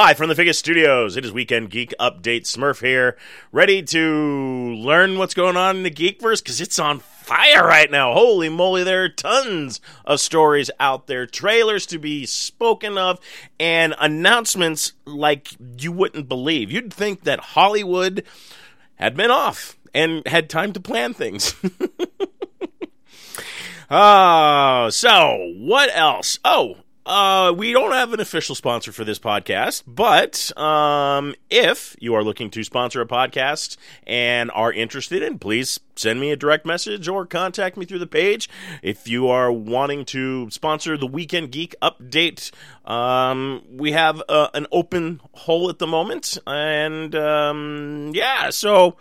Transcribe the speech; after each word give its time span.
Live 0.00 0.16
from 0.16 0.28
the 0.30 0.34
Figgis 0.34 0.58
Studios, 0.58 1.18
it 1.18 1.26
is 1.26 1.32
Weekend 1.32 1.68
Geek 1.68 1.92
Update. 2.00 2.44
Smurf 2.44 2.80
here, 2.80 3.18
ready 3.52 3.82
to 3.82 4.74
learn 4.76 5.18
what's 5.18 5.34
going 5.34 5.58
on 5.58 5.76
in 5.76 5.82
the 5.82 5.90
Geekverse 5.90 6.42
because 6.42 6.58
it's 6.58 6.78
on 6.78 7.00
fire 7.00 7.66
right 7.66 7.90
now. 7.90 8.14
Holy 8.14 8.48
moly, 8.48 8.82
there 8.82 9.04
are 9.04 9.10
tons 9.10 9.78
of 10.06 10.18
stories 10.18 10.70
out 10.80 11.06
there, 11.06 11.26
trailers 11.26 11.84
to 11.84 11.98
be 11.98 12.24
spoken 12.24 12.96
of, 12.96 13.20
and 13.58 13.94
announcements 14.00 14.94
like 15.04 15.50
you 15.76 15.92
wouldn't 15.92 16.30
believe. 16.30 16.72
You'd 16.72 16.94
think 16.94 17.24
that 17.24 17.40
Hollywood 17.40 18.24
had 18.94 19.14
been 19.14 19.30
off 19.30 19.76
and 19.92 20.26
had 20.26 20.48
time 20.48 20.72
to 20.72 20.80
plan 20.80 21.12
things. 21.12 21.54
Oh, 23.90 24.88
so 24.92 25.52
what 25.58 25.90
else? 25.94 26.38
Oh, 26.42 26.76
uh, 27.06 27.52
we 27.56 27.72
don't 27.72 27.92
have 27.92 28.12
an 28.12 28.20
official 28.20 28.54
sponsor 28.54 28.92
for 28.92 29.04
this 29.04 29.18
podcast, 29.18 29.84
but 29.86 30.56
um, 30.58 31.34
if 31.48 31.96
you 31.98 32.14
are 32.14 32.22
looking 32.22 32.50
to 32.50 32.62
sponsor 32.62 33.00
a 33.00 33.06
podcast 33.06 33.76
and 34.06 34.50
are 34.52 34.72
interested 34.72 35.22
in, 35.22 35.38
please 35.38 35.80
send 35.96 36.20
me 36.20 36.30
a 36.30 36.36
direct 36.36 36.66
message 36.66 37.08
or 37.08 37.24
contact 37.24 37.76
me 37.76 37.86
through 37.86 37.98
the 37.98 38.06
page. 38.06 38.48
If 38.82 39.08
you 39.08 39.28
are 39.28 39.50
wanting 39.50 40.04
to 40.06 40.50
sponsor 40.50 40.96
the 40.96 41.06
Weekend 41.06 41.52
Geek 41.52 41.74
update, 41.80 42.50
um, 42.84 43.62
we 43.70 43.92
have 43.92 44.22
uh, 44.28 44.48
an 44.52 44.66
open 44.70 45.20
hole 45.32 45.70
at 45.70 45.78
the 45.78 45.86
moment, 45.86 46.36
and 46.46 47.14
um, 47.14 48.12
yeah, 48.14 48.50
so 48.50 48.96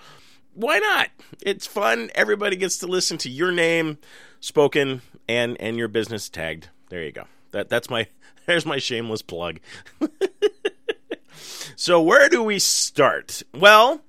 why 0.53 0.79
not? 0.79 1.09
It's 1.41 1.65
fun. 1.65 2.11
Everybody 2.15 2.55
gets 2.55 2.77
to 2.79 2.87
listen 2.87 3.17
to 3.19 3.29
your 3.29 3.51
name 3.51 3.97
spoken 4.39 5.01
and 5.27 5.59
and 5.59 5.77
your 5.77 5.87
business 5.87 6.29
tagged. 6.29 6.69
There 6.89 7.03
you 7.03 7.11
go. 7.11 7.25
That 7.51 7.69
that's 7.69 7.89
my 7.89 8.07
there's 8.45 8.65
my 8.65 8.77
shameless 8.77 9.21
plug. 9.21 9.59
so 11.75 12.01
where 12.01 12.29
do 12.29 12.43
we 12.43 12.59
start? 12.59 13.43
Well, 13.53 14.01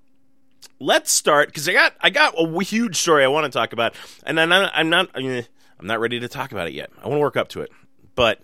let's 0.79 1.13
start 1.13 1.49
because 1.49 1.69
I 1.69 1.73
got 1.73 1.95
I 2.01 2.11
got 2.11 2.35
a 2.37 2.65
huge 2.65 2.97
story 2.97 3.25
I 3.25 3.29
want 3.29 3.45
to 3.45 3.57
talk 3.57 3.73
about, 3.73 3.95
and 4.25 4.41
I'm 4.41 4.49
not 4.49 4.73
I'm 4.75 4.91
not 4.91 5.11
I'm 5.15 5.87
not 5.87 6.01
ready 6.01 6.21
to 6.21 6.29
talk 6.29 6.53
about 6.53 6.69
it 6.69 6.75
yet. 6.75 6.91
I 6.99 7.09
want 7.09 7.19
to 7.19 7.23
work 7.23 7.37
up 7.37 7.49
to 7.49 7.63
it, 7.63 7.71
but 8.15 8.41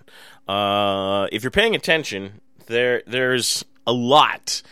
uh, 0.48 1.26
if 1.32 1.42
you're 1.42 1.50
paying 1.50 1.74
attention, 1.74 2.40
there 2.66 3.02
there's 3.06 3.64
a 3.86 3.92
lot 3.92 4.62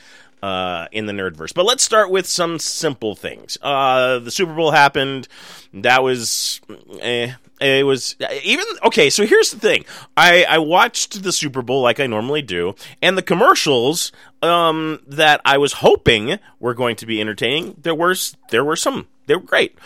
uh, 0.44 0.88
in 0.92 1.06
the 1.06 1.12
nerdverse. 1.14 1.54
But 1.54 1.64
let's 1.64 1.82
start 1.82 2.10
with 2.10 2.26
some 2.26 2.58
simple 2.58 3.14
things. 3.14 3.56
Uh, 3.62 4.18
the 4.18 4.30
Super 4.30 4.52
Bowl 4.52 4.72
happened. 4.72 5.26
That 5.72 6.02
was. 6.02 6.60
Eh, 7.00 7.32
it 7.62 7.86
was 7.86 8.14
even 8.42 8.66
okay. 8.84 9.08
So 9.08 9.24
here's 9.24 9.52
the 9.52 9.58
thing: 9.58 9.86
I 10.18 10.44
I 10.44 10.58
watched 10.58 11.22
the 11.22 11.32
Super 11.32 11.62
Bowl 11.62 11.80
like 11.80 11.98
I 11.98 12.06
normally 12.06 12.42
do, 12.42 12.74
and 13.00 13.16
the 13.16 13.22
commercials 13.22 14.12
um, 14.42 15.00
that 15.06 15.40
I 15.46 15.56
was 15.56 15.74
hoping 15.74 16.38
were 16.60 16.74
going 16.74 16.96
to 16.96 17.06
be 17.06 17.22
entertaining. 17.22 17.76
There 17.80 17.94
were 17.94 18.14
there 18.50 18.64
were 18.64 18.76
some. 18.76 19.06
They 19.26 19.36
were 19.36 19.40
great, 19.40 19.78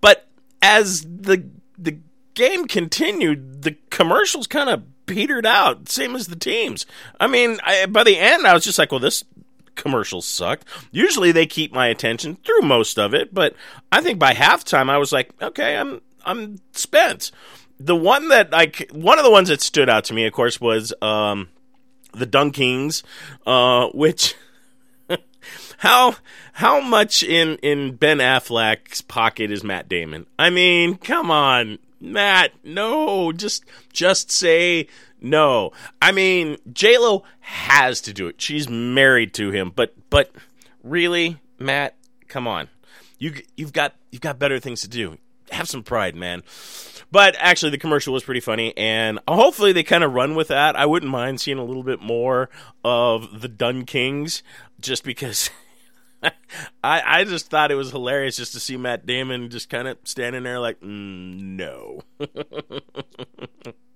but 0.00 0.26
as 0.60 1.02
the 1.02 1.44
the 1.78 1.98
game 2.34 2.66
continued, 2.66 3.62
the 3.62 3.76
commercials 3.90 4.48
kind 4.48 4.68
of 4.68 4.82
petered 5.06 5.46
out, 5.46 5.88
same 5.88 6.16
as 6.16 6.26
the 6.26 6.36
teams. 6.36 6.84
I 7.20 7.28
mean, 7.28 7.58
I, 7.64 7.86
by 7.86 8.02
the 8.02 8.18
end, 8.18 8.46
I 8.46 8.54
was 8.54 8.64
just 8.64 8.78
like, 8.78 8.90
well, 8.90 9.00
this 9.00 9.24
commercials 9.80 10.26
sucked. 10.26 10.66
Usually 10.90 11.32
they 11.32 11.46
keep 11.46 11.72
my 11.72 11.86
attention 11.86 12.36
through 12.44 12.62
most 12.62 12.98
of 12.98 13.14
it, 13.14 13.32
but 13.34 13.54
I 13.90 14.00
think 14.00 14.18
by 14.18 14.34
halftime 14.34 14.90
I 14.90 14.98
was 14.98 15.12
like, 15.12 15.30
okay, 15.42 15.76
I'm 15.76 16.00
I'm 16.24 16.58
spent. 16.72 17.30
The 17.78 17.96
one 17.96 18.28
that 18.28 18.50
like 18.50 18.90
one 18.92 19.18
of 19.18 19.24
the 19.24 19.30
ones 19.30 19.48
that 19.48 19.62
stood 19.62 19.88
out 19.88 20.04
to 20.04 20.14
me, 20.14 20.26
of 20.26 20.32
course, 20.32 20.60
was 20.60 20.92
um, 21.00 21.48
the 22.12 22.26
Dunkings, 22.26 23.02
uh, 23.46 23.88
which 23.94 24.34
how 25.78 26.16
how 26.52 26.80
much 26.80 27.22
in 27.22 27.56
in 27.56 27.96
Ben 27.96 28.18
Affleck's 28.18 29.00
pocket 29.00 29.50
is 29.50 29.64
Matt 29.64 29.88
Damon? 29.88 30.26
I 30.38 30.50
mean, 30.50 30.96
come 30.96 31.30
on, 31.30 31.78
Matt, 32.00 32.52
no, 32.64 33.32
just 33.32 33.64
just 33.92 34.30
say 34.30 34.88
no. 35.20 35.72
I 36.00 36.12
mean, 36.12 36.56
J 36.72 36.98
Lo 36.98 37.24
has 37.40 38.00
to 38.02 38.12
do 38.12 38.26
it. 38.28 38.40
She's 38.40 38.68
married 38.68 39.34
to 39.34 39.50
him, 39.50 39.72
but 39.74 39.94
but 40.10 40.30
really, 40.82 41.38
Matt, 41.58 41.96
come 42.28 42.46
on. 42.46 42.68
You 43.18 43.34
you've 43.56 43.72
got 43.72 43.94
you've 44.10 44.22
got 44.22 44.38
better 44.38 44.58
things 44.58 44.80
to 44.82 44.88
do 44.88 45.18
have 45.52 45.68
some 45.68 45.82
pride, 45.82 46.14
man. 46.16 46.42
But 47.12 47.36
actually, 47.38 47.70
the 47.70 47.78
commercial 47.78 48.12
was 48.12 48.22
pretty 48.22 48.40
funny, 48.40 48.76
and 48.76 49.18
hopefully 49.26 49.72
they 49.72 49.82
kind 49.82 50.04
of 50.04 50.12
run 50.12 50.34
with 50.34 50.48
that. 50.48 50.76
I 50.76 50.86
wouldn't 50.86 51.10
mind 51.10 51.40
seeing 51.40 51.58
a 51.58 51.64
little 51.64 51.82
bit 51.82 52.00
more 52.00 52.48
of 52.84 53.40
the 53.40 53.48
Dun 53.48 53.84
Kings, 53.84 54.42
just 54.80 55.02
because 55.02 55.50
I 56.22 56.30
I 56.82 57.24
just 57.24 57.50
thought 57.50 57.72
it 57.72 57.76
was 57.76 57.90
hilarious 57.90 58.36
just 58.36 58.52
to 58.52 58.60
see 58.60 58.76
Matt 58.76 59.06
Damon 59.06 59.50
just 59.50 59.68
kind 59.68 59.88
of 59.88 59.98
standing 60.04 60.44
there 60.44 60.60
like, 60.60 60.80
mm, 60.80 61.40
no. 61.40 62.02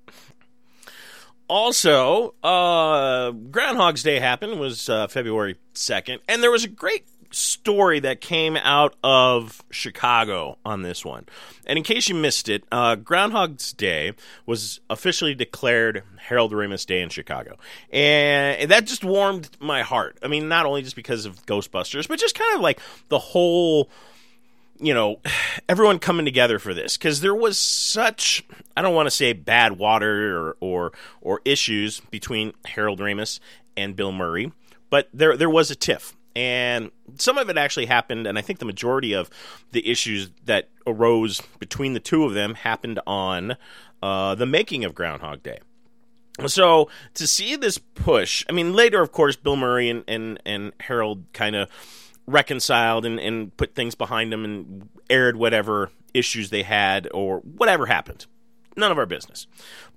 also, 1.49 2.35
uh, 2.43 3.31
Groundhog's 3.31 4.03
Day 4.03 4.19
happened 4.19 4.59
was 4.59 4.89
uh, 4.89 5.07
February 5.09 5.57
second, 5.75 6.21
and 6.29 6.43
there 6.43 6.51
was 6.51 6.65
a 6.65 6.69
great 6.69 7.05
story 7.35 8.01
that 8.01 8.21
came 8.21 8.57
out 8.57 8.95
of 9.03 9.63
Chicago 9.71 10.57
on 10.65 10.83
this 10.83 11.05
one. 11.05 11.27
And 11.67 11.77
in 11.77 11.83
case 11.85 12.09
you 12.09 12.15
missed 12.15 12.49
it, 12.49 12.65
uh, 12.71 12.95
Groundhog's 12.97 13.73
Day 13.73 14.13
was 14.47 14.81
officially 14.89 15.35
declared 15.35 16.03
Harold 16.17 16.53
Ramis 16.53 16.87
Day 16.87 17.03
in 17.03 17.09
Chicago. 17.09 17.57
And 17.93 18.71
that 18.71 18.87
just 18.87 19.05
warmed 19.05 19.51
my 19.61 19.83
heart. 19.83 20.19
I 20.23 20.29
mean, 20.29 20.49
not 20.49 20.67
only 20.67 20.83
just 20.83 20.97
because 20.97 21.27
of 21.27 21.45
Ghostbusters, 21.47 22.09
but 22.09 22.19
just 22.19 22.39
kind 22.39 22.55
of 22.55 22.61
like 22.61 22.79
the 23.09 23.19
whole 23.19 23.91
you 24.79 24.95
know, 24.95 25.21
everyone 25.69 25.99
coming 25.99 26.25
together 26.25 26.59
for 26.59 26.75
this 26.75 26.97
because 26.97 27.21
there 27.21 27.35
was 27.35 27.59
such 27.59 28.45
I 28.77 28.83
don't 28.83 28.95
want 28.95 29.07
to 29.07 29.11
say 29.11 29.33
bad 29.33 29.79
water 29.79 30.37
or, 30.37 30.57
or 30.61 30.93
or 31.21 31.41
issues 31.45 32.01
between 32.01 32.53
Harold 32.65 33.01
Ramis 33.01 33.41
and 33.77 33.97
Bill 33.97 34.13
Murray, 34.13 34.53
but 34.91 35.09
there 35.13 35.37
there 35.37 35.51
was 35.51 35.71
a 35.71 35.77
tiff. 35.77 36.17
And 36.37 36.91
some 37.17 37.39
of 37.39 37.49
it 37.49 37.57
actually 37.57 37.87
happened 37.87 38.27
and 38.27 38.37
i 38.37 38.41
think 38.41 38.59
the 38.59 38.65
majority 38.65 39.13
of 39.13 39.31
the 39.71 39.89
issues 39.89 40.33
that 40.47 40.69
arose 40.85 41.41
between 41.61 41.95
the 41.95 42.01
two 42.01 42.25
of 42.25 42.35
them 42.35 42.55
happened 42.55 42.99
on 43.07 43.57
uh, 44.03 44.35
the 44.35 44.47
making 44.47 44.85
of 44.85 44.95
groundhog 44.97 45.43
day. 45.45 45.61
So 46.45 46.91
to 47.15 47.29
see 47.29 47.55
this 47.55 47.79
push 47.79 48.45
i 48.49 48.53
mean 48.53 48.73
later 48.73 49.01
of 49.01 49.13
course 49.13 49.37
bill 49.37 49.55
murray 49.55 49.89
and, 49.89 50.03
and, 50.09 50.43
and 50.45 50.73
harold 50.81 51.23
kind 51.33 51.55
of 51.55 51.69
reconciled 52.27 53.05
and, 53.05 53.19
and 53.21 53.57
put 53.57 53.75
things 53.75 53.95
behind 53.95 54.33
them 54.33 54.45
and 54.45 54.89
aired 55.11 55.37
whatever 55.37 55.91
issues 56.13 56.51
they 56.51 56.63
had 56.63 57.09
or 57.13 57.39
whatever 57.41 57.87
happened. 57.87 58.27
None 58.77 58.91
of 58.91 58.99
our 58.99 59.07
business. 59.07 59.47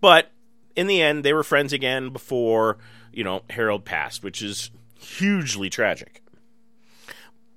But 0.02 0.32
in 0.76 0.88
the 0.88 1.02
end 1.02 1.24
they 1.24 1.34
were 1.34 1.44
friends 1.44 1.74
again 1.74 2.10
before 2.10 2.78
you 3.12 3.24
know 3.24 3.42
harold 3.50 3.84
passed 3.84 4.24
which 4.24 4.42
is 4.42 4.72
hugely 5.00 5.70
tragic. 5.70 6.22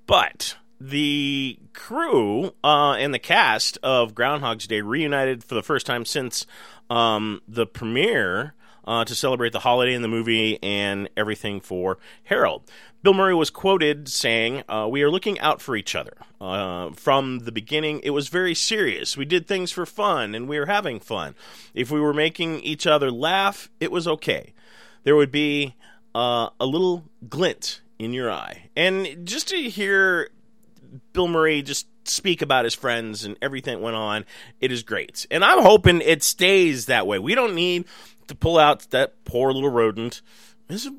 But 0.07 0.57
the 0.79 1.59
crew 1.73 2.53
uh, 2.63 2.93
and 2.93 3.13
the 3.13 3.19
cast 3.19 3.77
of 3.83 4.15
Groundhog's 4.15 4.67
Day 4.67 4.81
reunited 4.81 5.43
for 5.43 5.55
the 5.55 5.63
first 5.63 5.85
time 5.85 6.05
since 6.05 6.45
um, 6.89 7.41
the 7.47 7.67
premiere 7.67 8.55
uh, 8.85 9.05
to 9.05 9.13
celebrate 9.13 9.53
the 9.53 9.59
holiday 9.59 9.93
in 9.93 10.01
the 10.01 10.07
movie 10.07 10.61
and 10.63 11.07
everything 11.15 11.61
for 11.61 11.99
Harold. 12.23 12.63
Bill 13.03 13.13
Murray 13.15 13.33
was 13.33 13.49
quoted 13.49 14.07
saying, 14.07 14.63
uh, 14.69 14.87
We 14.89 15.01
are 15.01 15.09
looking 15.09 15.39
out 15.39 15.61
for 15.61 15.75
each 15.75 15.95
other. 15.95 16.13
Uh, 16.39 16.91
from 16.91 17.39
the 17.39 17.51
beginning, 17.51 17.99
it 18.03 18.11
was 18.11 18.27
very 18.27 18.53
serious. 18.53 19.17
We 19.17 19.25
did 19.25 19.47
things 19.47 19.71
for 19.71 19.85
fun, 19.85 20.35
and 20.35 20.47
we 20.47 20.59
were 20.59 20.67
having 20.67 20.99
fun. 20.99 21.35
If 21.73 21.89
we 21.89 21.99
were 21.99 22.13
making 22.13 22.59
each 22.61 22.85
other 22.85 23.11
laugh, 23.11 23.69
it 23.79 23.91
was 23.91 24.07
okay. 24.07 24.53
There 25.03 25.15
would 25.15 25.31
be 25.31 25.75
uh, 26.13 26.49
a 26.59 26.65
little 26.65 27.05
glint 27.27 27.81
in 27.97 28.13
your 28.13 28.31
eye. 28.31 28.69
And 28.75 29.25
just 29.25 29.47
to 29.49 29.57
hear 29.57 30.29
Bill 31.13 31.27
Murray 31.27 31.61
just 31.61 31.87
speak 32.07 32.41
about 32.41 32.65
his 32.65 32.73
friends 32.73 33.23
and 33.23 33.37
everything 33.41 33.77
that 33.77 33.83
went 33.83 33.95
on, 33.95 34.25
it 34.59 34.71
is 34.71 34.83
great. 34.83 35.25
And 35.31 35.43
I'm 35.43 35.61
hoping 35.61 36.01
it 36.01 36.23
stays 36.23 36.85
that 36.87 37.07
way. 37.07 37.19
We 37.19 37.35
don't 37.35 37.55
need 37.55 37.85
to 38.27 38.35
pull 38.35 38.57
out 38.57 38.89
that 38.91 39.23
poor 39.25 39.51
little 39.51 39.69
rodent. 39.69 40.21
Is 40.71 40.87
a 40.87 40.93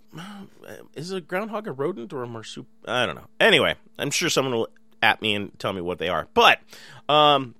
is 0.95 1.13
a 1.13 1.21
groundhog 1.23 1.67
a 1.67 1.73
rodent 1.73 2.13
or 2.13 2.23
a 2.23 2.27
marsup? 2.27 2.67
I 2.87 3.07
don't 3.07 3.15
know. 3.15 3.29
Anyway, 3.41 3.75
I'm 3.99 4.11
sure 4.11 4.29
someone 4.29 4.55
will 4.55 4.69
at 5.03 5.23
me 5.23 5.35
and 5.35 5.59
tell 5.59 5.73
me 5.73 5.81
what 5.81 5.99
they 5.99 6.11
are. 6.11 6.29
But 6.35 6.59
um, 7.09 7.55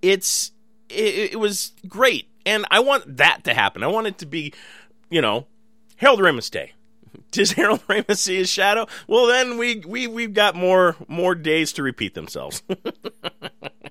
it's 0.00 0.52
it, 0.88 1.32
it 1.32 1.40
was 1.40 1.72
great, 1.88 2.28
and 2.46 2.64
I 2.70 2.78
want 2.78 3.16
that 3.16 3.42
to 3.44 3.54
happen. 3.54 3.82
I 3.82 3.88
want 3.88 4.06
it 4.06 4.18
to 4.18 4.26
be, 4.26 4.54
you 5.10 5.20
know, 5.20 5.48
Harold 5.96 6.20
Ramis 6.20 6.48
Day. 6.48 6.74
Does 7.32 7.50
Harold 7.52 7.84
Ramis 7.88 8.18
see 8.18 8.36
his 8.36 8.48
shadow? 8.48 8.86
Well, 9.08 9.26
then 9.26 9.58
we 9.58 9.82
we 9.84 10.06
we've 10.06 10.34
got 10.34 10.54
more 10.54 10.94
more 11.08 11.34
days 11.34 11.72
to 11.72 11.82
repeat 11.82 12.14
themselves. 12.14 12.62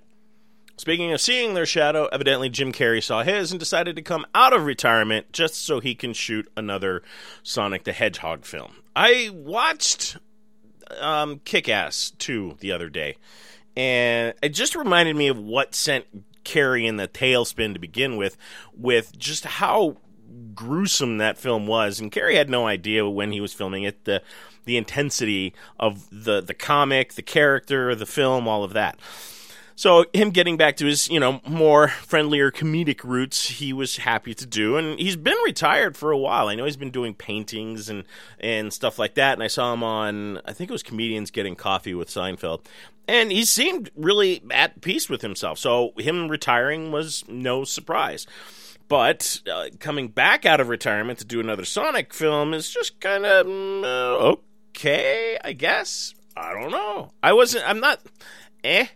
Speaking 0.82 1.12
of 1.12 1.22
seeing 1.22 1.54
their 1.54 1.68
shadow, 1.68 2.08
evidently 2.12 2.50
Jim 2.50 2.72
Carrey 2.72 3.04
saw 3.04 3.22
his 3.22 3.52
and 3.52 3.60
decided 3.60 3.96
to 3.98 4.02
come 4.02 4.26
out 4.34 4.52
of 4.52 4.66
retirement 4.66 5.32
just 5.32 5.64
so 5.64 5.80
he 5.80 5.94
can 5.94 6.12
shoot 6.12 6.52
another 6.58 7.04
Sonic 7.44 7.84
the 7.84 7.92
Hedgehog 7.92 8.46
film. 8.46 8.78
I 8.96 9.30
watched 9.32 10.18
um, 11.00 11.40
Kick 11.46 11.70
Ass 11.70 12.14
2 12.18 12.58
the 12.62 12.72
other 12.72 12.90
day, 12.90 13.18
and 13.78 14.34
it 14.42 14.56
just 14.56 14.76
reminded 14.76 15.16
me 15.16 15.28
of 15.28 15.38
what 15.38 15.76
sent 15.76 16.08
Carrey 16.44 16.88
in 16.88 16.98
the 16.98 17.08
tailspin 17.08 17.74
to 17.74 17.80
begin 17.80 18.18
with, 18.18 18.36
with 18.76 19.16
just 19.20 19.46
how 19.46 19.98
gruesome 20.56 21.20
that 21.20 21.38
film 21.38 21.68
was. 21.68 22.00
And 22.00 22.12
Carrey 22.12 22.34
had 22.34 22.50
no 22.50 22.66
idea 22.66 23.08
when 23.08 23.32
he 23.32 23.40
was 23.40 23.54
filming 23.54 23.84
it 23.84 24.06
the 24.06 24.24
the 24.66 24.78
intensity 24.78 25.54
of 25.80 26.08
the 26.10 26.42
the 26.42 26.56
comic, 26.56 27.14
the 27.14 27.22
character, 27.22 27.94
the 27.94 28.08
film, 28.08 28.48
all 28.48 28.64
of 28.64 28.74
that. 28.74 28.98
So 29.76 30.06
him 30.14 30.30
getting 30.32 30.58
back 30.58 30.78
to 30.78 30.86
his, 30.86 31.10
you 31.10 31.20
know, 31.20 31.42
more 31.48 31.88
friendlier 31.88 32.52
comedic 32.52 33.04
roots, 33.04 33.50
he 33.50 33.74
was 33.74 33.98
happy 33.98 34.34
to 34.34 34.46
do, 34.46 34.78
and 34.78 35.00
he's 35.00 35.16
been 35.16 35.38
retired 35.46 35.98
for 35.98 36.12
a 36.12 36.18
while. 36.18 36.48
I 36.48 36.56
know 36.56 36.66
he's 36.66 36.78
been 36.78 36.92
doing 36.92 37.14
paintings 37.14 37.90
and 37.90 38.04
and 38.40 38.72
stuff 38.72 39.00
like 39.00 39.16
that. 39.16 39.34
And 39.34 39.44
I 39.44 39.48
saw 39.48 39.74
him 39.74 39.84
on, 39.84 40.40
I 40.46 40.54
think 40.54 40.70
it 40.70 40.74
was 40.74 40.84
Comedians 40.84 41.32
Getting 41.32 41.56
Coffee 41.56 41.94
with 41.94 42.10
Seinfeld, 42.10 42.62
and 43.08 43.32
he 43.32 43.46
seemed 43.46 43.92
really 43.96 44.42
at 44.52 44.82
peace 44.82 45.10
with 45.10 45.22
himself. 45.22 45.58
So 45.58 45.94
him 45.98 46.30
retiring 46.30 46.92
was 46.92 47.24
no 47.28 47.64
surprise. 47.64 48.28
But 48.88 49.42
uh, 49.50 49.70
coming 49.80 50.10
back 50.10 50.46
out 50.46 50.60
of 50.60 50.68
retirement 50.68 51.20
to 51.20 51.26
do 51.26 51.40
another 51.40 51.64
Sonic 51.64 52.14
film 52.14 52.54
is 52.54 52.70
just 52.70 53.00
kind 53.00 53.26
of 53.26 53.48
uh, 53.48 54.36
okay, 54.72 55.38
I 55.44 55.54
guess. 55.54 56.14
I 56.36 56.54
don't 56.54 56.72
know. 56.72 57.12
I 57.24 57.34
wasn't. 57.34 57.68
I'm 57.70 57.80
not. 57.80 58.02
Eh. 58.64 58.88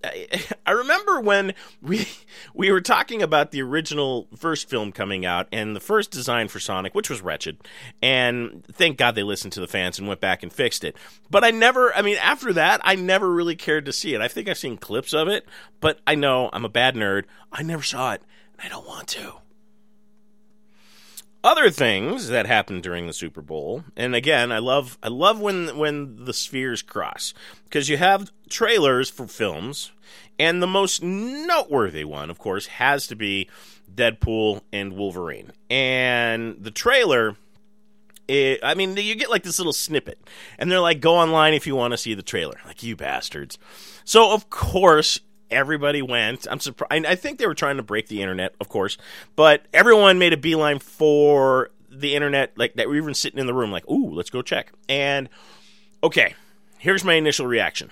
I 0.66 0.70
remember 0.70 1.20
when 1.20 1.54
we 1.82 2.06
we 2.54 2.70
were 2.70 2.80
talking 2.80 3.22
about 3.22 3.50
the 3.50 3.62
original 3.62 4.28
first 4.36 4.68
film 4.68 4.92
coming 4.92 5.26
out 5.26 5.48
and 5.52 5.74
the 5.74 5.80
first 5.80 6.10
design 6.10 6.48
for 6.48 6.60
Sonic, 6.60 6.94
which 6.94 7.10
was 7.10 7.20
wretched, 7.20 7.58
and 8.00 8.64
thank 8.72 8.96
God 8.96 9.14
they 9.14 9.22
listened 9.22 9.52
to 9.54 9.60
the 9.60 9.66
fans 9.66 9.98
and 9.98 10.06
went 10.06 10.20
back 10.20 10.42
and 10.42 10.52
fixed 10.52 10.84
it. 10.84 10.96
But 11.30 11.44
I 11.44 11.50
never, 11.50 11.94
I 11.94 12.02
mean, 12.02 12.16
after 12.22 12.52
that, 12.52 12.80
I 12.84 12.94
never 12.94 13.30
really 13.30 13.56
cared 13.56 13.86
to 13.86 13.92
see 13.92 14.14
it. 14.14 14.20
I 14.20 14.28
think 14.28 14.48
I've 14.48 14.58
seen 14.58 14.76
clips 14.76 15.12
of 15.12 15.28
it, 15.28 15.46
but 15.80 15.98
I 16.06 16.14
know 16.14 16.50
I'm 16.52 16.64
a 16.64 16.70
bad 16.70 16.94
nerd. 16.94 17.24
I 17.52 17.62
never 17.62 17.82
saw 17.82 18.12
it, 18.12 18.22
and 18.58 18.66
I 18.66 18.68
don't 18.68 18.86
want 18.86 19.08
to 19.08 19.34
other 21.44 21.70
things 21.70 22.28
that 22.28 22.46
happened 22.46 22.82
during 22.82 23.06
the 23.06 23.12
Super 23.12 23.40
Bowl, 23.40 23.84
and 23.96 24.14
again, 24.14 24.50
I 24.50 24.58
love 24.58 24.98
I 25.02 25.08
love 25.08 25.40
when 25.40 25.76
when 25.76 26.24
the 26.24 26.32
spheres 26.32 26.82
cross 26.82 27.32
because 27.64 27.88
you 27.88 27.96
have 27.96 28.32
trailers 28.48 29.08
for 29.10 29.26
films, 29.26 29.92
and 30.38 30.62
the 30.62 30.66
most 30.66 31.02
noteworthy 31.02 32.04
one, 32.04 32.30
of 32.30 32.38
course, 32.38 32.66
has 32.66 33.06
to 33.08 33.16
be 33.16 33.48
Deadpool 33.92 34.62
and 34.72 34.94
Wolverine, 34.94 35.52
and 35.70 36.56
the 36.60 36.70
trailer. 36.70 37.36
It, 38.26 38.60
I 38.62 38.74
mean, 38.74 38.94
you 38.98 39.14
get 39.14 39.30
like 39.30 39.42
this 39.42 39.58
little 39.58 39.72
snippet, 39.72 40.18
and 40.58 40.70
they're 40.70 40.80
like, 40.80 41.00
"Go 41.00 41.14
online 41.14 41.54
if 41.54 41.66
you 41.66 41.74
want 41.74 41.92
to 41.92 41.98
see 41.98 42.12
the 42.14 42.22
trailer." 42.22 42.60
Like 42.66 42.82
you 42.82 42.94
bastards. 42.94 43.58
So 44.04 44.32
of 44.32 44.50
course, 44.50 45.20
everybody 45.50 46.02
went. 46.02 46.46
I'm 46.50 46.60
surprised. 46.60 47.06
I 47.06 47.14
think 47.14 47.38
they 47.38 47.46
were 47.46 47.54
trying 47.54 47.76
to 47.76 47.82
break 47.82 48.08
the 48.08 48.22
internet, 48.22 48.54
of 48.60 48.68
course, 48.68 48.98
but 49.36 49.62
everyone 49.72 50.18
made 50.18 50.32
a 50.32 50.36
beeline 50.36 50.78
for 50.78 51.70
the 51.90 52.14
internet. 52.14 52.56
Like 52.56 52.74
that, 52.74 52.88
we 52.88 53.00
were 53.00 53.04
even 53.04 53.14
sitting 53.14 53.38
in 53.38 53.46
the 53.46 53.54
room, 53.54 53.70
like, 53.70 53.88
"Ooh, 53.88 54.12
let's 54.12 54.30
go 54.30 54.42
check." 54.42 54.72
And 54.88 55.28
okay, 56.02 56.34
here's 56.78 57.04
my 57.04 57.14
initial 57.14 57.46
reaction. 57.46 57.90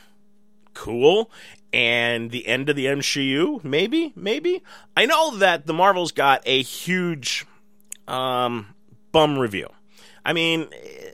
Cool. 0.75 1.31
And 1.73 2.31
the 2.31 2.47
end 2.47 2.69
of 2.69 2.76
the 2.76 2.87
MCU, 2.87 3.62
maybe, 3.64 4.12
maybe. 4.14 4.62
I 4.97 5.05
know 5.05 5.37
that 5.37 5.67
the 5.67 5.75
Marvels 5.75 6.12
got 6.12 6.43
a 6.47 6.62
huge 6.62 7.44
um, 8.06 8.75
bum 9.12 9.38
review. 9.38 9.69
I 10.25 10.32
mean, 10.32 10.69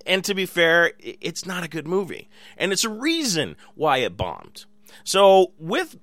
and 0.06 0.24
to 0.24 0.34
be 0.34 0.46
fair, 0.46 0.92
it's 0.98 1.44
not 1.44 1.64
a 1.64 1.68
good 1.68 1.86
movie. 1.86 2.28
And 2.56 2.72
it's 2.72 2.84
a 2.84 2.88
reason 2.88 3.56
why 3.74 3.98
it 3.98 4.16
bombed. 4.16 4.64
So, 5.04 5.52
with 5.58 5.98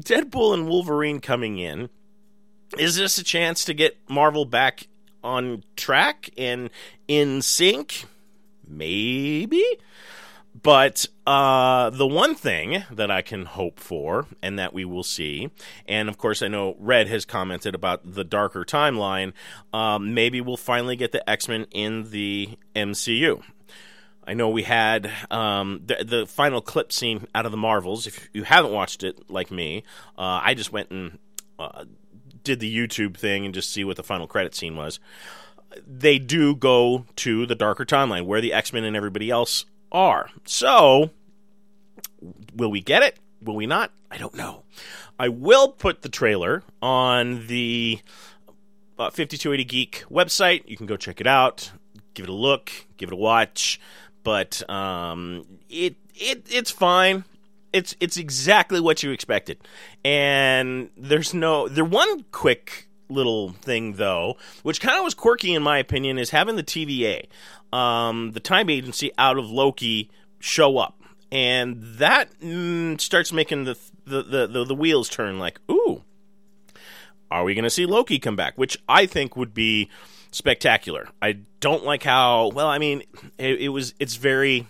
Deadpool 0.00 0.54
and 0.54 0.68
Wolverine 0.68 1.20
coming 1.20 1.58
in, 1.58 1.88
is 2.78 2.96
this 2.96 3.18
a 3.18 3.24
chance 3.24 3.64
to 3.64 3.74
get 3.74 3.96
Marvel 4.08 4.44
back 4.44 4.88
on 5.22 5.62
track 5.76 6.30
and 6.36 6.70
in 7.08 7.42
sync? 7.42 8.04
Maybe. 8.66 9.64
But 10.62 11.06
uh, 11.26 11.90
the 11.90 12.06
one 12.06 12.34
thing 12.34 12.84
that 12.90 13.10
I 13.10 13.22
can 13.22 13.44
hope 13.44 13.80
for, 13.80 14.26
and 14.40 14.58
that 14.58 14.72
we 14.72 14.84
will 14.84 15.02
see, 15.02 15.50
and 15.86 16.08
of 16.08 16.16
course, 16.16 16.42
I 16.42 16.48
know 16.48 16.76
Red 16.78 17.08
has 17.08 17.24
commented 17.24 17.74
about 17.74 18.14
the 18.14 18.24
darker 18.24 18.64
timeline. 18.64 19.32
Um, 19.72 20.14
maybe 20.14 20.40
we'll 20.40 20.56
finally 20.56 20.96
get 20.96 21.12
the 21.12 21.28
X 21.28 21.48
Men 21.48 21.66
in 21.72 22.10
the 22.10 22.56
MCU. 22.76 23.42
I 24.26 24.34
know 24.34 24.48
we 24.48 24.62
had 24.62 25.10
um, 25.30 25.82
the, 25.84 26.04
the 26.04 26.26
final 26.26 26.60
clip 26.60 26.92
scene 26.92 27.26
out 27.34 27.44
of 27.44 27.50
the 27.50 27.58
Marvels. 27.58 28.06
If 28.06 28.28
you 28.32 28.44
haven't 28.44 28.72
watched 28.72 29.02
it, 29.02 29.30
like 29.30 29.50
me, 29.50 29.84
uh, 30.16 30.40
I 30.42 30.54
just 30.54 30.72
went 30.72 30.90
and 30.90 31.18
uh, 31.58 31.84
did 32.42 32.60
the 32.60 32.74
YouTube 32.74 33.16
thing 33.16 33.44
and 33.44 33.54
just 33.54 33.70
see 33.70 33.84
what 33.84 33.96
the 33.96 34.02
final 34.02 34.26
credit 34.26 34.54
scene 34.54 34.76
was. 34.76 34.98
They 35.86 36.18
do 36.18 36.54
go 36.54 37.04
to 37.16 37.46
the 37.46 37.54
darker 37.54 37.84
timeline 37.84 38.26
where 38.26 38.40
the 38.40 38.52
X 38.52 38.72
Men 38.72 38.84
and 38.84 38.96
everybody 38.96 39.30
else 39.30 39.66
are. 39.92 40.30
So, 40.46 41.10
will 42.54 42.70
we 42.70 42.80
get 42.80 43.02
it? 43.02 43.18
Will 43.42 43.56
we 43.56 43.66
not? 43.66 43.90
I 44.10 44.16
don't 44.16 44.34
know. 44.34 44.62
I 45.18 45.28
will 45.28 45.68
put 45.68 46.02
the 46.02 46.08
trailer 46.08 46.62
on 46.80 47.46
the 47.46 48.00
uh, 48.98 49.10
5280 49.10 49.64
Geek 49.64 50.04
website. 50.10 50.62
You 50.66 50.76
can 50.76 50.86
go 50.86 50.96
check 50.96 51.20
it 51.20 51.26
out, 51.26 51.72
give 52.14 52.24
it 52.24 52.30
a 52.30 52.34
look, 52.34 52.70
give 52.96 53.10
it 53.10 53.12
a 53.12 53.16
watch 53.16 53.80
but 54.24 54.68
um, 54.68 55.46
it 55.70 55.94
it 56.14 56.46
it's 56.50 56.70
fine. 56.70 57.24
It's 57.72 57.94
it's 58.00 58.16
exactly 58.16 58.80
what 58.80 59.02
you 59.02 59.10
expected, 59.10 59.58
and 60.04 60.90
there's 60.96 61.34
no 61.34 61.68
there 61.68 61.84
one 61.84 62.24
quick 62.32 62.88
little 63.08 63.50
thing 63.50 63.94
though, 63.94 64.36
which 64.62 64.80
kind 64.80 64.98
of 64.98 65.04
was 65.04 65.14
quirky 65.14 65.54
in 65.54 65.62
my 65.62 65.78
opinion, 65.78 66.18
is 66.18 66.30
having 66.30 66.56
the 66.56 66.62
TVA, 66.62 67.26
um, 67.72 68.32
the 68.32 68.40
time 68.40 68.70
agency 68.70 69.12
out 69.18 69.38
of 69.38 69.50
Loki 69.50 70.10
show 70.40 70.78
up, 70.78 71.00
and 71.30 71.82
that 71.98 72.28
mm, 72.40 73.00
starts 73.00 73.32
making 73.32 73.64
the 73.64 73.78
the, 74.06 74.22
the 74.22 74.46
the 74.46 74.64
the 74.64 74.74
wheels 74.74 75.08
turn. 75.08 75.38
Like, 75.38 75.60
ooh, 75.70 76.02
are 77.30 77.44
we 77.44 77.54
going 77.54 77.64
to 77.64 77.70
see 77.70 77.86
Loki 77.86 78.18
come 78.18 78.36
back? 78.36 78.56
Which 78.56 78.78
I 78.88 79.06
think 79.06 79.36
would 79.36 79.54
be 79.54 79.90
spectacular. 80.34 81.08
I 81.22 81.38
don't 81.60 81.84
like 81.84 82.02
how 82.02 82.48
well. 82.48 82.66
I 82.66 82.78
mean, 82.78 83.04
it, 83.38 83.60
it 83.62 83.68
was. 83.68 83.94
It's 83.98 84.16
very. 84.16 84.66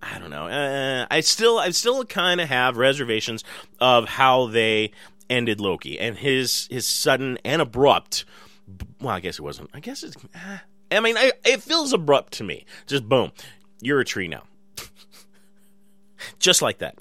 I 0.00 0.18
don't 0.18 0.30
know. 0.30 0.46
Uh, 0.46 1.06
I 1.10 1.20
still, 1.20 1.58
I 1.58 1.70
still 1.70 2.04
kind 2.04 2.40
of 2.40 2.48
have 2.48 2.76
reservations 2.76 3.42
of 3.80 4.08
how 4.08 4.46
they 4.46 4.92
ended 5.28 5.60
Loki 5.60 5.98
and 5.98 6.16
his 6.16 6.68
his 6.70 6.86
sudden 6.86 7.38
and 7.44 7.60
abrupt. 7.60 8.24
Well, 9.00 9.14
I 9.14 9.20
guess 9.20 9.38
it 9.38 9.42
wasn't. 9.42 9.70
I 9.74 9.80
guess 9.80 10.02
it's. 10.02 10.16
Uh, 10.34 10.58
I 10.90 11.00
mean, 11.00 11.16
I, 11.16 11.32
it 11.44 11.62
feels 11.62 11.92
abrupt 11.92 12.34
to 12.34 12.44
me. 12.44 12.64
Just 12.86 13.08
boom, 13.08 13.32
you're 13.80 14.00
a 14.00 14.04
tree 14.04 14.28
now. 14.28 14.44
Just 16.38 16.62
like 16.62 16.78
that. 16.78 16.96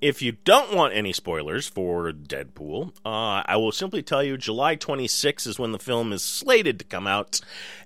If 0.00 0.20
you 0.20 0.32
don't 0.44 0.74
want 0.74 0.94
any 0.94 1.12
spoilers 1.12 1.66
for 1.66 2.12
Deadpool, 2.12 2.88
uh, 3.04 3.42
I 3.46 3.56
will 3.56 3.72
simply 3.72 4.02
tell 4.02 4.22
you 4.22 4.36
July 4.36 4.74
26 4.74 5.46
is 5.46 5.58
when 5.58 5.72
the 5.72 5.78
film 5.78 6.12
is 6.12 6.22
slated 6.22 6.78
to 6.80 6.84
come 6.84 7.06
out. 7.06 7.40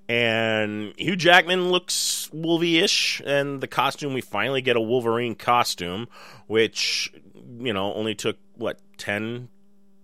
And 0.09 0.93
Hugh 0.99 1.15
Jackman 1.15 1.71
looks 1.71 2.29
Wolvie 2.33 2.81
ish, 2.81 3.23
and 3.25 3.61
the 3.61 3.69
costume, 3.69 4.13
we 4.13 4.21
finally 4.23 4.61
get 4.61 4.75
a 4.75 4.81
Wolverine 4.81 5.37
costume, 5.37 6.09
which, 6.49 7.13
you 7.61 7.73
know, 7.73 7.95
only 7.95 8.17
took, 8.17 8.37
what, 8.57 8.81
10, 8.99 9.49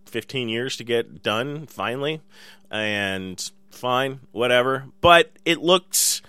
15 0.04 0.48
years 0.48 0.76
to 0.76 0.84
get 0.84 1.24
done, 1.24 1.66
finally. 1.66 2.20
And 2.70 3.50
fine, 3.72 4.20
whatever. 4.30 4.86
But 5.00 5.32
it 5.44 5.58
looks. 5.60 6.22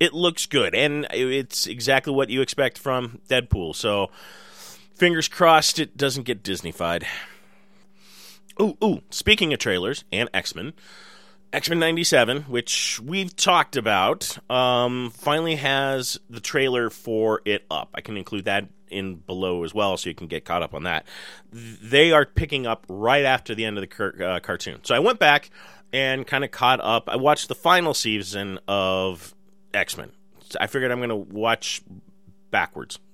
It 0.00 0.12
looks 0.12 0.46
good, 0.46 0.74
and 0.74 1.06
it's 1.12 1.68
exactly 1.68 2.12
what 2.12 2.28
you 2.28 2.42
expect 2.42 2.78
from 2.78 3.20
Deadpool. 3.28 3.76
So, 3.76 4.10
Fingers 4.94 5.28
crossed 5.28 5.78
it 5.78 5.96
doesn't 5.96 6.22
get 6.22 6.42
Disneyfied. 6.42 7.04
Ooh, 8.60 8.76
ooh, 8.82 9.02
speaking 9.10 9.52
of 9.52 9.58
trailers 9.58 10.04
and 10.12 10.28
X 10.32 10.54
Men, 10.54 10.72
X 11.52 11.68
Men 11.68 11.80
'97, 11.80 12.42
which 12.42 13.00
we've 13.00 13.34
talked 13.34 13.74
about, 13.76 14.38
um, 14.48 15.10
finally 15.10 15.56
has 15.56 16.20
the 16.30 16.40
trailer 16.40 16.90
for 16.90 17.42
it 17.44 17.64
up. 17.70 17.90
I 17.94 18.00
can 18.00 18.16
include 18.16 18.44
that 18.44 18.68
in 18.88 19.16
below 19.16 19.64
as 19.64 19.74
well, 19.74 19.96
so 19.96 20.08
you 20.08 20.14
can 20.14 20.28
get 20.28 20.44
caught 20.44 20.62
up 20.62 20.74
on 20.74 20.84
that. 20.84 21.06
They 21.52 22.12
are 22.12 22.24
picking 22.24 22.66
up 22.66 22.86
right 22.88 23.24
after 23.24 23.54
the 23.56 23.64
end 23.64 23.76
of 23.76 23.80
the 23.82 23.88
car- 23.88 24.22
uh, 24.22 24.40
cartoon. 24.40 24.80
So 24.84 24.94
I 24.94 25.00
went 25.00 25.18
back 25.18 25.50
and 25.92 26.24
kind 26.24 26.44
of 26.44 26.52
caught 26.52 26.80
up. 26.80 27.08
I 27.08 27.16
watched 27.16 27.48
the 27.48 27.56
final 27.56 27.94
season 27.94 28.60
of 28.68 29.34
X 29.72 29.96
Men. 29.96 30.12
I 30.60 30.68
figured 30.68 30.92
I'm 30.92 30.98
going 30.98 31.08
to 31.08 31.16
watch 31.16 31.82
backwards. 32.52 33.00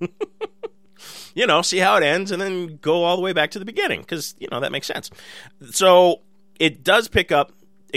you 1.34 1.46
know, 1.46 1.62
see 1.62 1.78
how 1.78 1.96
it 1.96 2.02
ends 2.02 2.30
and 2.30 2.40
then 2.40 2.78
go 2.80 3.04
all 3.04 3.16
the 3.16 3.22
way 3.22 3.32
back 3.32 3.50
to 3.52 3.58
the 3.58 3.64
beginning 3.64 4.00
because, 4.00 4.34
you 4.38 4.48
know, 4.50 4.60
that 4.60 4.72
makes 4.72 4.86
sense. 4.86 5.10
So 5.70 6.20
it 6.58 6.84
does 6.84 7.08
pick 7.08 7.32
up. 7.32 7.52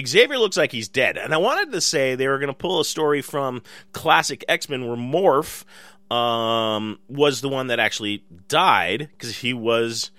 Xavier 0.05 0.39
looks 0.39 0.57
like 0.57 0.71
he's 0.71 0.87
dead. 0.87 1.17
And 1.17 1.33
I 1.33 1.37
wanted 1.37 1.71
to 1.71 1.81
say 1.81 2.15
they 2.15 2.27
were 2.27 2.39
going 2.39 2.47
to 2.47 2.53
pull 2.53 2.79
a 2.79 2.85
story 2.85 3.21
from 3.21 3.61
classic 3.91 4.43
X 4.47 4.67
Men 4.67 4.87
where 4.87 4.97
Morph 4.97 5.65
um, 6.13 6.99
was 7.07 7.41
the 7.41 7.49
one 7.49 7.67
that 7.67 7.79
actually 7.79 8.23
died 8.47 9.09
because 9.11 9.37
he 9.37 9.53
was 9.53 10.11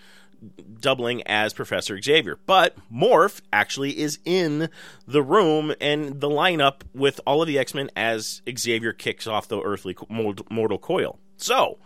doubling 0.80 1.22
as 1.22 1.52
Professor 1.52 2.00
Xavier. 2.00 2.38
But 2.46 2.76
Morph 2.92 3.40
actually 3.52 3.98
is 3.98 4.18
in 4.24 4.68
the 5.06 5.22
room 5.22 5.74
and 5.80 6.20
the 6.20 6.28
lineup 6.28 6.82
with 6.94 7.20
all 7.26 7.42
of 7.42 7.48
the 7.48 7.58
X 7.58 7.74
Men 7.74 7.90
as 7.96 8.42
Xavier 8.56 8.92
kicks 8.92 9.26
off 9.26 9.48
the 9.48 9.60
earthly 9.60 9.96
mortal 10.08 10.78
coil. 10.78 11.18
So, 11.36 11.78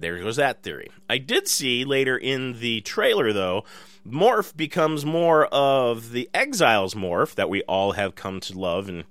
there 0.00 0.18
goes 0.18 0.36
that 0.36 0.62
theory. 0.62 0.90
I 1.08 1.18
did 1.18 1.48
see 1.48 1.84
later 1.84 2.16
in 2.16 2.60
the 2.60 2.80
trailer, 2.82 3.32
though, 3.32 3.64
Morph 4.06 4.56
becomes 4.56 5.04
more 5.04 5.46
of 5.46 6.12
the 6.12 6.28
Exiles 6.32 6.94
Morph 6.94 7.34
that 7.34 7.50
we 7.50 7.62
all 7.62 7.92
have 7.92 8.14
come 8.14 8.40
to 8.40 8.58
love, 8.58 8.88
and 8.88 9.04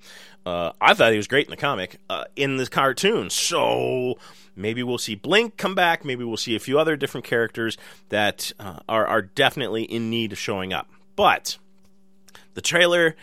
uh, 0.45 0.71
I 0.81 0.93
thought 0.93 1.11
he 1.11 1.17
was 1.17 1.27
great 1.27 1.45
in 1.45 1.51
the 1.51 1.57
comic, 1.57 1.97
uh, 2.09 2.25
in 2.35 2.57
the 2.57 2.67
cartoon. 2.67 3.29
So 3.29 4.17
maybe 4.55 4.81
we'll 4.83 4.97
see 4.97 5.15
Blink 5.15 5.57
come 5.57 5.75
back. 5.75 6.03
Maybe 6.03 6.23
we'll 6.23 6.37
see 6.37 6.55
a 6.55 6.59
few 6.59 6.79
other 6.79 6.95
different 6.95 7.25
characters 7.25 7.77
that 8.09 8.51
uh, 8.59 8.79
are 8.87 9.05
are 9.05 9.21
definitely 9.21 9.83
in 9.83 10.09
need 10.09 10.31
of 10.31 10.39
showing 10.39 10.73
up. 10.73 10.89
But 11.15 11.57
the 12.53 12.61
trailer, 12.61 13.15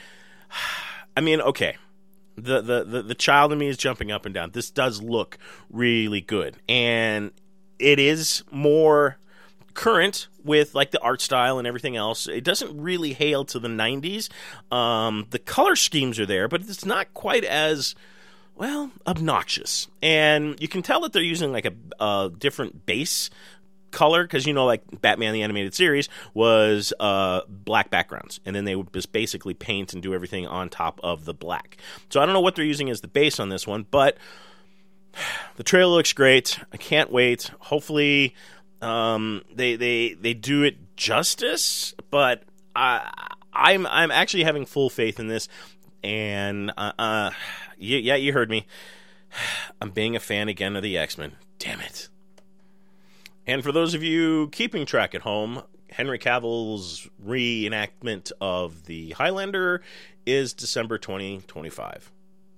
I 1.16 1.20
mean, 1.20 1.40
okay. 1.40 1.76
The, 2.36 2.60
the, 2.60 2.82
the, 2.82 3.02
the 3.02 3.14
child 3.14 3.52
in 3.52 3.58
me 3.58 3.68
is 3.68 3.76
jumping 3.76 4.10
up 4.10 4.26
and 4.26 4.34
down. 4.34 4.50
This 4.50 4.68
does 4.68 5.00
look 5.00 5.38
really 5.70 6.20
good. 6.20 6.56
And 6.68 7.30
it 7.78 7.98
is 7.98 8.44
more 8.50 9.18
current 9.74 10.28
with 10.44 10.74
like 10.74 10.90
the 10.90 11.00
art 11.00 11.20
style 11.20 11.58
and 11.58 11.66
everything 11.66 11.96
else. 11.96 12.28
It 12.28 12.44
doesn't 12.44 12.80
really 12.80 13.12
hail 13.12 13.44
to 13.46 13.58
the 13.58 13.68
90s. 13.68 14.28
Um, 14.72 15.26
the 15.30 15.38
color 15.38 15.76
schemes 15.76 16.18
are 16.18 16.26
there, 16.26 16.48
but 16.48 16.62
it's 16.62 16.84
not 16.84 17.12
quite 17.14 17.44
as 17.44 17.94
well 18.54 18.90
obnoxious. 19.06 19.88
And 20.02 20.60
you 20.60 20.68
can 20.68 20.82
tell 20.82 21.00
that 21.00 21.12
they're 21.12 21.22
using 21.22 21.52
like 21.52 21.66
a, 21.66 21.74
a 21.98 22.30
different 22.36 22.86
base 22.86 23.30
color 23.90 24.24
because 24.24 24.44
you 24.44 24.52
know 24.52 24.66
like 24.66 24.82
batman 25.00 25.32
the 25.32 25.42
animated 25.42 25.72
series 25.72 26.08
was 26.34 26.92
uh, 26.98 27.42
black 27.48 27.90
backgrounds 27.90 28.40
and 28.44 28.54
then 28.54 28.64
they 28.64 28.74
would 28.74 28.92
just 28.92 29.12
basically 29.12 29.54
paint 29.54 29.94
and 29.94 30.02
do 30.02 30.12
everything 30.12 30.48
on 30.48 30.68
top 30.68 30.98
of 31.04 31.24
the 31.24 31.32
black 31.32 31.76
so 32.10 32.20
i 32.20 32.26
don't 32.26 32.32
know 32.32 32.40
what 32.40 32.56
they're 32.56 32.64
using 32.64 32.90
as 32.90 33.02
the 33.02 33.08
base 33.08 33.38
on 33.38 33.50
this 33.50 33.68
one 33.68 33.86
but 33.92 34.18
the 35.56 35.62
trailer 35.62 35.94
looks 35.94 36.12
great. 36.12 36.58
I 36.72 36.76
can't 36.76 37.10
wait. 37.10 37.50
Hopefully, 37.60 38.34
um, 38.80 39.42
they 39.54 39.76
they 39.76 40.14
they 40.14 40.34
do 40.34 40.62
it 40.62 40.96
justice. 40.96 41.94
But 42.10 42.42
I 42.74 43.10
I'm 43.52 43.86
I'm 43.86 44.10
actually 44.10 44.44
having 44.44 44.66
full 44.66 44.90
faith 44.90 45.20
in 45.20 45.28
this. 45.28 45.48
And 46.02 46.70
uh, 46.76 46.92
uh 46.98 47.30
yeah, 47.78 47.98
yeah, 47.98 48.16
you 48.16 48.32
heard 48.32 48.50
me. 48.50 48.66
I'm 49.80 49.90
being 49.90 50.16
a 50.16 50.20
fan 50.20 50.48
again 50.48 50.76
of 50.76 50.82
the 50.82 50.98
X 50.98 51.18
Men. 51.18 51.32
Damn 51.58 51.80
it. 51.80 52.08
And 53.46 53.62
for 53.62 53.72
those 53.72 53.94
of 53.94 54.02
you 54.02 54.48
keeping 54.52 54.86
track 54.86 55.14
at 55.14 55.22
home, 55.22 55.62
Henry 55.90 56.18
Cavill's 56.18 57.08
reenactment 57.24 58.32
of 58.40 58.86
the 58.86 59.10
Highlander 59.10 59.82
is 60.26 60.54
December 60.54 60.98
2025. 60.98 62.10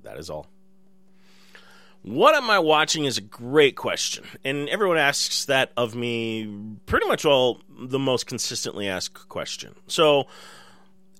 That 0.04 0.18
is 0.18 0.30
all. 0.30 0.46
What 2.06 2.36
am 2.36 2.48
I 2.50 2.60
watching 2.60 3.04
is 3.04 3.18
a 3.18 3.20
great 3.20 3.74
question. 3.74 4.24
And 4.44 4.68
everyone 4.68 4.96
asks 4.96 5.46
that 5.46 5.72
of 5.76 5.96
me 5.96 6.48
pretty 6.86 7.04
much 7.08 7.24
all 7.24 7.60
the 7.68 7.98
most 7.98 8.28
consistently 8.28 8.88
asked 8.88 9.28
question. 9.28 9.74
So, 9.88 10.28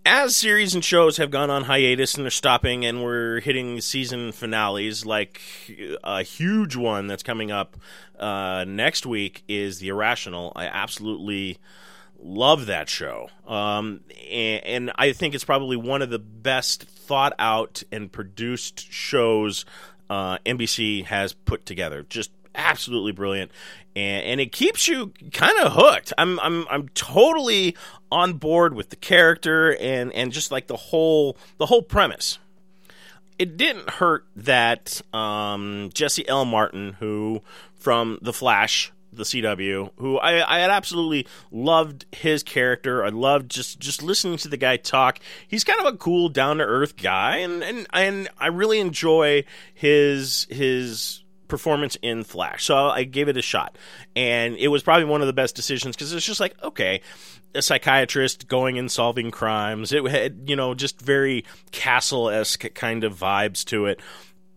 as 0.05 0.37
series 0.37 0.77
and 0.77 0.85
shows 0.85 1.17
have 1.17 1.33
gone 1.33 1.51
on 1.51 1.65
hiatus 1.65 2.15
and 2.15 2.25
they're 2.25 2.31
stopping 2.31 2.87
and 2.87 3.03
we're 3.03 3.41
hitting 3.41 3.81
season 3.81 4.31
finales, 4.31 5.05
like 5.05 5.41
a 6.05 6.23
huge 6.23 6.77
one 6.77 7.09
that's 7.09 7.25
coming 7.25 7.51
up 7.51 7.77
uh, 8.17 8.65
next 8.69 9.07
week 9.07 9.43
is 9.49 9.81
The 9.81 9.89
Irrational. 9.89 10.53
I 10.55 10.67
absolutely 10.67 11.59
love 12.21 12.67
that 12.67 12.89
show. 12.89 13.29
Um, 13.45 14.03
and, 14.31 14.65
and, 14.65 14.93
I 14.95 15.13
think 15.13 15.35
it's 15.35 15.45
probably 15.45 15.77
one 15.77 16.01
of 16.01 16.11
the 16.11 16.21
best 16.21 16.85
thought 16.85 17.33
out 17.41 17.83
and 17.91 18.11
produced 18.11 18.91
shows 18.91 19.65
uh, 20.11 20.39
NBC 20.39 21.05
has 21.05 21.33
put 21.33 21.67
together. 21.67 22.05
Just 22.09 22.31
absolutely 22.55 23.13
brilliant, 23.13 23.51
and, 23.95 24.25
and 24.25 24.41
it 24.41 24.53
keeps 24.53 24.89
you 24.89 25.13
kind 25.33 25.59
of 25.59 25.73
hooked. 25.73 26.13
I'm 26.19 26.41
I'm 26.41 26.67
I'm 26.69 26.89
totally 26.91 27.77
on 28.11 28.35
board 28.35 28.75
with 28.75 28.91
the 28.91 28.97
character 28.97 29.77
and 29.77 30.13
and 30.13 30.33
just 30.33 30.51
like 30.51 30.67
the 30.67 30.77
whole 30.77 31.37
the 31.59 31.67
whole 31.67 31.83
premise. 31.83 32.39
It 33.39 33.59
didn't 33.59 33.91
hurt 33.91 34.25
that 34.35 35.03
um, 35.13 35.91
Jesse 35.93 36.27
L. 36.27 36.47
Martin, 36.47 36.97
who 37.01 37.43
from 37.75 38.19
The 38.23 38.33
Flash 38.33 38.93
the 39.17 39.25
CW, 39.25 39.91
who 39.97 40.19
I, 40.19 40.57
I 40.57 40.61
had 40.61 40.71
absolutely 40.71 41.27
loved 41.51 42.07
his 42.13 42.43
character. 42.43 43.05
I 43.05 43.09
loved 43.09 43.51
just 43.51 43.79
just 43.81 44.03
listening 44.03 44.39
to 44.39 44.49
the 44.49 44.57
guy 44.57 44.77
talk. 44.77 45.19
He's 45.47 45.65
kind 45.65 45.81
of 45.81 45.95
a 45.95 45.97
cool, 45.97 46.29
down 46.29 46.59
to 46.59 46.65
earth 46.65 46.97
guy, 46.97 47.39
and 47.39 47.63
and 47.63 47.87
and 47.93 48.29
I 48.39 48.49
really 48.49 48.81
enjoy 48.81 49.45
his 49.75 50.47
his 50.51 51.23
performance 51.49 51.97
in 52.03 52.25
Flash. 52.25 52.65
So 52.65 52.77
I 52.89 53.05
gave 53.05 53.29
it 53.29 53.37
a 53.37 53.43
shot, 53.43 53.79
and 54.15 54.57
it 54.57 54.69
was 54.69 54.83
probably 54.83 55.05
one 55.05 55.21
of 55.21 55.27
the 55.27 55.33
best 55.33 55.57
decisions 55.57 55.97
because 55.97 56.13
it's 56.13 56.27
just 56.27 56.41
like 56.41 56.55
okay. 56.63 57.01
A 57.55 57.63
psychiatrist 57.63 58.49
going 58.49 58.79
and 58.79 58.91
solving 58.91 59.31
crimes. 59.31 59.91
It 59.91 60.05
had, 60.05 60.43
you 60.47 60.57
know, 60.57 60.75
just 60.75 61.01
very 61.01 61.47
castle 61.71 62.29
esque 62.29 62.75
kind 62.75 63.03
of 63.03 63.19
vibes 63.19 63.65
to 63.67 63.87
it 63.87 63.99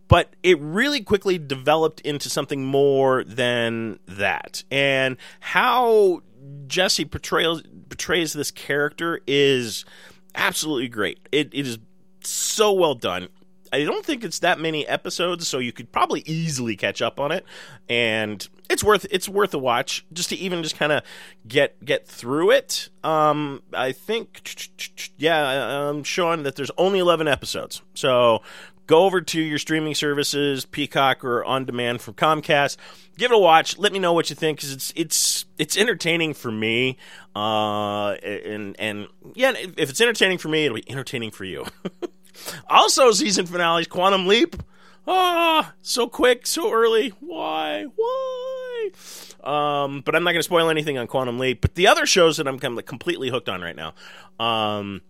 but 0.09 0.33
it 0.43 0.59
really 0.59 1.01
quickly 1.01 1.37
developed 1.37 2.01
into 2.01 2.29
something 2.29 2.65
more 2.65 3.23
than 3.23 3.99
that. 4.07 4.63
And 4.69 5.15
how 5.39 6.23
Jesse 6.67 7.05
portrays 7.05 7.61
portrays 7.87 8.33
this 8.33 8.51
character 8.51 9.21
is 9.25 9.85
absolutely 10.35 10.89
great. 10.89 11.19
It, 11.31 11.53
it 11.53 11.65
is 11.65 11.79
so 12.21 12.73
well 12.73 12.95
done. 12.95 13.29
I 13.71 13.83
don't 13.83 14.03
think 14.03 14.23
it's 14.23 14.39
that 14.39 14.59
many 14.59 14.87
episodes, 14.87 15.47
so 15.47 15.59
you 15.59 15.71
could 15.71 15.91
probably 15.91 16.23
easily 16.25 16.75
catch 16.75 17.03
up 17.03 17.19
on 17.19 17.31
it, 17.31 17.45
and 17.87 18.47
it's 18.67 18.83
worth 18.83 19.05
it's 19.11 19.29
worth 19.29 19.53
a 19.53 19.59
watch 19.59 20.05
just 20.11 20.29
to 20.29 20.35
even 20.37 20.63
just 20.63 20.75
kind 20.75 20.91
of 20.91 21.03
get 21.47 21.83
get 21.85 22.07
through 22.07 22.49
it. 22.51 22.89
Um, 23.03 23.61
I 23.71 23.91
think, 23.91 24.41
yeah, 25.17 25.87
I'm 25.87 26.03
showing 26.03 26.41
that 26.43 26.55
there's 26.55 26.71
only 26.79 26.97
11 26.97 27.27
episodes, 27.27 27.83
so 27.93 28.41
go 28.89 29.05
over 29.05 29.21
to 29.21 29.39
your 29.39 29.59
streaming 29.59 29.93
services, 29.93 30.65
Peacock 30.65 31.23
or 31.23 31.45
on 31.45 31.63
demand 31.63 32.01
from 32.01 32.15
Comcast. 32.15 32.75
Give 33.17 33.31
it 33.31 33.35
a 33.35 33.37
watch. 33.37 33.77
Let 33.77 33.93
me 33.93 33.99
know 33.99 34.13
what 34.13 34.31
you 34.31 34.35
think 34.35 34.57
because 34.57 34.73
it's 34.73 34.91
it's 34.95 35.45
it's 35.59 35.77
entertaining 35.77 36.33
for 36.33 36.51
me. 36.51 36.97
Uh, 37.35 38.13
and 38.13 38.75
and 38.79 39.07
yeah, 39.35 39.53
if 39.55 39.91
it's 39.91 40.01
entertaining 40.01 40.39
for 40.39 40.49
me, 40.49 40.65
it'll 40.65 40.75
be 40.75 40.89
entertaining 40.89 41.29
for 41.29 41.45
you. 41.45 41.65
also, 42.69 43.11
season 43.11 43.45
finales, 43.45 43.87
Quantum 43.87 44.25
Leap. 44.25 44.55
Ah, 45.07 45.73
so 45.83 46.07
quick, 46.07 46.47
so 46.47 46.73
early. 46.73 47.09
Why? 47.19 47.85
Why? 47.95 48.89
Um, 49.43 50.01
but 50.01 50.15
I'm 50.15 50.23
not 50.23 50.31
going 50.31 50.39
to 50.39 50.43
spoil 50.43 50.69
anything 50.69 50.97
on 50.97 51.05
Quantum 51.05 51.37
Leap. 51.37 51.61
But 51.61 51.75
the 51.75 51.87
other 51.87 52.07
shows 52.07 52.37
that 52.37 52.47
I'm 52.47 52.57
kind 52.57 52.77
of 52.77 52.85
completely 52.85 53.29
hooked 53.29 53.49
on 53.49 53.61
right 53.61 53.75
now 53.75 53.93
um, 54.39 55.01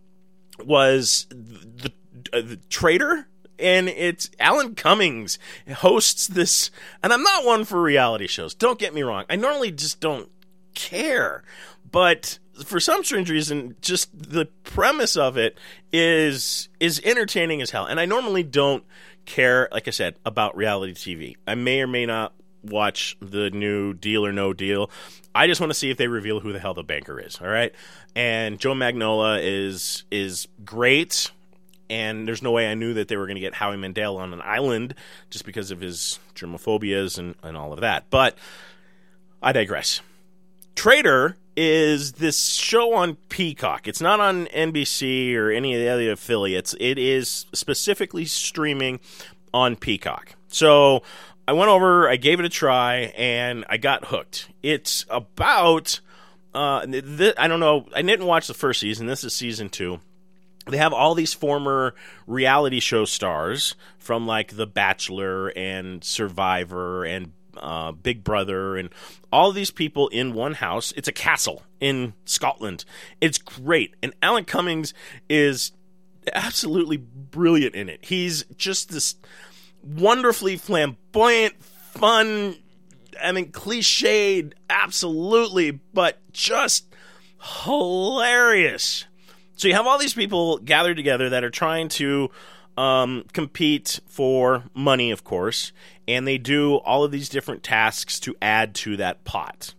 was 0.64 1.28
the, 1.30 1.92
the, 2.32 2.42
the 2.42 2.56
Traitor 2.70 3.28
and 3.60 3.90
it's 3.90 4.30
Alan 4.40 4.76
Cummings 4.76 5.40
hosts 5.78 6.28
this. 6.28 6.72
And 7.04 7.14
I'm 7.14 7.24
not 7.24 7.46
one 7.46 7.66
for 7.66 7.82
reality 7.82 8.28
shows. 8.28 8.54
Don't 8.54 8.80
get 8.80 8.94
me 8.94 9.02
wrong. 9.02 9.26
I 9.30 9.36
normally 9.36 9.72
just 9.72 10.00
don't 10.00 10.30
care, 10.74 11.44
but 11.92 12.40
for 12.64 12.80
some 12.80 13.04
strange 13.04 13.30
reason, 13.30 13.76
just 13.82 14.10
the 14.18 14.46
premise 14.64 15.16
of 15.16 15.38
it 15.38 15.58
is 15.92 16.70
is 16.80 17.02
entertaining 17.04 17.62
as 17.62 17.72
hell. 17.72 17.86
And 17.86 18.00
I 18.00 18.06
normally 18.06 18.44
don't 18.44 18.84
care, 19.26 19.70
like 19.72 19.88
I 19.88 19.92
said, 19.92 20.16
about 20.26 20.56
reality 20.56 20.94
TV. 20.94 21.36
I 21.48 21.56
may 21.56 21.82
or 21.82 21.88
may 21.88 22.06
not 22.06 22.34
watch 22.64 23.18
the 23.22 23.50
new 23.52 23.94
Deal 23.94 24.26
or 24.26 24.32
No 24.34 24.54
Deal. 24.54 24.90
I 25.34 25.48
just 25.48 25.62
want 25.62 25.72
to 25.72 25.76
see 25.76 25.90
if 25.90 25.98
they 25.98 26.08
reveal 26.08 26.40
who 26.40 26.52
the 26.52 26.60
hell 26.60 26.74
the 26.74 26.84
banker 26.84 27.20
is. 27.20 27.40
All 27.40 27.48
right, 27.48 27.74
and 28.16 28.60
Joe 28.60 28.74
Manganiello 28.74 29.40
is 29.42 30.04
is 30.12 30.48
great 30.66 31.32
and 31.90 32.28
there's 32.28 32.42
no 32.42 32.52
way 32.52 32.70
I 32.70 32.76
knew 32.76 32.94
that 32.94 33.08
they 33.08 33.18
were 33.18 33.26
going 33.26 33.36
to 33.36 33.42
get 33.42 33.56
Howie 33.56 33.78
Mandel 33.78 34.18
on 34.18 34.34
an 34.34 34.42
island 34.44 34.96
just 35.30 35.46
because 35.46 35.72
of 35.72 35.82
his 35.82 36.20
germophobias 36.36 37.18
and, 37.18 37.36
and 37.44 37.58
all 37.58 37.74
of 37.74 37.82
that. 37.82 38.10
But 38.10 38.38
I 39.42 39.52
digress. 39.52 40.02
Traitor 40.76 41.36
is 41.58 42.14
this 42.14 42.54
show 42.54 42.94
on 42.94 43.16
Peacock. 43.28 43.88
It's 43.88 44.02
not 44.02 44.20
on 44.20 44.46
NBC 44.48 45.36
or 45.36 45.52
any 45.52 45.74
of 45.74 45.82
the 45.82 45.90
other 45.90 46.12
affiliates. 46.12 46.76
It 46.80 46.98
is 46.98 47.46
specifically 47.54 48.26
streaming 48.26 49.00
on 49.54 49.76
Peacock. 49.76 50.36
So 50.48 51.04
I 51.48 51.54
went 51.54 51.70
over, 51.70 52.08
I 52.08 52.16
gave 52.16 52.40
it 52.40 52.46
a 52.46 52.50
try, 52.50 53.14
and 53.18 53.66
I 53.68 53.78
got 53.78 54.06
hooked. 54.06 54.50
It's 54.62 55.06
about. 55.10 56.00
Uh, 56.54 56.86
th- 56.86 57.36
I 57.38 57.48
don't 57.48 57.60
know. 57.60 57.88
I 57.96 58.02
didn't 58.02 58.26
watch 58.26 58.48
the 58.48 58.54
first 58.54 58.80
season. 58.80 59.06
This 59.06 59.24
is 59.24 59.36
season 59.36 59.70
two 59.70 60.00
they 60.70 60.78
have 60.78 60.94
all 60.94 61.16
these 61.16 61.34
former 61.34 61.96
reality 62.28 62.80
show 62.80 63.06
stars 63.06 63.76
from 63.98 64.28
like 64.28 64.56
The 64.56 64.68
Bachelor 64.68 65.50
and 65.50 66.04
Survivor 66.04 67.04
and 67.04 67.32
uh, 67.58 67.92
Big 67.92 68.24
Brother 68.24 68.78
and 68.78 68.90
all 69.32 69.52
these 69.52 69.72
people 69.72 70.08
in 70.10 70.34
one 70.34 70.54
house. 70.54 70.94
It's 70.96 71.08
a 71.08 71.14
castle 71.14 71.64
in 71.80 72.14
Scotland. 72.26 72.86
It's 73.22 73.38
great. 73.38 73.96
And 74.02 74.14
Alan 74.22 74.46
Cummings 74.46 74.94
is 75.30 75.72
absolutely 76.34 76.98
brilliant 76.98 77.76
in 77.76 77.90
it. 77.90 78.06
He's 78.06 78.44
just 78.56 78.90
this 78.90 79.16
wonderfully 79.84 80.58
flamboyant, 80.58 81.62
fun, 81.64 82.56
I 83.22 83.32
mean, 83.32 83.52
cliched, 83.52 84.54
absolutely, 84.70 85.72
but 85.72 86.20
just 86.32 86.86
hilarious. 87.66 89.06
So 89.60 89.68
you 89.68 89.74
have 89.74 89.88
all 89.88 89.98
these 89.98 90.14
people 90.14 90.60
gathered 90.60 90.96
together 90.96 91.32
that 91.32 91.44
are 91.44 91.50
trying 91.50 91.90
to 91.90 92.32
um, 92.78 93.26
compete 93.34 94.00
for 94.08 94.64
money, 94.74 95.12
of 95.12 95.26
course, 95.26 95.74
and 96.08 96.26
they 96.26 96.38
do 96.38 96.76
all 96.76 97.04
of 97.04 97.12
these 97.12 97.28
different 97.28 97.62
tasks 97.62 98.22
to 98.22 98.38
add 98.42 98.74
to 98.76 98.96
that 98.96 99.26
pot. 99.26 99.74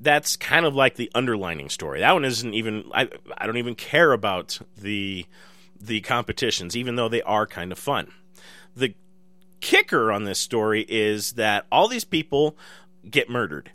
That's 0.00 0.34
kind 0.36 0.64
of 0.64 0.74
like 0.74 0.94
the 0.94 1.10
underlining 1.14 1.68
story. 1.68 2.00
That 2.00 2.12
one 2.12 2.24
isn't 2.24 2.54
even. 2.54 2.84
I 2.94 3.10
I 3.36 3.44
don't 3.44 3.58
even 3.58 3.74
care 3.74 4.12
about 4.12 4.58
the 4.78 5.26
the 5.78 6.00
competitions, 6.00 6.74
even 6.74 6.96
though 6.96 7.10
they 7.10 7.20
are 7.20 7.46
kind 7.46 7.70
of 7.70 7.78
fun. 7.78 8.10
The 8.74 8.94
kicker 9.60 10.10
on 10.10 10.24
this 10.24 10.38
story 10.38 10.86
is 10.88 11.32
that 11.32 11.66
all 11.70 11.86
these 11.86 12.04
people 12.04 12.56
get 13.08 13.28
murdered, 13.28 13.72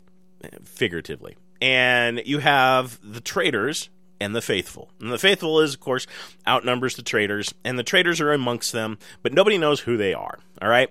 figuratively, 0.64 1.36
and 1.62 2.22
you 2.26 2.40
have 2.40 2.98
the 3.04 3.20
traitors 3.20 3.88
and 4.20 4.34
the 4.34 4.42
faithful. 4.42 4.90
And 5.00 5.12
the 5.12 5.18
faithful 5.18 5.60
is, 5.60 5.74
of 5.74 5.80
course, 5.80 6.06
outnumbers 6.46 6.96
the 6.96 7.02
traitors, 7.02 7.54
and 7.64 7.78
the 7.78 7.82
traitors 7.82 8.20
are 8.20 8.32
amongst 8.32 8.72
them, 8.72 8.98
but 9.22 9.32
nobody 9.32 9.58
knows 9.58 9.80
who 9.80 9.96
they 9.96 10.14
are. 10.14 10.38
All 10.60 10.68
right. 10.68 10.90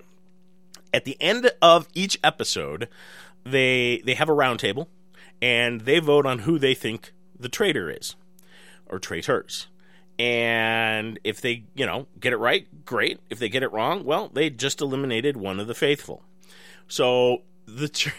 At 0.93 1.05
the 1.05 1.17
end 1.19 1.51
of 1.62 1.88
each 1.93 2.17
episode, 2.24 2.88
they 3.43 4.01
they 4.05 4.13
have 4.13 4.29
a 4.29 4.34
roundtable, 4.34 4.88
and 5.41 5.81
they 5.81 6.00
vote 6.00 6.25
on 6.25 6.39
who 6.39 6.57
they 6.57 6.74
think 6.74 7.12
the 7.39 7.50
traitor 7.50 7.89
is, 7.89 8.15
or 8.88 9.00
traitors. 9.00 9.67
And 10.17 11.19
if 11.24 11.41
they, 11.41 11.65
you 11.75 11.86
know, 11.86 12.07
get 12.19 12.34
it 12.34 12.38
right, 12.38 12.67
great. 12.86 13.19
If 13.29 13.38
they 13.38 13.50
get 13.50 13.62
it 13.62 13.72
wrong, 13.72 14.03
well, 14.03 14.29
they 14.29 14.50
just 14.50 14.81
eliminated 14.81 15.38
one 15.38 15.60
of 15.60 15.67
the 15.67 15.75
faithful. 15.75 16.24
So 16.88 17.43
the. 17.65 17.89
Tra- 17.89 18.13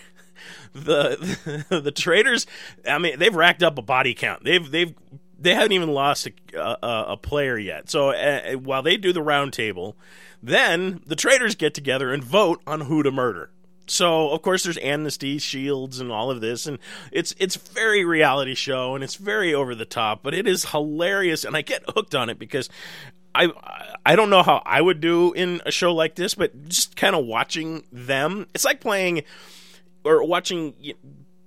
the, 0.72 1.64
the 1.68 1.80
the 1.80 1.92
traitors. 1.92 2.46
I 2.86 2.98
mean, 2.98 3.18
they've 3.18 3.34
racked 3.34 3.62
up 3.62 3.78
a 3.78 3.82
body 3.82 4.14
count. 4.14 4.44
They've 4.44 4.68
they've 4.70 4.94
they 5.38 5.54
haven't 5.54 5.72
even 5.72 5.90
lost 5.90 6.26
a, 6.26 6.32
a, 6.58 7.04
a 7.12 7.16
player 7.16 7.56
yet. 7.56 7.88
So 7.88 8.10
uh, 8.10 8.52
while 8.54 8.82
they 8.82 8.96
do 8.96 9.12
the 9.12 9.20
roundtable, 9.20 9.94
then 10.42 11.00
the 11.06 11.16
traders 11.16 11.54
get 11.54 11.74
together 11.74 12.12
and 12.12 12.22
vote 12.22 12.60
on 12.66 12.82
who 12.82 13.02
to 13.02 13.10
murder. 13.10 13.50
So 13.86 14.30
of 14.30 14.42
course 14.42 14.64
there's 14.64 14.78
amnesty 14.78 15.38
shields 15.38 16.00
and 16.00 16.12
all 16.12 16.30
of 16.30 16.40
this, 16.40 16.66
and 16.66 16.78
it's 17.10 17.34
it's 17.38 17.56
very 17.56 18.04
reality 18.04 18.54
show 18.54 18.94
and 18.94 19.02
it's 19.02 19.14
very 19.14 19.54
over 19.54 19.74
the 19.74 19.86
top, 19.86 20.22
but 20.22 20.34
it 20.34 20.46
is 20.46 20.66
hilarious, 20.66 21.44
and 21.44 21.56
I 21.56 21.62
get 21.62 21.84
hooked 21.88 22.14
on 22.14 22.28
it 22.28 22.38
because 22.38 22.68
I 23.34 23.50
I 24.04 24.16
don't 24.16 24.30
know 24.30 24.42
how 24.42 24.62
I 24.66 24.80
would 24.80 25.00
do 25.00 25.32
in 25.32 25.62
a 25.64 25.70
show 25.70 25.94
like 25.94 26.16
this, 26.16 26.34
but 26.34 26.68
just 26.68 26.96
kind 26.96 27.16
of 27.16 27.24
watching 27.24 27.84
them, 27.90 28.46
it's 28.54 28.64
like 28.64 28.80
playing 28.80 29.22
or 30.08 30.24
watching 30.24 30.74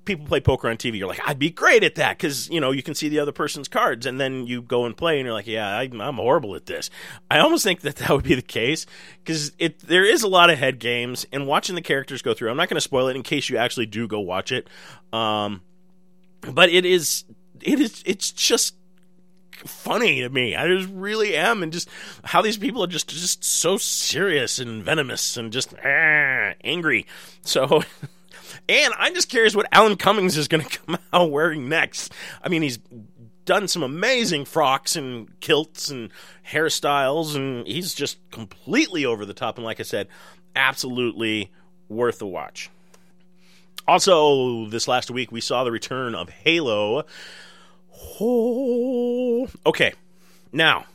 people 0.06 0.26
play 0.26 0.40
poker 0.40 0.70
on 0.70 0.78
TV, 0.78 0.98
you're 0.98 1.08
like, 1.08 1.22
I'd 1.26 1.40
be 1.40 1.50
great 1.50 1.84
at 1.84 1.96
that 1.96 2.18
because 2.18 2.50
you 2.50 2.60
know 2.60 2.72
you 2.72 2.84
can 2.84 2.96
see 2.96 3.10
the 3.10 3.20
other 3.20 3.32
person's 3.32 3.68
cards, 3.68 4.06
and 4.06 4.20
then 4.20 4.48
you 4.48 4.62
go 4.62 4.86
and 4.86 4.96
play, 4.96 5.20
and 5.20 5.26
you're 5.26 5.34
like, 5.34 5.48
yeah, 5.48 5.68
I, 5.68 5.84
am 5.84 6.16
horrible 6.16 6.56
at 6.56 6.66
this. 6.66 6.90
I 7.30 7.40
almost 7.40 7.64
think 7.64 7.82
that 7.82 7.98
that 7.98 8.10
would 8.10 8.24
be 8.24 8.36
the 8.36 8.42
case 8.42 8.86
because 9.24 9.52
it 9.58 9.80
there 9.80 10.06
is 10.06 10.24
a 10.24 10.28
lot 10.28 10.50
of 10.50 10.58
head 10.58 10.80
games, 10.80 11.26
and 11.32 11.48
watching 11.48 11.76
the 11.76 11.82
characters 11.82 12.22
go 12.22 12.34
through. 12.34 12.50
I'm 12.50 12.58
not 12.58 12.70
going 12.70 12.78
to 12.78 12.82
spoil 12.82 13.08
it 13.08 13.16
in 13.16 13.24
case 13.24 13.50
you 13.50 13.58
actually 13.58 13.86
do 13.86 14.08
go 14.08 14.20
watch 14.20 14.52
it, 14.52 14.68
um, 15.14 15.62
but 16.42 16.70
it 16.70 16.86
is 16.86 17.26
it 17.62 17.80
is 17.80 18.04
it's 18.06 18.32
just 18.32 18.76
funny 19.66 20.22
to 20.22 20.30
me. 20.30 20.56
I 20.56 20.68
just 20.68 20.90
really 20.90 21.36
am, 21.36 21.62
and 21.64 21.72
just 21.72 21.88
how 22.24 22.42
these 22.42 22.58
people 22.58 22.84
are 22.84 22.88
just 22.88 23.10
just 23.10 23.44
so 23.44 23.78
serious 23.78 24.60
and 24.60 24.84
venomous 24.84 25.38
and 25.38 25.54
just 25.54 25.74
ah, 25.86 26.54
angry. 26.64 27.06
So. 27.44 27.84
And 28.68 28.94
I'm 28.98 29.14
just 29.14 29.30
curious 29.30 29.56
what 29.56 29.68
Alan 29.72 29.96
Cummings 29.98 30.38
is 30.38 30.48
going 30.48 30.64
to 30.66 30.80
come 30.80 30.98
out 31.14 31.32
wearing 31.32 31.70
next. 31.70 32.14
I 32.44 32.50
mean, 32.50 32.62
he's 32.62 32.80
done 33.46 33.68
some 33.68 33.84
amazing 33.84 34.46
frocks 34.46 34.96
and 34.96 35.40
kilts 35.40 35.90
and 35.90 36.10
hairstyles, 36.50 37.36
and 37.36 37.66
he's 37.68 37.94
just 37.94 38.18
completely 38.32 39.06
over 39.06 39.26
the 39.26 39.34
top. 39.34 39.58
And 39.58 39.66
like 39.66 39.80
I 39.80 39.84
said, 39.84 40.08
absolutely 40.56 41.52
worth 41.90 42.22
a 42.22 42.28
watch. 42.28 42.70
Also, 43.88 44.68
this 44.68 44.88
last 44.88 45.10
week 45.10 45.32
we 45.32 45.42
saw 45.42 45.64
the 45.64 45.72
return 45.72 46.16
of 46.16 46.30
Halo. 46.30 47.04
Oh, 48.20 49.48
okay, 49.66 49.94
now 50.52 50.86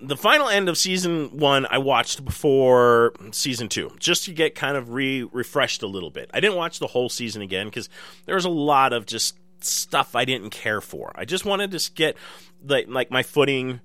the 0.00 0.16
final 0.16 0.48
end 0.48 0.68
of 0.68 0.78
season 0.78 1.38
one 1.38 1.66
I 1.70 1.78
watched 1.78 2.24
before 2.24 3.12
season 3.32 3.68
two, 3.68 3.92
just 3.98 4.24
to 4.24 4.32
get 4.32 4.54
kind 4.54 4.76
of 4.76 4.90
re 4.90 5.22
refreshed 5.24 5.82
a 5.82 5.86
little 5.86 6.10
bit. 6.10 6.30
I 6.32 6.40
didn't 6.40 6.56
watch 6.56 6.78
the 6.78 6.86
whole 6.86 7.08
season 7.08 7.42
again 7.42 7.66
because 7.66 7.88
there 8.24 8.34
was 8.34 8.44
a 8.44 8.50
lot 8.50 8.92
of 8.92 9.06
just 9.06 9.38
stuff 9.60 10.14
I 10.14 10.24
didn't 10.24 10.50
care 10.50 10.80
for. 10.80 11.12
I 11.14 11.24
just 11.24 11.44
wanted 11.44 11.70
to 11.72 11.92
get 11.92 12.16
like 12.64 12.86
like 12.88 13.10
my 13.10 13.22
footing, 13.22 13.80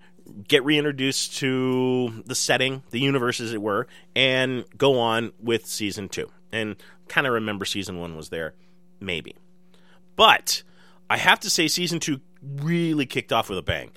get 0.47 0.63
reintroduced 0.63 1.37
to 1.37 2.23
the 2.25 2.35
setting, 2.35 2.83
the 2.91 2.99
universe 2.99 3.39
as 3.39 3.53
it 3.53 3.61
were, 3.61 3.87
and 4.15 4.65
go 4.77 4.99
on 4.99 5.33
with 5.39 5.65
season 5.65 6.09
two. 6.09 6.29
And 6.51 6.75
kind 7.07 7.27
of 7.27 7.33
remember 7.33 7.65
season 7.65 7.99
one 7.99 8.15
was 8.15 8.29
there, 8.29 8.53
maybe. 8.99 9.35
But 10.15 10.63
I 11.09 11.17
have 11.17 11.39
to 11.41 11.49
say, 11.49 11.67
season 11.67 11.99
two 11.99 12.21
really 12.41 13.05
kicked 13.05 13.31
off 13.31 13.49
with 13.49 13.57
a 13.57 13.63
bang. 13.63 13.91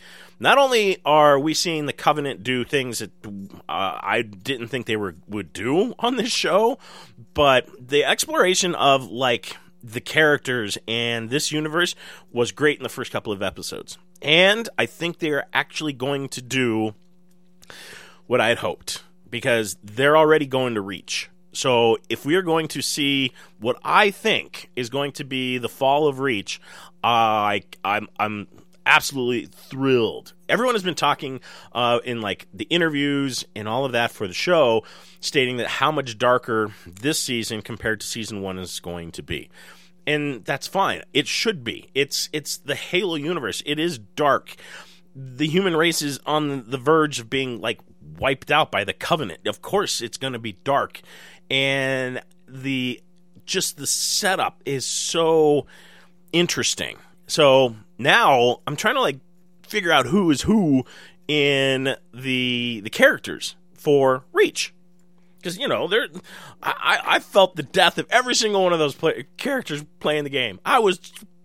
Not 0.44 0.58
only 0.58 0.98
are 1.06 1.38
we 1.38 1.54
seeing 1.54 1.86
the 1.86 1.94
Covenant 1.94 2.42
do 2.42 2.66
things 2.66 2.98
that 2.98 3.10
uh, 3.26 3.32
I 3.66 4.20
didn't 4.20 4.68
think 4.68 4.84
they 4.84 4.94
were 4.94 5.14
would 5.26 5.54
do 5.54 5.94
on 5.98 6.16
this 6.16 6.30
show, 6.30 6.78
but 7.32 7.66
the 7.80 8.04
exploration 8.04 8.74
of 8.74 9.10
like 9.10 9.56
the 9.82 10.02
characters 10.02 10.76
and 10.86 11.30
this 11.30 11.50
universe 11.50 11.94
was 12.30 12.52
great 12.52 12.76
in 12.76 12.82
the 12.82 12.90
first 12.90 13.10
couple 13.10 13.32
of 13.32 13.42
episodes. 13.42 13.96
And 14.20 14.68
I 14.76 14.84
think 14.84 15.18
they 15.18 15.30
are 15.30 15.46
actually 15.54 15.94
going 15.94 16.28
to 16.28 16.42
do 16.42 16.94
what 18.26 18.42
I 18.42 18.48
had 18.48 18.58
hoped 18.58 19.02
because 19.30 19.78
they're 19.82 20.14
already 20.14 20.44
going 20.44 20.74
to 20.74 20.82
reach. 20.82 21.30
So 21.54 21.96
if 22.10 22.26
we 22.26 22.34
are 22.34 22.42
going 22.42 22.68
to 22.68 22.82
see 22.82 23.32
what 23.60 23.78
I 23.82 24.10
think 24.10 24.68
is 24.76 24.90
going 24.90 25.12
to 25.12 25.24
be 25.24 25.56
the 25.56 25.70
fall 25.70 26.06
of 26.06 26.18
Reach, 26.18 26.60
uh, 27.02 27.06
I 27.06 27.62
I'm 27.82 28.08
I'm 28.18 28.46
absolutely 28.86 29.46
thrilled. 29.46 30.32
Everyone 30.48 30.74
has 30.74 30.82
been 30.82 30.94
talking 30.94 31.40
uh, 31.72 32.00
in 32.04 32.20
like 32.20 32.46
the 32.52 32.64
interviews 32.64 33.44
and 33.54 33.68
all 33.68 33.84
of 33.84 33.92
that 33.92 34.10
for 34.10 34.26
the 34.26 34.34
show, 34.34 34.84
stating 35.20 35.56
that 35.58 35.66
how 35.66 35.90
much 35.90 36.18
darker 36.18 36.72
this 36.86 37.22
season 37.22 37.62
compared 37.62 38.00
to 38.00 38.06
season 38.06 38.42
one 38.42 38.58
is 38.58 38.80
going 38.80 39.12
to 39.12 39.22
be. 39.22 39.48
And 40.06 40.44
that's 40.44 40.66
fine. 40.66 41.02
It 41.14 41.26
should 41.26 41.64
be. 41.64 41.88
It's 41.94 42.28
it's 42.32 42.58
the 42.58 42.74
Halo 42.74 43.14
universe. 43.14 43.62
It 43.64 43.78
is 43.78 43.98
dark. 43.98 44.54
The 45.16 45.46
human 45.46 45.76
race 45.76 46.02
is 46.02 46.20
on 46.26 46.68
the 46.68 46.76
verge 46.76 47.20
of 47.20 47.30
being 47.30 47.60
like 47.60 47.80
wiped 48.18 48.50
out 48.50 48.70
by 48.70 48.84
the 48.84 48.92
Covenant. 48.92 49.46
Of 49.46 49.62
course, 49.62 50.02
it's 50.02 50.18
going 50.18 50.34
to 50.34 50.38
be 50.38 50.52
dark, 50.64 51.00
and 51.48 52.20
the 52.46 53.00
just 53.46 53.78
the 53.78 53.86
setup 53.86 54.62
is 54.66 54.84
so 54.84 55.66
interesting. 56.32 56.98
So 57.26 57.76
now 57.98 58.60
I'm 58.66 58.76
trying 58.76 58.94
to 58.94 59.00
like 59.00 59.18
figure 59.62 59.92
out 59.92 60.06
who 60.06 60.30
is 60.30 60.42
who 60.42 60.84
in 61.28 61.96
the 62.12 62.80
the 62.82 62.90
characters 62.90 63.56
for 63.74 64.24
Reach. 64.32 64.72
Because 65.38 65.58
you 65.58 65.68
know, 65.68 65.86
there, 65.88 66.08
I, 66.62 67.00
I 67.04 67.18
felt 67.18 67.56
the 67.56 67.62
death 67.62 67.98
of 67.98 68.06
every 68.08 68.34
single 68.34 68.62
one 68.62 68.72
of 68.72 68.78
those 68.78 68.94
play, 68.94 69.26
characters 69.36 69.84
playing 70.00 70.24
the 70.24 70.30
game. 70.30 70.58
I 70.64 70.78
was 70.78 70.98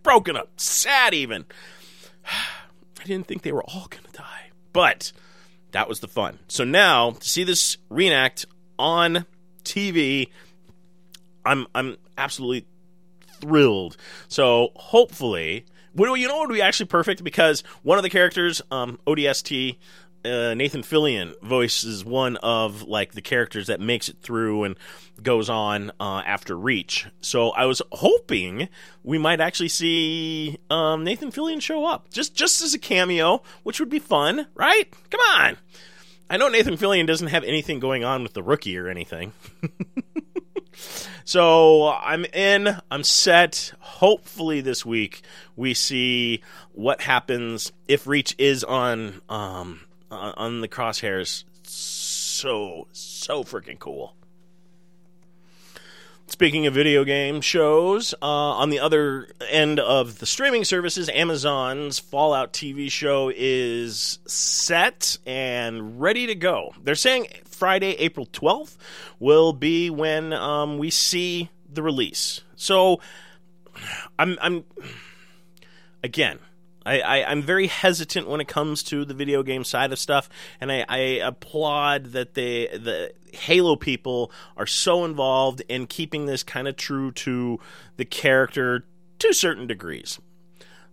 broken 0.04 0.38
up, 0.38 0.50
sad 0.58 1.14
even. 1.14 1.46
I 2.26 3.04
didn't 3.06 3.28
think 3.28 3.42
they 3.42 3.52
were 3.52 3.64
all 3.64 3.88
gonna 3.90 4.08
die, 4.14 4.52
But 4.74 5.12
that 5.72 5.88
was 5.90 6.00
the 6.00 6.08
fun. 6.08 6.40
So 6.48 6.64
now 6.64 7.12
to 7.12 7.30
see 7.30 7.44
this 7.44 7.78
reenact 7.90 8.46
on 8.78 9.26
TV, 9.64 10.30
I'm 11.46 11.68
I'm 11.76 11.98
absolutely 12.18 12.66
thrilled. 13.42 13.98
So 14.28 14.70
hopefully, 14.76 15.66
well, 15.96 16.16
you 16.16 16.28
know 16.28 16.38
what 16.38 16.50
would 16.50 16.56
be 16.56 16.62
actually 16.62 16.88
perfect 16.88 17.24
because 17.24 17.62
one 17.84 17.98
of 17.98 18.04
the 18.04 18.10
characters, 18.10 18.62
um, 18.72 19.00
ODST, 19.08 19.78
uh, 20.26 20.54
Nathan 20.54 20.82
Fillion 20.82 21.34
voices 21.42 22.04
one 22.04 22.36
of 22.38 22.84
like 22.84 23.14
the 23.14 23.22
characters 23.22 23.68
that 23.68 23.80
makes 23.80 24.10
it 24.10 24.18
through 24.22 24.64
and 24.64 24.76
goes 25.24 25.50
on 25.50 25.92
uh, 26.00 26.22
after 26.26 26.58
Reach. 26.58 27.08
So 27.22 27.52
I 27.52 27.66
was 27.66 27.82
hoping 27.92 28.70
we 29.04 29.18
might 29.18 29.40
actually 29.40 29.70
see 29.70 30.58
um, 30.70 31.04
Nathan 31.04 31.32
Fillion 31.32 31.62
show 31.62 31.86
up 31.86 32.10
just 32.10 32.36
just 32.36 32.62
as 32.62 32.74
a 32.74 32.80
cameo, 32.80 33.42
which 33.64 33.80
would 33.80 33.90
be 33.90 34.00
fun, 34.00 34.48
right? 34.56 34.92
Come 35.10 35.22
on. 35.22 35.58
I 36.30 36.38
know 36.38 36.48
Nathan 36.48 36.78
Fillion 36.78 37.08
doesn't 37.08 37.28
have 37.28 37.44
anything 37.44 37.80
going 37.80 38.04
on 38.04 38.22
with 38.22 38.34
the 38.34 38.44
rookie 38.44 38.78
or 38.78 38.88
anything. 38.88 39.34
so 41.26 41.90
I'm 41.90 42.26
in, 42.26 42.78
I'm 42.90 43.04
set. 43.04 43.74
Hopefully 43.80 44.62
this 44.62 44.86
week 44.86 45.22
we 45.56 45.74
see 45.74 46.42
what 46.74 47.02
happens 47.02 47.72
if 47.88 48.08
Reach 48.08 48.36
is 48.38 48.64
on 48.64 49.22
um, 49.30 49.82
on 50.12 50.62
the 50.62 50.68
crosshairs. 50.68 51.44
So 51.64 52.88
so 52.92 53.44
freaking 53.44 53.80
cool. 53.80 54.14
Speaking 56.30 56.68
of 56.68 56.76
video 56.76 57.04
game 57.04 57.42
shows, 57.42 58.14
uh, 58.22 58.26
on 58.26 58.70
the 58.70 58.80
other 58.80 59.30
end 59.50 59.80
of 59.80 60.20
the 60.20 60.28
streaming 60.28 60.64
services, 60.64 61.10
Amazon's 61.10 61.98
Fallout 61.98 62.54
TV 62.54 62.90
show 62.90 63.32
is 63.36 64.20
set 64.28 65.18
and 65.26 66.00
ready 66.00 66.28
to 66.28 66.36
go. 66.36 66.72
They're 66.84 66.94
saying 66.94 67.28
Friday, 67.46 67.94
April 67.94 68.28
12th, 68.28 68.78
will 69.18 69.54
be 69.54 69.90
when 69.90 70.32
um, 70.32 70.78
we 70.78 70.92
see 70.92 71.50
the 71.68 71.82
release. 71.82 72.42
So, 72.56 73.02
I'm, 74.20 74.38
I'm 74.40 74.66
again, 76.04 76.38
I, 76.90 77.00
I, 77.00 77.32
am 77.32 77.44
very 77.44 77.68
hesitant 77.68 78.28
when 78.28 78.42
it 78.42 78.48
comes 78.48 78.82
to 78.84 79.06
the 79.06 79.14
video 79.14 79.44
game 79.44 79.64
side 79.64 79.92
of 79.92 80.00
stuff, 80.00 80.28
and 80.60 80.72
I, 80.72 80.86
I 80.90 80.98
applaud 81.24 82.08
that 82.08 82.34
they 82.34 82.68
the 82.68 83.14
Halo 83.32 83.76
people 83.76 84.32
are 84.58 84.66
so 84.66 85.06
involved 85.06 85.62
in 85.70 85.86
keeping 85.86 86.26
this 86.26 86.42
kind 86.42 86.68
of 86.68 86.76
true 86.76 87.12
to 87.12 87.60
the 87.98 88.06
character 88.06 88.86
to 89.20 89.34
certain 89.34 89.68
degrees. 89.68 90.20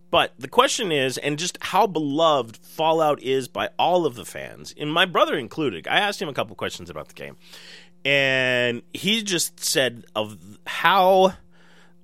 But 0.09 0.33
the 0.37 0.47
question 0.47 0.91
is, 0.91 1.17
and 1.17 1.37
just 1.37 1.57
how 1.61 1.87
beloved 1.87 2.57
Fallout 2.57 3.21
is 3.21 3.47
by 3.47 3.69
all 3.77 4.05
of 4.05 4.15
the 4.15 4.25
fans, 4.25 4.73
and 4.77 4.93
my 4.93 5.05
brother 5.05 5.35
included. 5.35 5.87
I 5.87 5.99
asked 5.99 6.21
him 6.21 6.29
a 6.29 6.33
couple 6.33 6.55
questions 6.55 6.89
about 6.89 7.07
the 7.07 7.13
game, 7.13 7.37
and 8.05 8.83
he 8.93 9.23
just 9.23 9.59
said 9.59 10.05
of 10.15 10.37
how 10.65 11.33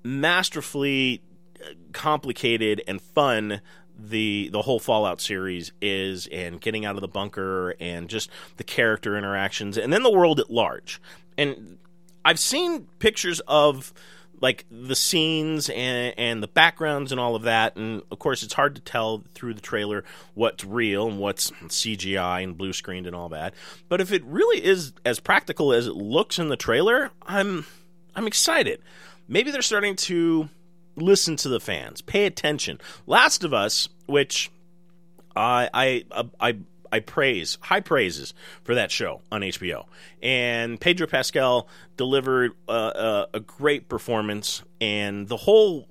masterfully 0.03 1.21
uh, 1.62 1.73
complicated 1.93 2.82
and 2.88 2.99
fun 2.99 3.62
the 3.97 4.49
the 4.51 4.62
whole 4.62 4.79
Fallout 4.79 5.21
series 5.21 5.71
is 5.82 6.27
and 6.27 6.60
getting 6.60 6.86
out 6.86 6.95
of 6.95 7.01
the 7.01 7.08
bunker 7.08 7.75
and 7.79 8.10
just 8.10 8.29
the 8.58 8.63
character 8.63 9.17
interactions 9.17 9.77
and 9.77 9.93
then 9.93 10.03
the 10.03 10.12
world 10.12 10.39
at 10.39 10.49
large. 10.49 11.01
And 11.38 11.77
I've 12.25 12.39
seen 12.39 12.88
pictures 12.99 13.39
of 13.41 13.93
like 14.41 14.65
the 14.69 14.95
scenes 14.95 15.69
and, 15.69 16.13
and 16.17 16.43
the 16.43 16.47
backgrounds 16.47 17.12
and 17.12 17.21
all 17.21 17.36
of 17.36 17.43
that 17.43 17.77
and 17.77 18.01
of 18.12 18.19
course 18.19 18.43
it's 18.43 18.53
hard 18.53 18.75
to 18.75 18.82
tell 18.82 19.23
through 19.34 19.53
the 19.53 19.62
trailer 19.62 20.03
what's 20.34 20.65
real 20.65 21.08
and 21.08 21.17
what's 21.17 21.51
CGI 21.51 22.43
and 22.43 22.58
blue 22.58 22.73
screened 22.73 23.08
and 23.08 23.15
all 23.15 23.29
that. 23.29 23.53
But 23.88 24.01
if 24.01 24.12
it 24.12 24.23
really 24.25 24.63
is 24.63 24.93
as 25.06 25.19
practical 25.19 25.71
as 25.71 25.88
it 25.88 25.95
looks 25.95 26.39
in 26.39 26.49
the 26.49 26.58
trailer, 26.58 27.12
I'm 27.25 27.65
I'm 28.15 28.27
excited. 28.27 28.82
Maybe 29.27 29.51
they're 29.51 29.62
starting 29.62 29.95
to 29.95 30.49
listen 30.95 31.36
to 31.38 31.49
the 31.49 31.60
fans, 31.60 32.01
pay 32.01 32.25
attention. 32.25 32.79
Last 33.08 33.43
of 33.43 33.53
Us, 33.53 33.89
which 34.06 34.51
I 35.36 35.69
I 35.73 36.23
I 36.39 36.58
I 36.91 36.99
praise 36.99 37.58
high 37.62 37.79
praises 37.79 38.34
for 38.63 38.75
that 38.75 38.91
show 38.91 39.21
on 39.32 39.41
HBO, 39.41 39.86
and 40.21 40.79
Pedro 40.79 41.08
Pascal 41.08 41.67
delivered 41.97 42.51
a, 42.67 43.27
a 43.34 43.39
great 43.39 43.89
performance, 43.89 44.63
and 44.79 45.27
the 45.27 45.38
whole 45.38 45.88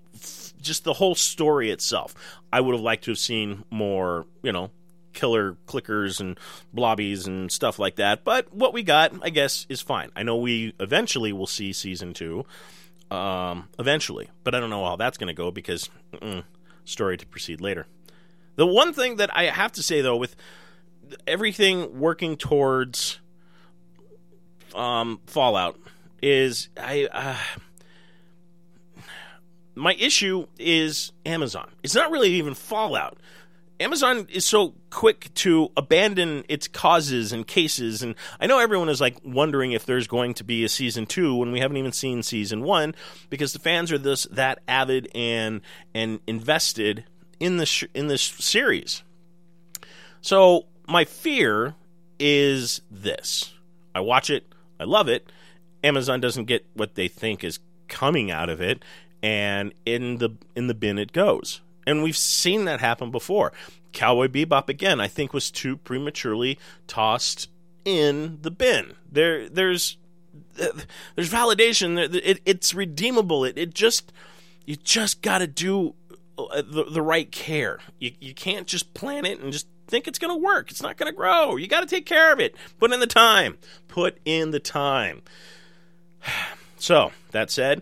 just 0.60 0.84
the 0.84 0.94
whole 0.94 1.14
story 1.14 1.70
itself. 1.70 2.14
I 2.52 2.60
would 2.60 2.74
have 2.74 2.82
liked 2.82 3.04
to 3.04 3.10
have 3.10 3.18
seen 3.18 3.64
more, 3.70 4.26
you 4.42 4.52
know, 4.52 4.70
killer 5.12 5.56
clickers 5.66 6.20
and 6.20 6.38
blobbies 6.72 7.26
and 7.26 7.50
stuff 7.50 7.78
like 7.78 7.96
that. 7.96 8.24
But 8.24 8.54
what 8.54 8.72
we 8.72 8.82
got, 8.82 9.12
I 9.22 9.30
guess, 9.30 9.66
is 9.68 9.80
fine. 9.80 10.10
I 10.14 10.22
know 10.22 10.36
we 10.36 10.74
eventually 10.78 11.32
will 11.32 11.46
see 11.46 11.72
season 11.72 12.14
two 12.14 12.46
um, 13.12 13.68
eventually. 13.78 14.30
But 14.42 14.54
I 14.54 14.60
don't 14.60 14.70
know 14.70 14.84
how 14.84 14.96
that's 14.96 15.18
going 15.18 15.28
to 15.28 15.34
go 15.34 15.50
because 15.50 15.90
story 16.84 17.16
to 17.18 17.26
proceed 17.26 17.60
later. 17.60 17.86
The 18.56 18.66
one 18.66 18.92
thing 18.92 19.16
that 19.16 19.34
I 19.36 19.44
have 19.44 19.72
to 19.72 19.82
say 19.82 20.00
though, 20.00 20.16
with 20.16 20.34
everything 21.26 21.98
working 22.00 22.36
towards 22.36 23.20
um, 24.74 25.20
Fallout, 25.26 25.78
is 26.22 26.68
I. 26.76 27.08
Uh, 27.12 27.36
my 29.74 29.94
issue 29.94 30.46
is 30.58 31.12
Amazon. 31.24 31.70
It's 31.82 31.94
not 31.94 32.10
really 32.10 32.30
even 32.32 32.54
Fallout. 32.54 33.18
Amazon 33.82 34.28
is 34.30 34.44
so 34.44 34.74
quick 34.90 35.34
to 35.34 35.70
abandon 35.76 36.44
its 36.48 36.68
causes 36.68 37.32
and 37.32 37.46
cases, 37.46 38.00
and 38.02 38.14
I 38.40 38.46
know 38.46 38.60
everyone 38.60 38.88
is 38.88 39.00
like 39.00 39.16
wondering 39.24 39.72
if 39.72 39.84
there's 39.86 40.06
going 40.06 40.34
to 40.34 40.44
be 40.44 40.62
a 40.62 40.68
season 40.68 41.04
two 41.04 41.34
when 41.34 41.50
we 41.50 41.58
haven't 41.58 41.76
even 41.76 41.90
seen 41.90 42.22
season 42.22 42.62
one 42.62 42.94
because 43.28 43.52
the 43.52 43.58
fans 43.58 43.90
are 43.90 43.98
this 43.98 44.24
that 44.30 44.60
avid 44.68 45.08
and 45.16 45.62
and 45.94 46.20
invested 46.28 47.04
in 47.40 47.56
this 47.56 47.68
sh- 47.68 47.84
in 47.92 48.06
this 48.06 48.22
series. 48.22 49.02
So 50.20 50.66
my 50.86 51.04
fear 51.04 51.74
is 52.20 52.82
this: 52.88 53.52
I 53.96 54.00
watch 54.00 54.30
it, 54.30 54.46
I 54.78 54.84
love 54.84 55.08
it. 55.08 55.32
Amazon 55.82 56.20
doesn't 56.20 56.44
get 56.44 56.64
what 56.74 56.94
they 56.94 57.08
think 57.08 57.42
is 57.42 57.58
coming 57.88 58.30
out 58.30 58.48
of 58.48 58.60
it, 58.60 58.84
and 59.24 59.74
in 59.84 60.18
the 60.18 60.30
in 60.54 60.68
the 60.68 60.74
bin 60.74 60.98
it 60.98 61.12
goes. 61.12 61.60
And 61.86 62.02
we've 62.02 62.16
seen 62.16 62.64
that 62.66 62.80
happen 62.80 63.10
before. 63.10 63.52
Cowboy 63.92 64.28
Bebop 64.28 64.68
again, 64.68 65.00
I 65.00 65.08
think, 65.08 65.32
was 65.32 65.50
too 65.50 65.76
prematurely 65.76 66.58
tossed 66.86 67.48
in 67.84 68.38
the 68.42 68.50
bin. 68.50 68.94
There, 69.10 69.48
there's, 69.48 69.98
there's 70.54 71.30
validation. 71.30 72.14
It, 72.14 72.40
it's 72.44 72.74
redeemable. 72.74 73.44
It, 73.44 73.58
it 73.58 73.74
just, 73.74 74.12
you 74.64 74.76
just 74.76 75.22
got 75.22 75.38
to 75.38 75.46
do 75.46 75.94
uh, 76.38 76.62
the, 76.62 76.84
the 76.84 77.02
right 77.02 77.30
care. 77.30 77.80
You, 77.98 78.12
you 78.20 78.34
can't 78.34 78.66
just 78.66 78.94
plan 78.94 79.24
it 79.24 79.40
and 79.40 79.52
just 79.52 79.66
think 79.86 80.08
it's 80.08 80.18
going 80.18 80.34
to 80.34 80.42
work. 80.42 80.70
It's 80.70 80.82
not 80.82 80.96
going 80.96 81.12
to 81.12 81.16
grow. 81.16 81.56
You 81.56 81.66
got 81.66 81.80
to 81.80 81.86
take 81.86 82.06
care 82.06 82.32
of 82.32 82.40
it. 82.40 82.54
Put 82.78 82.92
in 82.92 83.00
the 83.00 83.06
time. 83.06 83.58
Put 83.88 84.18
in 84.24 84.50
the 84.50 84.60
time. 84.60 85.22
So 86.78 87.12
that 87.30 87.48
said, 87.48 87.80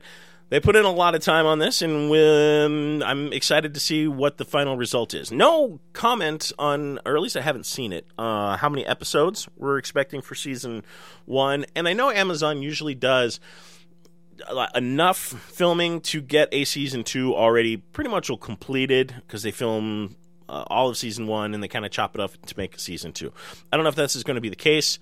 they 0.50 0.60
put 0.60 0.76
in 0.76 0.84
a 0.84 0.90
lot 0.90 1.14
of 1.14 1.22
time 1.22 1.46
on 1.46 1.60
this, 1.60 1.80
and 1.80 2.12
um, 2.12 3.02
I'm 3.08 3.32
excited 3.32 3.72
to 3.74 3.80
see 3.80 4.08
what 4.08 4.36
the 4.36 4.44
final 4.44 4.76
result 4.76 5.14
is. 5.14 5.30
No 5.30 5.80
comment 5.92 6.52
on, 6.58 6.98
or 7.06 7.16
at 7.16 7.22
least 7.22 7.36
I 7.36 7.40
haven't 7.40 7.66
seen 7.66 7.92
it, 7.92 8.06
uh, 8.18 8.56
how 8.56 8.68
many 8.68 8.84
episodes 8.84 9.48
we're 9.56 9.78
expecting 9.78 10.20
for 10.20 10.34
season 10.34 10.84
one. 11.24 11.66
And 11.76 11.86
I 11.86 11.92
know 11.92 12.10
Amazon 12.10 12.62
usually 12.62 12.96
does 12.96 13.38
enough 14.74 15.18
filming 15.18 16.00
to 16.00 16.20
get 16.20 16.48
a 16.52 16.64
season 16.64 17.04
two 17.04 17.34
already 17.34 17.76
pretty 17.76 18.10
much 18.10 18.30
all 18.30 18.38
completed 18.38 19.14
because 19.26 19.42
they 19.42 19.50
film 19.50 20.16
uh, 20.48 20.64
all 20.68 20.88
of 20.88 20.96
season 20.96 21.26
one 21.26 21.54
and 21.54 21.62
they 21.62 21.68
kind 21.68 21.84
of 21.84 21.90
chop 21.90 22.14
it 22.14 22.20
up 22.20 22.32
to 22.46 22.54
make 22.56 22.74
a 22.74 22.78
season 22.78 23.12
two. 23.12 23.32
I 23.72 23.76
don't 23.76 23.84
know 23.84 23.90
if 23.90 23.96
this 23.96 24.16
is 24.16 24.24
going 24.24 24.36
to 24.36 24.40
be 24.40 24.48
the 24.48 24.56
case. 24.56 24.98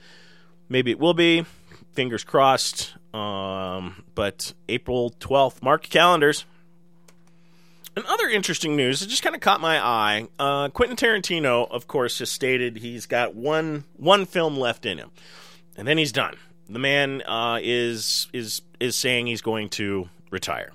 Maybe 0.69 0.91
it 0.91 0.99
will 0.99 1.15
be. 1.15 1.47
Fingers 1.93 2.25
crossed. 2.25 2.95
Um, 3.15 4.05
but 4.15 4.53
April 4.69 5.15
12th, 5.21 5.63
mark 5.63 5.85
calendars. 5.85 6.45
And 7.97 8.07
other 8.07 8.29
interesting 8.29 8.77
news 8.77 9.01
that 9.01 9.09
just 9.09 9.25
kind 9.25 9.35
of 9.35 9.41
caught 9.41 9.61
my 9.61 9.85
eye. 9.85 10.29
Uh, 10.39 10.69
Quentin 10.69 10.97
Tarantino, 10.97 11.69
of 11.69 11.89
course, 11.89 12.21
has 12.21 12.31
stated 12.31 12.77
he's 12.77 13.07
got 13.07 13.35
one 13.35 13.83
one 13.97 14.25
film 14.25 14.57
left 14.57 14.87
in 14.87 14.99
him, 14.99 15.11
and 15.77 15.89
then 15.89 15.99
he's 15.99 16.13
done. 16.13 16.37
The 16.69 16.79
man 16.79 17.23
uh, 17.23 17.59
is 17.61 18.29
is 18.33 18.63
is 18.79 18.95
saying 18.95 19.27
he's 19.27 19.43
going 19.43 19.69
to 19.71 20.09
retire. 20.31 20.71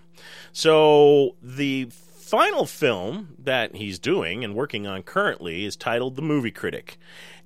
So 0.52 1.36
the 1.42 1.88
final 1.92 2.66
film 2.66 3.36
that 3.40 3.76
he's 3.76 4.00
doing 4.00 4.44
and 4.44 4.54
working 4.54 4.86
on 4.86 5.02
currently 5.04 5.64
is 5.64 5.78
titled 5.78 6.18
The 6.18 6.22
Movie 6.22 6.52
Critic, 6.52 6.98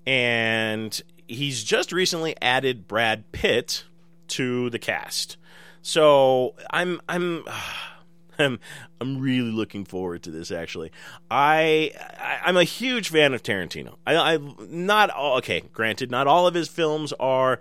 and 0.07 0.99
he's 1.27 1.63
just 1.63 1.91
recently 1.91 2.35
added 2.41 2.87
Brad 2.87 3.31
Pitt 3.31 3.85
to 4.29 4.69
the 4.69 4.79
cast. 4.79 5.37
So 5.81 6.55
I'm 6.71 7.01
I'm 7.07 7.43
I'm 8.39 8.59
I'm 9.01 9.19
really 9.19 9.51
looking 9.51 9.83
forward 9.85 10.23
to 10.23 10.31
this. 10.31 10.51
Actually, 10.51 10.91
I, 11.31 11.91
I 12.19 12.49
am 12.49 12.57
a 12.57 12.63
huge 12.63 13.09
fan 13.09 13.33
of 13.33 13.41
Tarantino. 13.41 13.95
I, 14.05 14.15
I 14.15 14.39
not 14.69 15.09
all, 15.09 15.37
okay. 15.37 15.63
Granted, 15.73 16.11
not 16.11 16.27
all 16.27 16.45
of 16.45 16.53
his 16.53 16.67
films 16.67 17.13
are 17.19 17.59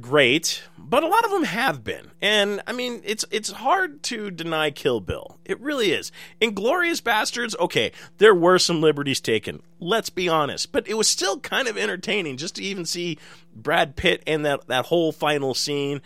great, 0.00 0.62
but 0.78 1.02
a 1.02 1.06
lot 1.06 1.24
of 1.24 1.30
them 1.30 1.44
have 1.44 1.84
been. 1.84 2.10
And 2.20 2.62
I 2.66 2.72
mean, 2.72 3.00
it's 3.04 3.24
it's 3.30 3.50
hard 3.50 4.02
to 4.04 4.30
deny 4.30 4.70
Kill 4.70 5.00
Bill. 5.00 5.38
It 5.44 5.60
really 5.60 5.92
is. 5.92 6.12
Inglourious 6.40 7.02
Basterds, 7.02 7.58
okay, 7.58 7.92
there 8.18 8.34
were 8.34 8.58
some 8.58 8.80
liberties 8.80 9.20
taken. 9.20 9.62
Let's 9.80 10.10
be 10.10 10.28
honest, 10.28 10.72
but 10.72 10.88
it 10.88 10.94
was 10.94 11.08
still 11.08 11.40
kind 11.40 11.68
of 11.68 11.76
entertaining 11.76 12.36
just 12.36 12.56
to 12.56 12.62
even 12.62 12.84
see 12.84 13.18
Brad 13.54 13.96
Pitt 13.96 14.22
and 14.26 14.44
that 14.44 14.66
that 14.68 14.86
whole 14.86 15.12
final 15.12 15.54
scene. 15.54 16.00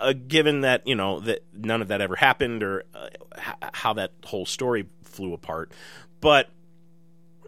Uh, 0.00 0.12
given 0.12 0.62
that 0.62 0.84
you 0.84 0.96
know 0.96 1.20
that 1.20 1.44
none 1.54 1.80
of 1.80 1.88
that 1.88 2.00
ever 2.00 2.16
happened 2.16 2.64
or 2.64 2.82
uh, 2.92 3.06
h- 3.38 3.70
how 3.72 3.92
that 3.92 4.10
whole 4.24 4.44
story 4.44 4.88
flew 5.04 5.32
apart, 5.32 5.70
but 6.20 6.48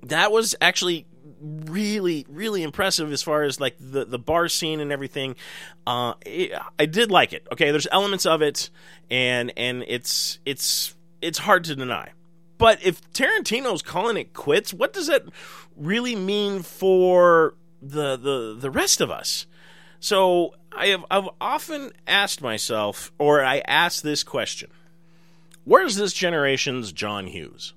that 0.02 0.30
was 0.30 0.54
actually 0.60 1.04
really 1.42 2.24
really 2.28 2.62
impressive 2.62 3.12
as 3.12 3.22
far 3.22 3.42
as 3.42 3.60
like 3.60 3.76
the 3.78 4.04
the 4.04 4.18
bar 4.18 4.48
scene 4.48 4.80
and 4.80 4.92
everything. 4.92 5.34
Uh 5.86 6.14
it, 6.24 6.52
i 6.78 6.86
did 6.86 7.10
like 7.10 7.32
it 7.32 7.46
okay? 7.52 7.70
There's 7.70 7.88
elements 7.90 8.26
of 8.26 8.42
it 8.42 8.70
and 9.10 9.52
and 9.56 9.84
it's 9.88 10.38
it's 10.44 10.94
it's 11.20 11.38
hard 11.38 11.64
to 11.64 11.74
deny. 11.74 12.10
But 12.58 12.84
if 12.84 13.00
tarantino's 13.12 13.82
calling 13.82 14.16
it 14.16 14.32
quits 14.32 14.72
what 14.72 14.92
does 14.92 15.08
that 15.08 15.22
really 15.76 16.14
mean 16.14 16.62
for 16.62 17.54
the 17.80 18.16
the 18.16 18.56
the 18.58 18.70
rest 18.70 19.00
of 19.00 19.10
us? 19.10 19.46
So 20.00 20.54
i 20.74 20.86
have 20.86 21.04
i've 21.10 21.28
often 21.40 21.92
asked 22.06 22.40
myself 22.40 23.12
or 23.18 23.44
i 23.44 23.58
asked 23.66 24.02
this 24.02 24.22
question. 24.22 24.70
Where's 25.64 25.96
this 25.96 26.12
generation's 26.12 26.92
john 26.92 27.26
hughes? 27.26 27.74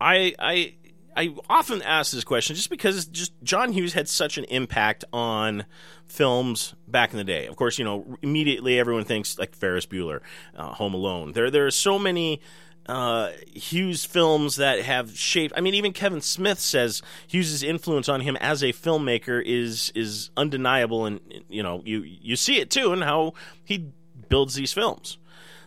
I 0.00 0.34
i 0.38 0.74
I 1.20 1.34
often 1.50 1.82
ask 1.82 2.12
this 2.12 2.24
question 2.24 2.56
just 2.56 2.70
because 2.70 3.04
just 3.04 3.32
John 3.42 3.72
Hughes 3.72 3.92
had 3.92 4.08
such 4.08 4.38
an 4.38 4.44
impact 4.44 5.04
on 5.12 5.66
films 6.06 6.74
back 6.88 7.12
in 7.12 7.18
the 7.18 7.24
day. 7.24 7.46
Of 7.46 7.56
course, 7.56 7.78
you 7.78 7.84
know 7.84 8.16
immediately 8.22 8.78
everyone 8.78 9.04
thinks 9.04 9.38
like 9.38 9.54
Ferris 9.54 9.84
Bueller, 9.84 10.20
uh, 10.56 10.72
Home 10.72 10.94
Alone. 10.94 11.32
There 11.32 11.50
there 11.50 11.66
are 11.66 11.70
so 11.70 11.98
many 11.98 12.40
uh, 12.86 13.32
Hughes 13.52 14.02
films 14.02 14.56
that 14.56 14.80
have 14.80 15.14
shaped. 15.14 15.52
I 15.54 15.60
mean, 15.60 15.74
even 15.74 15.92
Kevin 15.92 16.22
Smith 16.22 16.58
says 16.58 17.02
Hughes's 17.28 17.62
influence 17.62 18.08
on 18.08 18.22
him 18.22 18.36
as 18.36 18.62
a 18.62 18.72
filmmaker 18.72 19.42
is 19.44 19.92
is 19.94 20.30
undeniable, 20.38 21.04
and 21.04 21.20
you 21.50 21.62
know 21.62 21.82
you 21.84 22.00
you 22.00 22.34
see 22.34 22.60
it 22.60 22.70
too 22.70 22.94
in 22.94 23.02
how 23.02 23.34
he 23.62 23.90
builds 24.30 24.54
these 24.54 24.72
films. 24.72 25.18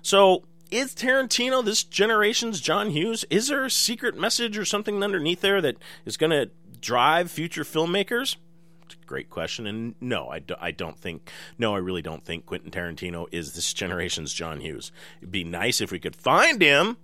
So 0.01 0.45
is 0.73 0.95
Tarantino 0.95 1.63
this 1.63 1.83
generation's 1.83 2.59
John 2.59 2.89
Hughes? 2.89 3.25
Is 3.29 3.47
there 3.47 3.63
a 3.63 3.69
secret 3.69 4.17
message 4.17 4.57
or 4.57 4.65
something 4.65 5.03
underneath 5.03 5.41
there 5.41 5.61
that 5.61 5.77
is 6.05 6.17
going 6.17 6.31
to 6.31 6.49
drive 6.81 7.29
future 7.29 7.63
filmmakers? 7.63 8.35
great 9.05 9.29
question. 9.29 9.67
And 9.67 9.95
no, 10.01 10.29
I, 10.29 10.39
do, 10.39 10.55
I 10.59 10.71
don't 10.71 10.97
think, 10.97 11.29
no, 11.57 11.75
I 11.75 11.79
really 11.79 12.01
don't 12.01 12.25
think 12.25 12.45
Quentin 12.45 12.71
Tarantino 12.71 13.27
is 13.31 13.53
this 13.53 13.73
generation's 13.73 14.33
John 14.33 14.59
Hughes. 14.59 14.91
It'd 15.19 15.31
be 15.31 15.43
nice 15.43 15.81
if 15.81 15.91
we 15.91 15.99
could 15.99 16.15
find 16.15 16.61
him, 16.61 16.97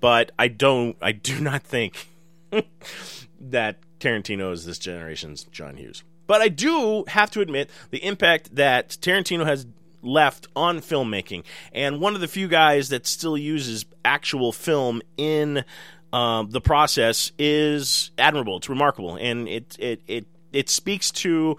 but 0.00 0.32
I 0.38 0.48
don't, 0.48 0.96
I 1.00 1.12
do 1.12 1.40
not 1.40 1.62
think 1.62 2.08
that 3.40 3.78
Tarantino 3.98 4.52
is 4.52 4.66
this 4.66 4.78
generation's 4.78 5.44
John 5.44 5.76
Hughes. 5.76 6.02
But 6.26 6.40
I 6.40 6.48
do 6.48 7.04
have 7.08 7.30
to 7.32 7.40
admit 7.40 7.70
the 7.90 8.04
impact 8.04 8.56
that 8.56 8.90
Tarantino 8.90 9.46
has 9.46 9.66
left 10.04 10.46
on 10.54 10.80
filmmaking, 10.80 11.44
and 11.72 12.00
one 12.00 12.14
of 12.14 12.20
the 12.20 12.28
few 12.28 12.48
guys 12.48 12.88
that 12.90 13.06
still 13.06 13.36
uses 13.36 13.84
actual 14.04 14.52
film 14.52 15.02
in 15.16 15.64
uh, 16.12 16.44
the 16.48 16.60
process 16.60 17.32
is 17.38 18.12
admirable. 18.18 18.58
It's 18.58 18.68
remarkable, 18.68 19.16
and 19.16 19.48
it 19.48 19.76
it 19.78 20.02
it 20.06 20.26
it 20.52 20.68
speaks 20.70 21.10
to 21.10 21.56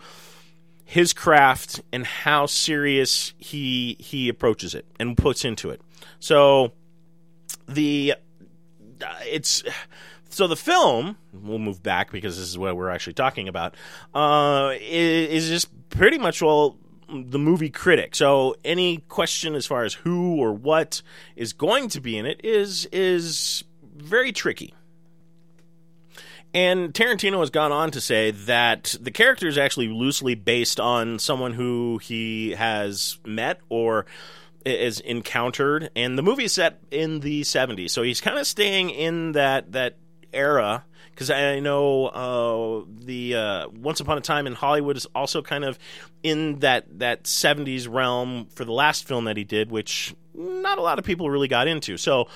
his 0.85 1.11
craft 1.13 1.81
and 1.91 2.05
how 2.05 2.45
serious 2.45 3.33
he 3.37 3.97
he 3.99 4.29
approaches 4.29 4.73
it 4.73 4.85
and 4.99 5.17
puts 5.17 5.43
into 5.43 5.71
it. 5.71 5.81
So 6.19 6.71
the 7.67 8.13
uh, 9.01 9.05
it's 9.25 9.63
so 10.29 10.47
the 10.47 10.55
film 10.55 11.17
we'll 11.33 11.59
move 11.59 11.83
back 11.83 12.11
because 12.11 12.37
this 12.37 12.47
is 12.47 12.57
what 12.57 12.77
we're 12.77 12.89
actually 12.89 13.13
talking 13.13 13.47
about 13.47 13.75
uh, 14.13 14.73
is, 14.79 15.43
is 15.43 15.49
just 15.49 15.89
pretty 15.89 16.17
much 16.17 16.41
well 16.41 16.77
the 17.09 17.39
movie 17.39 17.69
critic. 17.69 18.15
So 18.15 18.55
any 18.63 18.97
question 19.09 19.55
as 19.55 19.65
far 19.65 19.83
as 19.83 19.93
who 19.93 20.37
or 20.37 20.53
what 20.53 21.01
is 21.35 21.53
going 21.53 21.89
to 21.89 22.01
be 22.01 22.17
in 22.17 22.25
it 22.25 22.41
is 22.43 22.85
is 22.91 23.63
very 23.95 24.31
tricky. 24.31 24.73
And 26.53 26.93
Tarantino 26.93 27.41
has 27.41 27.49
gone 27.49 27.73
on 27.73 27.91
to 27.91 28.01
say 28.01 28.31
that 28.31 28.95
the 29.01 29.11
character 29.11 29.47
is 29.47 29.57
actually 29.57 29.89
loosely 29.89 30.35
based 30.35 30.79
on 30.79 31.19
someone 31.19 31.53
who 31.53 31.97
he 31.97 32.51
has 32.51 33.19
met 33.25 33.59
or 33.67 34.05
is 34.65 34.99
encountered 35.01 35.91
and 35.95 36.17
the 36.17 36.23
movie 36.23 36.45
is 36.45 36.53
set 36.53 36.79
in 36.89 37.19
the 37.19 37.41
70s 37.41 37.91
so 37.91 38.01
he's 38.01 38.19
kind 38.19 38.39
of 38.39 38.47
staying 38.47 38.89
in 38.89 39.33
that 39.33 39.73
that 39.73 39.95
era 40.33 40.83
because 41.15 41.29
I 41.31 41.59
know 41.61 42.07
uh, 42.07 42.85
the 43.05 43.35
uh, 43.35 43.69
Once 43.69 44.01
Upon 44.01 44.17
a 44.17 44.21
Time 44.21 44.47
in 44.47 44.53
Hollywood 44.53 44.97
is 44.97 45.07
also 45.15 45.41
kind 45.41 45.63
of 45.63 45.79
in 46.23 46.59
that 46.59 46.99
that 46.99 47.23
'70s 47.23 47.87
realm 47.89 48.47
for 48.53 48.65
the 48.65 48.73
last 48.73 49.07
film 49.07 49.25
that 49.25 49.37
he 49.37 49.45
did, 49.45 49.71
which 49.71 50.13
not 50.33 50.77
a 50.77 50.81
lot 50.81 50.99
of 50.99 51.05
people 51.05 51.29
really 51.29 51.47
got 51.47 51.67
into. 51.67 51.95
So 51.97 52.27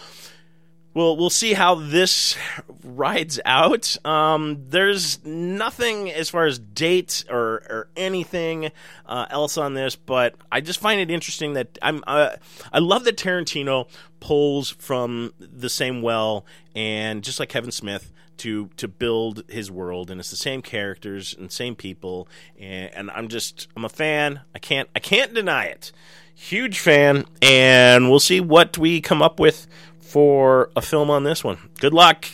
we'll 0.94 1.18
we'll 1.18 1.30
see 1.30 1.54
how 1.54 1.76
this 1.76 2.38
rides 2.84 3.40
out. 3.46 3.98
Um, 4.06 4.66
there's 4.70 5.24
nothing 5.26 6.10
as 6.12 6.30
far 6.30 6.46
as 6.46 6.60
date 6.60 7.26
or 7.30 7.64
or 7.70 7.88
anything 7.96 8.72
uh, 9.06 9.26
else 9.30 9.58
on 9.58 9.74
this, 9.74 9.96
but 9.96 10.36
I 10.52 10.62
just 10.62 10.80
find 10.80 11.00
it 11.02 11.12
interesting 11.12 11.54
that 11.54 11.78
I'm 11.82 12.04
uh, 12.08 12.36
I 12.72 12.80
love 12.80 13.04
that 13.06 13.18
Tarantino 13.18 13.90
pulls 14.20 14.70
from 14.70 15.34
the 15.40 15.70
same 15.70 16.02
well, 16.02 16.46
and 16.76 17.24
just 17.24 17.40
like 17.40 17.50
Kevin 17.50 17.72
Smith, 17.72 18.12
to 18.40 18.70
to 18.78 18.88
build 18.88 19.44
his 19.48 19.70
world, 19.72 20.10
and 20.10 20.20
it's 20.20 20.32
the 20.32 20.36
same 20.36 20.62
characters 20.62 21.36
and 21.38 21.52
same 21.52 21.76
people, 21.76 22.28
and, 22.60 22.94
and 22.94 23.12
I'm 23.12 23.28
just 23.28 23.68
I'm 23.76 23.86
a 23.86 23.90
fan. 23.90 24.42
I 24.56 24.60
can't 24.60 24.90
I 24.96 25.00
can't 25.00 25.34
deny 25.34 25.66
it. 25.66 25.92
Huge 26.34 26.80
fan, 26.80 27.26
and 27.42 28.10
we'll 28.10 28.20
see 28.20 28.40
what 28.40 28.78
we 28.78 29.02
come 29.02 29.22
up 29.22 29.40
with 29.40 29.68
for 30.00 30.72
a 30.76 30.82
film 30.82 31.10
on 31.10 31.24
this 31.24 31.44
one. 31.44 31.58
Good 31.80 31.94
luck, 31.94 32.26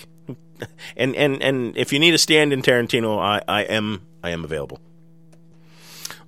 and 0.97 1.15
and 1.15 1.41
and 1.41 1.77
if 1.77 1.91
you 1.91 1.99
need 1.99 2.13
a 2.13 2.19
stand 2.19 2.53
in 2.53 2.61
Tarantino, 2.61 3.19
I, 3.19 3.41
I 3.47 3.63
am 3.63 4.05
I 4.23 4.29
am 4.29 4.43
available. 4.43 4.79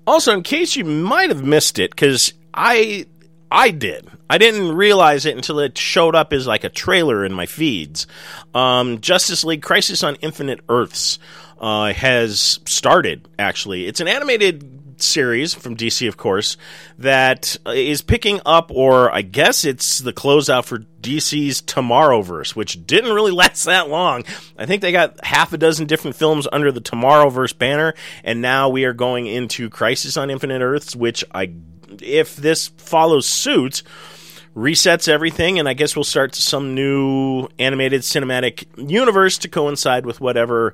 Also, 0.06 0.34
in 0.34 0.42
case 0.42 0.76
you 0.76 0.86
might 0.86 1.30
have 1.30 1.44
missed 1.44 1.80
it, 1.80 1.92
because 1.92 2.34
I 2.54 3.06
I 3.52 3.72
did. 3.72 4.10
I 4.30 4.38
didn't 4.38 4.76
realize 4.76 5.26
it 5.26 5.36
until 5.36 5.60
it 5.60 5.78
showed 5.78 6.16
up 6.16 6.34
as 6.34 6.48
like 6.48 6.64
a 6.64 6.70
trailer 6.70 7.24
in 7.24 7.34
my 7.34 7.46
feeds. 7.46 8.08
Um, 8.54 9.00
Justice 9.00 9.44
League 9.44 9.62
Crisis 9.62 10.04
on 10.04 10.16
Infinite 10.16 10.60
Earths 10.68 11.18
uh, 11.60 11.94
has 11.94 12.60
started, 12.66 13.28
actually. 13.40 13.88
It's 13.88 14.02
an 14.02 14.08
animated 14.08 15.02
series 15.02 15.54
from 15.54 15.76
DC, 15.76 16.08
of 16.08 16.18
course, 16.18 16.58
that 16.98 17.56
is 17.68 18.02
picking 18.02 18.42
up, 18.46 18.72
or 18.74 19.14
I 19.14 19.22
guess 19.22 19.64
it's 19.66 20.00
the 20.00 20.14
closeout 20.14 20.66
for 20.66 20.80
DC's 21.02 21.62
Tomorrowverse, 21.62 22.56
which 22.56 22.86
didn't 22.86 23.14
really 23.14 23.32
last 23.34 23.64
that 23.66 23.90
long. 23.90 24.24
I 24.58 24.66
think 24.66 24.82
they 24.82 24.92
got 24.92 25.24
half 25.24 25.54
a 25.54 25.58
dozen 25.58 25.88
different 25.88 26.16
films 26.16 26.48
under 26.52 26.72
the 26.72 26.82
Tomorrowverse 26.82 27.58
banner, 27.58 27.94
and 28.24 28.42
now 28.42 28.70
we 28.70 28.86
are 28.86 28.94
going 28.94 29.28
into 29.28 29.70
Crisis 29.70 30.18
on 30.18 30.30
Infinite 30.30 30.62
Earths, 30.62 30.96
which 30.96 31.24
I, 31.34 31.54
if 32.02 32.36
this 32.36 32.68
follows 32.78 33.28
suit, 33.28 33.84
resets 34.56 35.08
everything, 35.08 35.60
and 35.60 35.70
I 35.70 35.74
guess 35.74 35.96
we'll 35.96 36.04
start 36.04 36.34
some 36.34 36.74
new 36.74 37.48
animated 37.60 38.02
cinematic 38.02 38.66
universe 38.76 39.38
to 39.40 39.48
coincide 39.48 40.06
with 40.06 40.20
whatever 40.20 40.74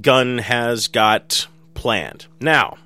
Gunn 0.00 0.38
has 0.38 0.88
got 0.88 1.46
planned. 1.74 2.26
Now, 2.40 2.76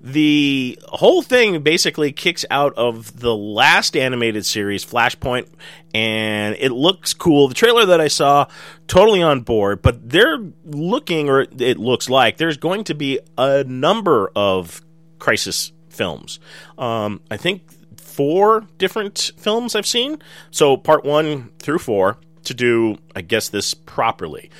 the 0.00 0.78
whole 0.88 1.22
thing 1.22 1.62
basically 1.62 2.10
kicks 2.10 2.44
out 2.50 2.74
of 2.76 3.20
the 3.20 3.34
last 3.34 3.96
animated 3.96 4.44
series, 4.44 4.84
Flashpoint, 4.84 5.48
and 5.94 6.56
it 6.58 6.72
looks 6.72 7.14
cool. 7.14 7.46
The 7.46 7.54
trailer 7.54 7.86
that 7.86 8.00
I 8.00 8.08
saw, 8.08 8.46
totally 8.88 9.22
on 9.22 9.42
board, 9.42 9.82
but 9.82 10.08
they're 10.10 10.38
looking, 10.64 11.28
or 11.28 11.42
it 11.42 11.78
looks 11.78 12.08
like, 12.08 12.38
there's 12.38 12.56
going 12.56 12.84
to 12.84 12.94
be 12.94 13.20
a 13.36 13.62
number 13.64 14.32
of 14.34 14.82
Crisis 15.20 15.72
films. 15.98 16.40
Um, 16.78 17.20
I 17.30 17.36
think 17.36 17.62
four 18.00 18.66
different 18.78 19.32
films 19.36 19.74
I've 19.74 19.86
seen. 19.86 20.18
So 20.50 20.76
part 20.76 21.04
one 21.04 21.50
through 21.58 21.80
four 21.80 22.16
to 22.44 22.54
do, 22.54 22.96
I 23.14 23.20
guess, 23.20 23.50
this 23.50 23.74
properly. 23.74 24.50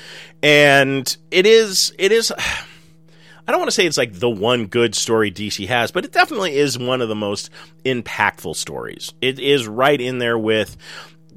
And 0.42 1.16
it 1.30 1.46
is, 1.46 1.94
it 1.98 2.12
is. 2.12 2.32
I 3.46 3.50
don't 3.50 3.60
want 3.60 3.70
to 3.70 3.74
say 3.74 3.86
it's 3.86 3.96
like 3.96 4.12
the 4.12 4.28
one 4.28 4.66
good 4.66 4.94
story 4.94 5.32
DC 5.32 5.66
has, 5.68 5.90
but 5.90 6.04
it 6.04 6.12
definitely 6.12 6.58
is 6.58 6.78
one 6.78 7.00
of 7.00 7.08
the 7.08 7.14
most 7.14 7.48
impactful 7.82 8.56
stories. 8.56 9.14
It 9.22 9.38
is 9.38 9.66
right 9.66 9.98
in 9.98 10.18
there 10.18 10.36
with 10.38 10.76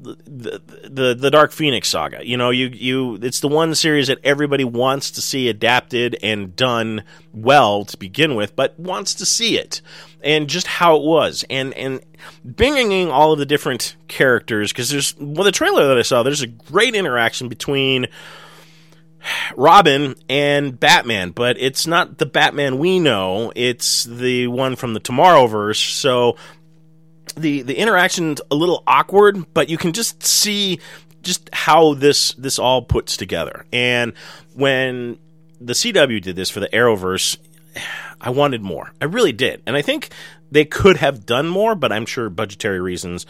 the, 0.02 0.60
the 0.88 1.14
the 1.14 1.30
Dark 1.30 1.52
Phoenix 1.52 1.88
saga. 1.88 2.26
You 2.26 2.36
know, 2.36 2.50
you 2.50 2.66
you 2.68 3.14
it's 3.22 3.40
the 3.40 3.48
one 3.48 3.74
series 3.74 4.08
that 4.08 4.18
everybody 4.24 4.64
wants 4.64 5.10
to 5.12 5.22
see 5.22 5.48
adapted 5.48 6.18
and 6.22 6.54
done 6.56 7.04
well 7.32 7.84
to 7.84 7.96
begin 7.96 8.34
with, 8.34 8.56
but 8.56 8.78
wants 8.78 9.14
to 9.14 9.26
see 9.26 9.58
it 9.58 9.80
and 10.22 10.48
just 10.48 10.66
how 10.66 10.96
it 10.96 11.02
was 11.02 11.44
and 11.50 11.72
and 11.74 12.00
bringing 12.44 13.10
all 13.10 13.32
of 13.32 13.38
the 13.38 13.46
different 13.46 13.96
characters 14.08 14.72
because 14.72 14.90
there's 14.90 15.16
well 15.18 15.44
the 15.44 15.52
trailer 15.52 15.88
that 15.88 15.98
I 15.98 16.02
saw 16.02 16.22
there's 16.22 16.42
a 16.42 16.46
great 16.46 16.94
interaction 16.94 17.48
between 17.48 18.06
Robin 19.56 20.16
and 20.28 20.78
Batman, 20.78 21.30
but 21.30 21.56
it's 21.58 21.86
not 21.86 22.18
the 22.18 22.26
Batman 22.26 22.78
we 22.78 22.98
know. 22.98 23.52
It's 23.54 24.04
the 24.04 24.48
one 24.48 24.74
from 24.74 24.94
the 24.94 25.00
Tomorrowverse. 25.00 25.92
So 25.92 26.36
the 27.32 27.62
the 27.62 27.76
interaction's 27.76 28.40
a 28.50 28.54
little 28.54 28.82
awkward, 28.86 29.52
but 29.54 29.68
you 29.68 29.76
can 29.76 29.92
just 29.92 30.22
see 30.22 30.80
just 31.22 31.50
how 31.52 31.94
this 31.94 32.32
this 32.34 32.58
all 32.58 32.82
puts 32.82 33.16
together. 33.16 33.64
And 33.72 34.12
when 34.54 35.18
the 35.60 35.72
CW 35.72 36.20
did 36.20 36.36
this 36.36 36.50
for 36.50 36.60
the 36.60 36.68
Arrowverse, 36.68 37.36
I 38.20 38.30
wanted 38.30 38.62
more. 38.62 38.92
I 39.00 39.06
really 39.06 39.32
did. 39.32 39.62
And 39.66 39.76
I 39.76 39.82
think 39.82 40.10
they 40.50 40.64
could 40.64 40.98
have 40.98 41.24
done 41.26 41.48
more, 41.48 41.74
but 41.74 41.92
I'm 41.92 42.06
sure 42.06 42.28
budgetary 42.28 42.80
reasons 42.80 43.26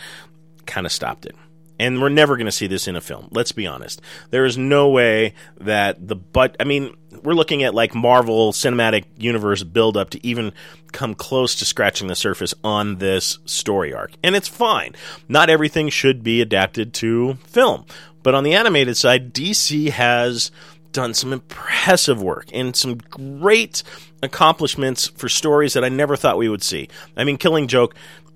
kind 0.67 0.87
of 0.87 0.93
stopped 0.93 1.27
it. 1.27 1.37
And 1.79 2.01
we're 2.01 2.11
never 2.11 2.37
going 2.37 2.47
to 2.47 2.53
see 2.53 2.67
this 2.67 2.87
in 2.87 2.97
a 2.97 3.01
film. 3.01 3.29
Let's 3.33 3.53
be 3.53 3.67
honest. 3.67 4.01
There 4.31 4.45
is 4.45 4.57
no 4.57 4.89
way 4.89 5.35
that 5.59 6.07
the 6.07 6.15
but 6.15 6.57
I 6.61 6.65
mean, 6.65 6.95
we're 7.23 7.35
looking 7.35 7.63
at 7.63 7.75
like 7.75 7.95
Marvel 7.95 8.53
Cinematic 8.53 9.05
Universe 9.17 9.63
build 9.63 9.97
up 9.97 10.11
to 10.11 10.27
even 10.27 10.53
come 10.93 11.15
close 11.15 11.55
to 11.57 11.65
scratching 11.65 12.09
the 12.09 12.15
surface 12.15 12.55
on 12.63 12.97
this 12.99 13.39
story 13.47 13.93
arc. 13.93 14.13
And 14.23 14.37
it's 14.37 14.49
fine. 14.49 14.95
Not 15.29 15.51
everything 15.51 15.89
should 15.89 16.23
be 16.23 16.41
adapted 16.41 16.93
to 16.95 17.35
film. 17.47 17.85
But 18.23 18.35
on 18.35 18.45
the 18.45 18.55
animated 18.55 18.97
side, 18.97 19.35
DC 19.35 19.91
has 19.91 20.53
done 20.93 21.15
some 21.15 21.33
impressive 21.33 22.23
work 22.23 22.47
and 22.53 22.77
some 22.77 22.97
great 22.97 23.83
accomplishments 24.23 25.09
for 25.09 25.29
stories 25.29 25.73
that 25.73 25.85
I 25.85 25.89
never 25.89 26.17
thought 26.17 26.39
we 26.39 26.49
would 26.49 26.63
see. 26.63 26.89
I 27.17 27.25
mean, 27.25 27.39
Killing 27.39 27.67
Joke, 27.67 27.95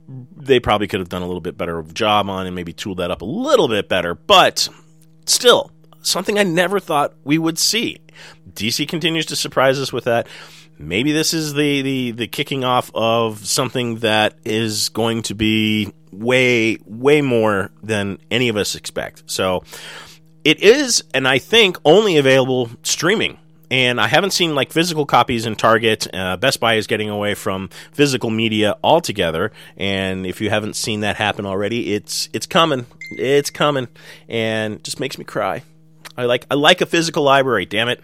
they 0.09 0.61
probably 0.61 0.87
could 0.87 1.01
have 1.01 1.09
done 1.09 1.23
a 1.23 1.27
little 1.27 1.40
bit 1.40 1.57
better 1.57 1.83
job 1.83 2.29
on 2.29 2.47
and 2.47 2.55
maybe 2.55 2.73
tooled 2.73 2.99
that 2.99 3.11
up 3.11 3.23
a 3.23 3.27
little 3.27 3.69
bit 3.69 3.88
better, 3.88 4.14
but 4.14 4.69
still, 5.27 5.71
something 6.03 6.38
I 6.38 6.45
never 6.45 6.81
thought 6.81 7.14
we 7.25 7.38
would 7.38 7.59
see. 7.59 7.99
DC 8.53 8.88
continues 8.88 9.27
to 9.27 9.37
surprise 9.37 9.79
us 9.79 9.92
with 9.92 10.05
that. 10.05 10.29
Maybe 10.79 11.12
this 11.12 11.33
is 11.33 11.55
the, 11.55 11.83
the, 11.83 12.11
the 12.12 12.27
kicking 12.27 12.62
off 12.62 12.90
of 12.95 13.47
something 13.47 13.97
that 13.97 14.35
is 14.45 14.90
going 14.90 15.23
to 15.23 15.35
be 15.35 15.92
way, 16.12 16.79
way 16.85 17.23
more 17.23 17.71
than 17.83 18.19
any 18.31 18.49
of 18.49 18.57
us 18.57 18.75
expect. 18.75 19.25
So, 19.27 19.64
it 20.45 20.62
is, 20.62 21.03
and 21.12 21.27
I 21.27 21.38
think 21.38 21.77
only 21.85 22.19
available 22.19 22.71
streaming. 22.85 23.38
And 23.70 24.00
I 24.00 24.07
haven't 24.07 24.31
seen 24.31 24.55
like 24.55 24.72
physical 24.72 25.07
copies 25.07 25.44
in 25.44 25.57
Target. 25.57 26.07
Uh, 26.14 26.37
Best 26.37 26.61
Buy 26.61 26.74
is 26.74 26.87
getting 26.87 27.11
away 27.11 27.35
from 27.35 27.68
physical 27.92 28.31
media 28.31 28.76
altogether. 28.85 29.50
And 29.76 30.24
if 30.24 30.40
you 30.40 30.50
haven't 30.50 30.76
seen 30.76 31.00
that 31.00 31.16
happen 31.16 31.46
already, 31.46 31.94
it's 31.94 32.29
it's 32.33 32.46
coming. 32.46 32.87
It's 33.11 33.50
coming, 33.50 33.88
and 34.29 34.83
just 34.85 35.00
makes 35.00 35.18
me 35.18 35.24
cry. 35.24 35.62
I 36.16 36.24
like 36.24 36.46
I 36.50 36.55
like 36.55 36.81
a 36.81 36.87
physical 36.87 37.22
library. 37.22 37.66
Damn 37.66 37.88
it. 37.88 38.02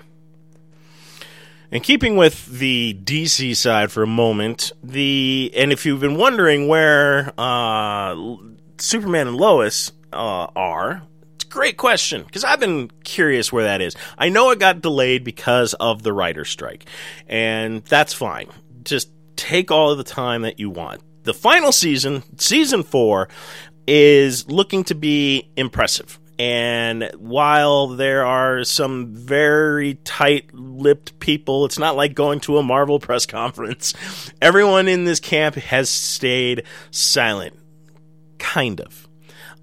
And 1.71 1.83
keeping 1.83 2.17
with 2.17 2.47
the 2.47 2.99
DC 3.03 3.57
side 3.57 3.91
for 3.91 4.03
a 4.03 4.07
moment, 4.07 4.73
the 4.85 5.51
and 5.57 5.73
if 5.73 5.87
you've 5.87 6.01
been 6.01 6.19
wondering 6.19 6.69
where 6.69 7.33
uh, 7.39 8.15
Superman 8.77 9.29
and 9.29 9.37
Lois 9.39 9.91
uh, 10.13 10.49
are, 10.55 11.03
great 11.53 11.77
question 11.77 12.23
because 12.23 12.45
I've 12.45 12.59
been 12.59 12.91
curious 13.05 13.53
where 13.53 13.65
that 13.65 13.81
is. 13.81 13.95
I 14.19 14.31
know 14.31 14.51
it 14.51 14.59
got 14.59 14.81
delayed 14.81 15.23
because 15.23 15.75
of 15.75 16.03
the 16.03 16.13
writer's 16.13 16.49
strike, 16.49 16.87
and 17.29 17.85
that's 17.85 18.15
fine. 18.15 18.49
Just 18.83 19.11
take 19.37 19.71
all 19.71 19.91
of 19.91 19.99
the 19.99 20.05
time 20.05 20.43
that 20.43 20.59
you 20.59 20.71
want. 20.71 21.03
The 21.25 21.35
final 21.35 21.71
season, 21.71 22.25
season 22.39 22.83
four, 22.83 23.29
is 23.87 24.49
looking 24.51 24.83
to 24.85 24.95
be 24.95 25.51
impressive. 25.57 26.19
And 26.39 27.11
while 27.19 27.89
there 27.89 28.25
are 28.25 28.65
some 28.65 29.15
very 29.15 29.95
tight 30.03 30.53
lipped 30.55 31.21
people, 31.21 31.67
it's 31.67 31.79
not 31.79 31.97
like 31.97 32.15
going 32.15 32.41
to 32.41 32.59
a 32.59 32.63
Marvel 32.63 32.99
press 32.99 33.27
conference. 33.27 33.95
Everyone 34.41 34.89
in 34.89 35.05
this 35.05 35.21
camp 35.21 35.55
has 35.57 35.91
stayed 35.91 36.65
silent. 36.91 37.57
Kind 38.39 38.81
of. 38.81 39.07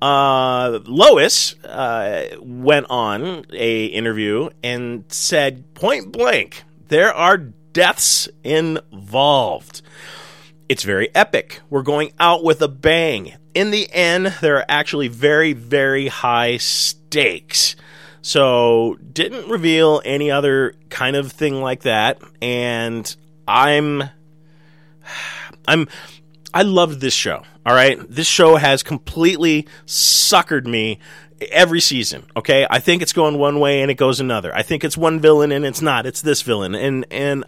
Uh, 0.01 0.79
Lois 0.85 1.61
uh, 1.63 2.37
went 2.39 2.85
on 2.89 3.45
a 3.51 3.85
interview 3.85 4.49
and 4.63 5.03
said 5.09 5.73
point 5.73 6.11
blank, 6.11 6.63
there 6.87 7.13
are 7.13 7.37
deaths 7.37 8.29
involved. 8.43 9.81
It's 10.69 10.83
very 10.83 11.13
epic. 11.15 11.61
We're 11.69 11.81
going 11.81 12.13
out 12.19 12.43
with 12.43 12.61
a 12.61 12.67
bang. 12.67 13.33
In 13.53 13.71
the 13.71 13.91
end, 13.91 14.27
there 14.41 14.57
are 14.57 14.65
actually 14.69 15.07
very, 15.07 15.53
very 15.53 16.07
high 16.07 16.57
stakes. 16.57 17.75
So, 18.21 18.97
didn't 19.13 19.49
reveal 19.49 20.01
any 20.05 20.29
other 20.29 20.75
kind 20.89 21.15
of 21.15 21.31
thing 21.31 21.61
like 21.61 21.81
that. 21.81 22.21
And 22.41 23.15
I'm. 23.47 24.03
I'm. 25.67 25.87
I 26.53 26.63
love 26.63 26.99
this 26.99 27.13
show. 27.13 27.43
All 27.69 27.75
right. 27.75 27.99
This 28.09 28.25
show 28.25 28.55
has 28.55 28.81
completely 28.81 29.67
suckered 29.85 30.65
me 30.65 30.97
every 31.51 31.81
season. 31.81 32.25
Okay. 32.35 32.65
I 32.67 32.79
think 32.79 33.03
it's 33.03 33.13
going 33.13 33.37
one 33.37 33.59
way 33.59 33.83
and 33.83 33.91
it 33.91 33.93
goes 33.93 34.19
another. 34.19 34.51
I 34.55 34.63
think 34.63 34.83
it's 34.83 34.97
one 34.97 35.19
villain 35.19 35.51
and 35.51 35.63
it's 35.63 35.79
not. 35.79 36.07
It's 36.07 36.23
this 36.23 36.41
villain. 36.41 36.73
And, 36.73 37.05
and 37.11 37.45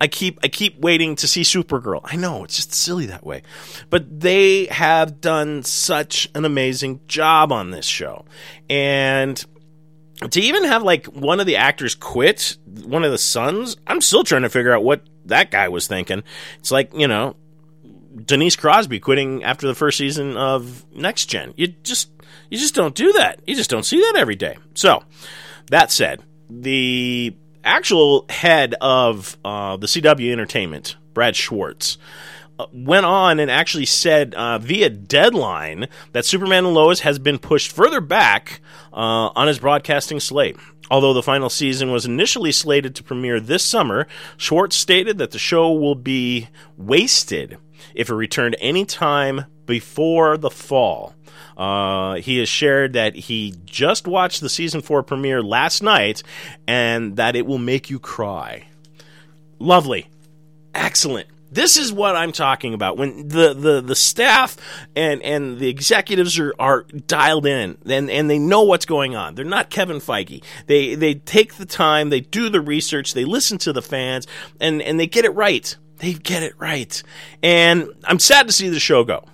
I 0.00 0.08
keep, 0.08 0.40
I 0.42 0.48
keep 0.48 0.80
waiting 0.80 1.14
to 1.14 1.28
see 1.28 1.42
Supergirl. 1.42 2.00
I 2.02 2.16
know 2.16 2.42
it's 2.42 2.56
just 2.56 2.74
silly 2.74 3.06
that 3.06 3.24
way, 3.24 3.44
but 3.88 4.20
they 4.20 4.64
have 4.64 5.20
done 5.20 5.62
such 5.62 6.28
an 6.34 6.44
amazing 6.44 6.98
job 7.06 7.52
on 7.52 7.70
this 7.70 7.86
show. 7.86 8.24
And 8.68 9.40
to 10.28 10.40
even 10.40 10.64
have 10.64 10.82
like 10.82 11.06
one 11.06 11.38
of 11.38 11.46
the 11.46 11.54
actors 11.54 11.94
quit, 11.94 12.56
one 12.66 13.04
of 13.04 13.12
the 13.12 13.18
sons, 13.18 13.76
I'm 13.86 14.00
still 14.00 14.24
trying 14.24 14.42
to 14.42 14.50
figure 14.50 14.72
out 14.72 14.82
what 14.82 15.02
that 15.26 15.52
guy 15.52 15.68
was 15.68 15.86
thinking. 15.86 16.24
It's 16.58 16.72
like, 16.72 16.92
you 16.96 17.06
know, 17.06 17.36
Denise 18.14 18.56
Crosby 18.56 19.00
quitting 19.00 19.42
after 19.44 19.66
the 19.66 19.74
first 19.74 19.98
season 19.98 20.36
of 20.36 20.84
Next 20.94 21.26
Gen. 21.26 21.54
You 21.56 21.68
just 21.82 22.10
you 22.50 22.58
just 22.58 22.74
don't 22.74 22.94
do 22.94 23.12
that. 23.14 23.40
You 23.46 23.54
just 23.54 23.70
don't 23.70 23.84
see 23.84 24.00
that 24.00 24.16
every 24.16 24.36
day. 24.36 24.58
So 24.74 25.02
that 25.70 25.90
said, 25.90 26.22
the 26.50 27.34
actual 27.64 28.26
head 28.28 28.74
of 28.80 29.36
uh, 29.44 29.76
the 29.76 29.86
CW 29.86 30.32
Entertainment, 30.32 30.96
Brad 31.14 31.36
Schwartz, 31.36 31.98
uh, 32.58 32.66
went 32.72 33.06
on 33.06 33.40
and 33.40 33.50
actually 33.50 33.86
said 33.86 34.34
uh, 34.34 34.58
via 34.58 34.90
deadline 34.90 35.88
that 36.12 36.26
Superman 36.26 36.66
and 36.66 36.74
Lois 36.74 37.00
has 37.00 37.18
been 37.18 37.38
pushed 37.38 37.72
further 37.72 38.00
back 38.00 38.60
uh, 38.92 39.30
on 39.34 39.48
his 39.48 39.58
broadcasting 39.58 40.20
slate. 40.20 40.56
Although 40.90 41.14
the 41.14 41.22
final 41.22 41.48
season 41.48 41.90
was 41.90 42.04
initially 42.04 42.52
slated 42.52 42.94
to 42.96 43.02
premiere 43.02 43.40
this 43.40 43.64
summer, 43.64 44.06
Schwartz 44.36 44.76
stated 44.76 45.16
that 45.18 45.30
the 45.30 45.38
show 45.38 45.72
will 45.72 45.94
be 45.94 46.48
wasted 46.76 47.56
if 47.94 48.10
it 48.10 48.14
returned 48.14 48.56
any 48.60 48.84
time 48.84 49.44
before 49.66 50.36
the 50.36 50.50
fall. 50.50 51.14
Uh, 51.56 52.14
he 52.16 52.38
has 52.38 52.48
shared 52.48 52.94
that 52.94 53.14
he 53.14 53.54
just 53.64 54.06
watched 54.06 54.40
the 54.40 54.48
season 54.48 54.80
four 54.80 55.02
premiere 55.02 55.42
last 55.42 55.82
night 55.82 56.22
and 56.66 57.16
that 57.16 57.36
it 57.36 57.46
will 57.46 57.58
make 57.58 57.90
you 57.90 57.98
cry. 57.98 58.66
Lovely. 59.58 60.08
Excellent. 60.74 61.28
This 61.50 61.76
is 61.76 61.92
what 61.92 62.16
I'm 62.16 62.32
talking 62.32 62.72
about. 62.72 62.96
When 62.96 63.28
the, 63.28 63.52
the, 63.52 63.82
the 63.82 63.94
staff 63.94 64.56
and, 64.96 65.22
and 65.22 65.58
the 65.58 65.68
executives 65.68 66.38
are, 66.38 66.54
are 66.58 66.84
dialed 67.06 67.44
in 67.44 67.76
and, 67.86 68.10
and 68.10 68.30
they 68.30 68.38
know 68.38 68.62
what's 68.62 68.86
going 68.86 69.14
on. 69.14 69.34
They're 69.34 69.44
not 69.44 69.68
Kevin 69.68 69.98
Feige. 69.98 70.42
They 70.66 70.94
they 70.94 71.14
take 71.14 71.56
the 71.56 71.66
time, 71.66 72.08
they 72.08 72.20
do 72.20 72.48
the 72.48 72.62
research, 72.62 73.12
they 73.12 73.26
listen 73.26 73.58
to 73.58 73.72
the 73.74 73.82
fans, 73.82 74.26
and, 74.60 74.80
and 74.80 74.98
they 74.98 75.06
get 75.06 75.26
it 75.26 75.34
right 75.34 75.76
they 76.02 76.14
get 76.14 76.42
it 76.42 76.54
right. 76.58 77.00
And 77.44 77.88
I'm 78.04 78.18
sad 78.18 78.48
to 78.48 78.52
see 78.52 78.68
the 78.68 78.80
show 78.80 79.04
go. 79.04 79.24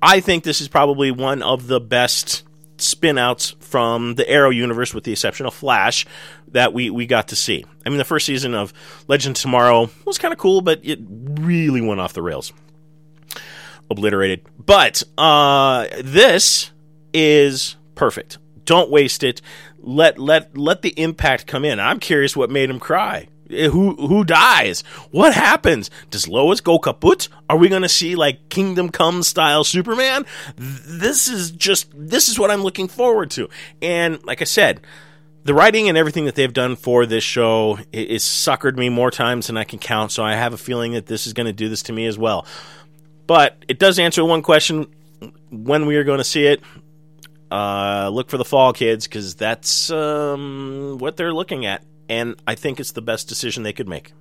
I 0.00 0.20
think 0.20 0.42
this 0.42 0.62
is 0.62 0.66
probably 0.66 1.10
one 1.10 1.42
of 1.42 1.66
the 1.66 1.80
best 1.80 2.44
spinouts 2.78 3.54
from 3.62 4.14
the 4.14 4.26
Arrow 4.26 4.48
universe, 4.48 4.94
with 4.94 5.04
the 5.04 5.12
exception 5.12 5.44
of 5.44 5.52
Flash, 5.52 6.06
that 6.52 6.72
we, 6.72 6.88
we 6.88 7.04
got 7.04 7.28
to 7.28 7.36
see. 7.36 7.62
I 7.84 7.90
mean, 7.90 7.98
the 7.98 8.04
first 8.04 8.24
season 8.24 8.54
of 8.54 8.72
Legend 9.06 9.36
Tomorrow 9.36 9.90
was 10.06 10.16
kind 10.16 10.32
of 10.32 10.38
cool, 10.38 10.62
but 10.62 10.80
it 10.82 10.98
really 11.02 11.82
went 11.82 12.00
off 12.00 12.14
the 12.14 12.22
rails. 12.22 12.54
Obliterated. 13.90 14.46
But 14.64 15.02
uh, 15.18 15.88
this 16.00 16.70
is 17.12 17.76
perfect. 17.96 18.38
Don't 18.64 18.90
waste 18.90 19.22
it. 19.22 19.42
Let 19.80 20.18
let 20.18 20.56
let 20.56 20.82
the 20.82 20.90
impact 20.90 21.46
come 21.46 21.64
in. 21.64 21.80
I'm 21.80 22.00
curious 22.00 22.36
what 22.36 22.50
made 22.50 22.68
him 22.68 22.78
cry 22.78 23.28
Who 23.48 23.94
who 23.94 24.24
dies? 24.24 24.82
What 25.10 25.32
happens? 25.32 25.90
Does 26.10 26.28
Lois 26.28 26.60
go 26.60 26.78
kaput? 26.78 27.28
Are 27.48 27.56
we 27.56 27.68
going 27.68 27.82
to 27.82 27.88
see 27.88 28.14
like 28.14 28.48
Kingdom 28.50 28.90
Come 28.90 29.22
style 29.22 29.64
Superman? 29.64 30.26
This 30.56 31.28
is 31.28 31.50
just 31.50 31.90
this 31.94 32.28
is 32.28 32.38
what 32.38 32.50
I'm 32.50 32.62
looking 32.62 32.88
forward 32.88 33.30
to. 33.32 33.48
And 33.80 34.22
like 34.24 34.42
I 34.42 34.44
said, 34.44 34.82
the 35.44 35.54
writing 35.54 35.88
and 35.88 35.96
everything 35.96 36.26
that 36.26 36.34
they've 36.34 36.52
done 36.52 36.76
for 36.76 37.06
this 37.06 37.24
show 37.24 37.78
is 37.90 38.22
suckered 38.22 38.76
me 38.76 38.90
more 38.90 39.10
times 39.10 39.46
than 39.46 39.56
I 39.56 39.64
can 39.64 39.78
count. 39.78 40.12
So 40.12 40.22
I 40.22 40.34
have 40.34 40.52
a 40.52 40.58
feeling 40.58 40.92
that 40.92 41.06
this 41.06 41.26
is 41.26 41.32
going 41.32 41.46
to 41.46 41.52
do 41.54 41.70
this 41.70 41.84
to 41.84 41.92
me 41.92 42.04
as 42.04 42.18
well. 42.18 42.46
But 43.26 43.64
it 43.66 43.78
does 43.78 43.98
answer 43.98 44.22
one 44.24 44.42
question: 44.42 44.86
when 45.50 45.86
we 45.86 45.96
are 45.96 46.04
going 46.04 46.18
to 46.18 46.24
see 46.24 46.46
it. 46.46 46.62
Uh, 47.50 48.10
look 48.12 48.28
for 48.28 48.36
the 48.36 48.44
fall, 48.44 48.74
kids, 48.74 49.06
because 49.06 49.34
that's 49.34 49.90
um, 49.90 50.98
what 50.98 51.16
they're 51.16 51.32
looking 51.32 51.64
at, 51.64 51.82
and 52.08 52.40
I 52.46 52.54
think 52.54 52.80
it's 52.80 52.92
the 52.92 53.02
best 53.02 53.28
decision 53.28 53.62
they 53.62 53.72
could 53.72 53.88
make. 53.88 54.12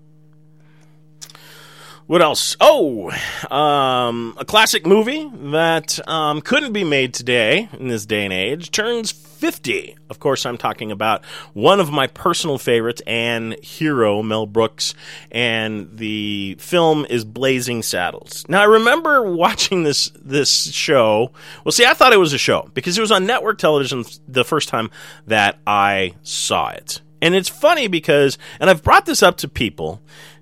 What 2.08 2.22
else? 2.22 2.56
Oh, 2.62 3.12
um, 3.52 4.34
a 4.38 4.46
classic 4.46 4.86
movie 4.86 5.30
that 5.52 6.00
um, 6.08 6.40
couldn't 6.40 6.72
be 6.72 6.86
made 6.86 7.14
today 7.14 7.68
in 7.78 7.90
this 7.90 8.06
day 8.06 8.24
and 8.24 8.32
age 8.32 8.72
turns 8.72 9.12
50. 9.12 9.98
Of 10.10 10.18
course, 10.20 10.46
I'm 10.46 10.58
talking 10.58 10.90
about 10.90 11.26
one 11.54 11.82
of 11.82 11.92
my 11.92 12.08
personal 12.08 12.58
favorites 12.58 13.02
and 13.06 13.62
hero, 13.62 14.24
Mel 14.24 14.46
Brooks, 14.46 14.94
and 15.32 15.98
the 15.98 16.56
film 16.60 17.06
is 17.10 17.26
Blazing 17.26 17.84
Saddles. 17.84 18.46
Now, 18.48 18.62
I 18.62 18.66
remember 18.66 19.30
watching 19.30 19.84
this 19.84 20.10
this 20.16 20.72
show. 20.72 21.34
Well, 21.66 21.74
see, 21.74 21.86
I 21.86 21.94
thought 21.94 22.14
it 22.14 22.18
was 22.18 22.32
a 22.32 22.38
show 22.38 22.70
because 22.74 22.98
it 22.98 23.02
was 23.02 23.12
on 23.12 23.26
network 23.26 23.58
television 23.58 24.06
the 24.30 24.46
first 24.46 24.70
time 24.70 24.92
that 25.26 25.60
I 25.68 26.14
saw 26.24 26.70
it. 26.70 27.02
And 27.22 27.36
it's 27.36 27.50
funny 27.50 27.88
because, 27.88 28.38
and 28.60 28.70
I've 28.70 28.84
brought 28.84 29.06
this 29.06 29.24
up 29.24 29.38
to 29.38 29.48
people 29.48 30.02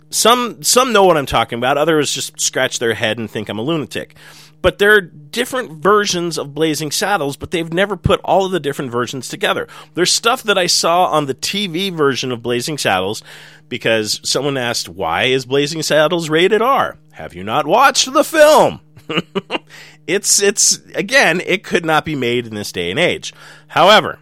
some 0.09 0.63
some 0.63 0.93
know 0.93 1.03
what 1.03 1.17
I'm 1.17 1.25
talking 1.25 1.57
about. 1.57 1.77
Others 1.77 2.13
just 2.13 2.39
scratch 2.39 2.79
their 2.79 2.93
head 2.93 3.17
and 3.17 3.29
think 3.29 3.49
I'm 3.49 3.59
a 3.59 3.63
lunatic. 3.63 4.15
But 4.61 4.79
there 4.79 4.95
are 4.95 5.01
different 5.01 5.73
versions 5.73 6.39
of 6.39 6.55
Blazing 6.55 6.89
Saddles, 6.89 7.35
but 7.35 7.51
they've 7.51 7.71
never 7.71 7.95
put 7.95 8.19
all 8.21 8.45
of 8.45 8.51
the 8.51 8.59
different 8.59 8.91
versions 8.91 9.29
together. 9.29 9.67
There's 9.93 10.11
stuff 10.11 10.41
that 10.43 10.57
I 10.57 10.65
saw 10.65 11.05
on 11.05 11.27
the 11.27 11.35
TV 11.35 11.93
version 11.93 12.31
of 12.31 12.41
Blazing 12.41 12.79
Saddles 12.79 13.21
because 13.69 14.19
someone 14.23 14.57
asked, 14.57 14.89
"Why 14.89 15.25
is 15.25 15.45
Blazing 15.45 15.83
Saddles 15.83 16.29
rated 16.29 16.61
R?" 16.61 16.97
Have 17.11 17.35
you 17.35 17.43
not 17.43 17.67
watched 17.67 18.11
the 18.11 18.23
film? 18.23 18.81
it's 20.07 20.41
it's 20.41 20.77
again, 20.95 21.41
it 21.45 21.63
could 21.63 21.85
not 21.85 22.05
be 22.05 22.15
made 22.15 22.47
in 22.47 22.55
this 22.55 22.71
day 22.71 22.89
and 22.89 22.99
age. 22.99 23.33
However, 23.67 24.19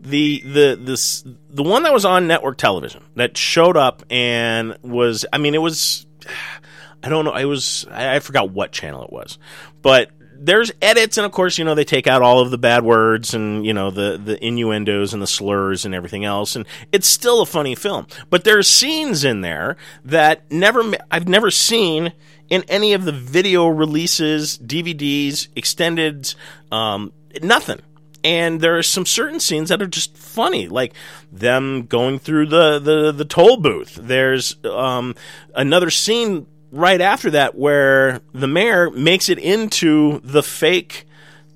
the 0.00 0.40
the 0.40 0.78
this 0.80 1.24
the 1.50 1.62
one 1.62 1.82
that 1.82 1.92
was 1.92 2.04
on 2.04 2.26
network 2.26 2.56
television 2.56 3.02
that 3.16 3.36
showed 3.36 3.76
up 3.76 4.02
and 4.10 4.76
was 4.82 5.26
I 5.32 5.38
mean 5.38 5.54
it 5.54 5.62
was 5.62 6.06
I 7.02 7.08
don't 7.08 7.24
know 7.24 7.34
it 7.34 7.44
was 7.44 7.86
I, 7.90 8.16
I 8.16 8.20
forgot 8.20 8.50
what 8.50 8.72
channel 8.72 9.04
it 9.04 9.12
was 9.12 9.38
but 9.82 10.10
there's 10.42 10.72
edits 10.80 11.18
and 11.18 11.26
of 11.26 11.32
course 11.32 11.58
you 11.58 11.64
know 11.64 11.74
they 11.74 11.84
take 11.84 12.06
out 12.06 12.22
all 12.22 12.40
of 12.40 12.50
the 12.50 12.58
bad 12.58 12.82
words 12.82 13.34
and 13.34 13.64
you 13.66 13.74
know 13.74 13.90
the 13.90 14.18
the 14.22 14.42
innuendos 14.44 15.12
and 15.12 15.22
the 15.22 15.26
slurs 15.26 15.84
and 15.84 15.94
everything 15.94 16.24
else 16.24 16.56
and 16.56 16.66
it's 16.92 17.06
still 17.06 17.42
a 17.42 17.46
funny 17.46 17.74
film. 17.74 18.06
But 18.30 18.44
there's 18.44 18.68
scenes 18.68 19.22
in 19.22 19.42
there 19.42 19.76
that 20.06 20.50
never 20.50 20.82
I've 21.10 21.28
never 21.28 21.50
seen 21.50 22.14
in 22.48 22.64
any 22.68 22.94
of 22.94 23.04
the 23.04 23.12
video 23.12 23.68
releases 23.68 24.58
DVDs 24.58 25.48
extended 25.54 26.34
um, 26.72 27.12
nothing 27.42 27.80
and 28.22 28.60
there 28.60 28.76
are 28.76 28.82
some 28.82 29.06
certain 29.06 29.40
scenes 29.40 29.68
that 29.68 29.80
are 29.82 29.86
just 29.86 30.16
funny, 30.16 30.68
like 30.68 30.94
them 31.32 31.86
going 31.86 32.18
through 32.18 32.46
the 32.46 32.78
the, 32.78 33.12
the 33.12 33.24
toll 33.24 33.56
booth. 33.56 33.98
There's 34.00 34.56
um, 34.64 35.14
another 35.54 35.90
scene 35.90 36.46
right 36.70 37.00
after 37.00 37.30
that 37.30 37.56
where 37.56 38.20
the 38.32 38.46
mayor 38.46 38.90
makes 38.90 39.28
it 39.28 39.38
into 39.38 40.20
the 40.22 40.42
fake 40.42 41.06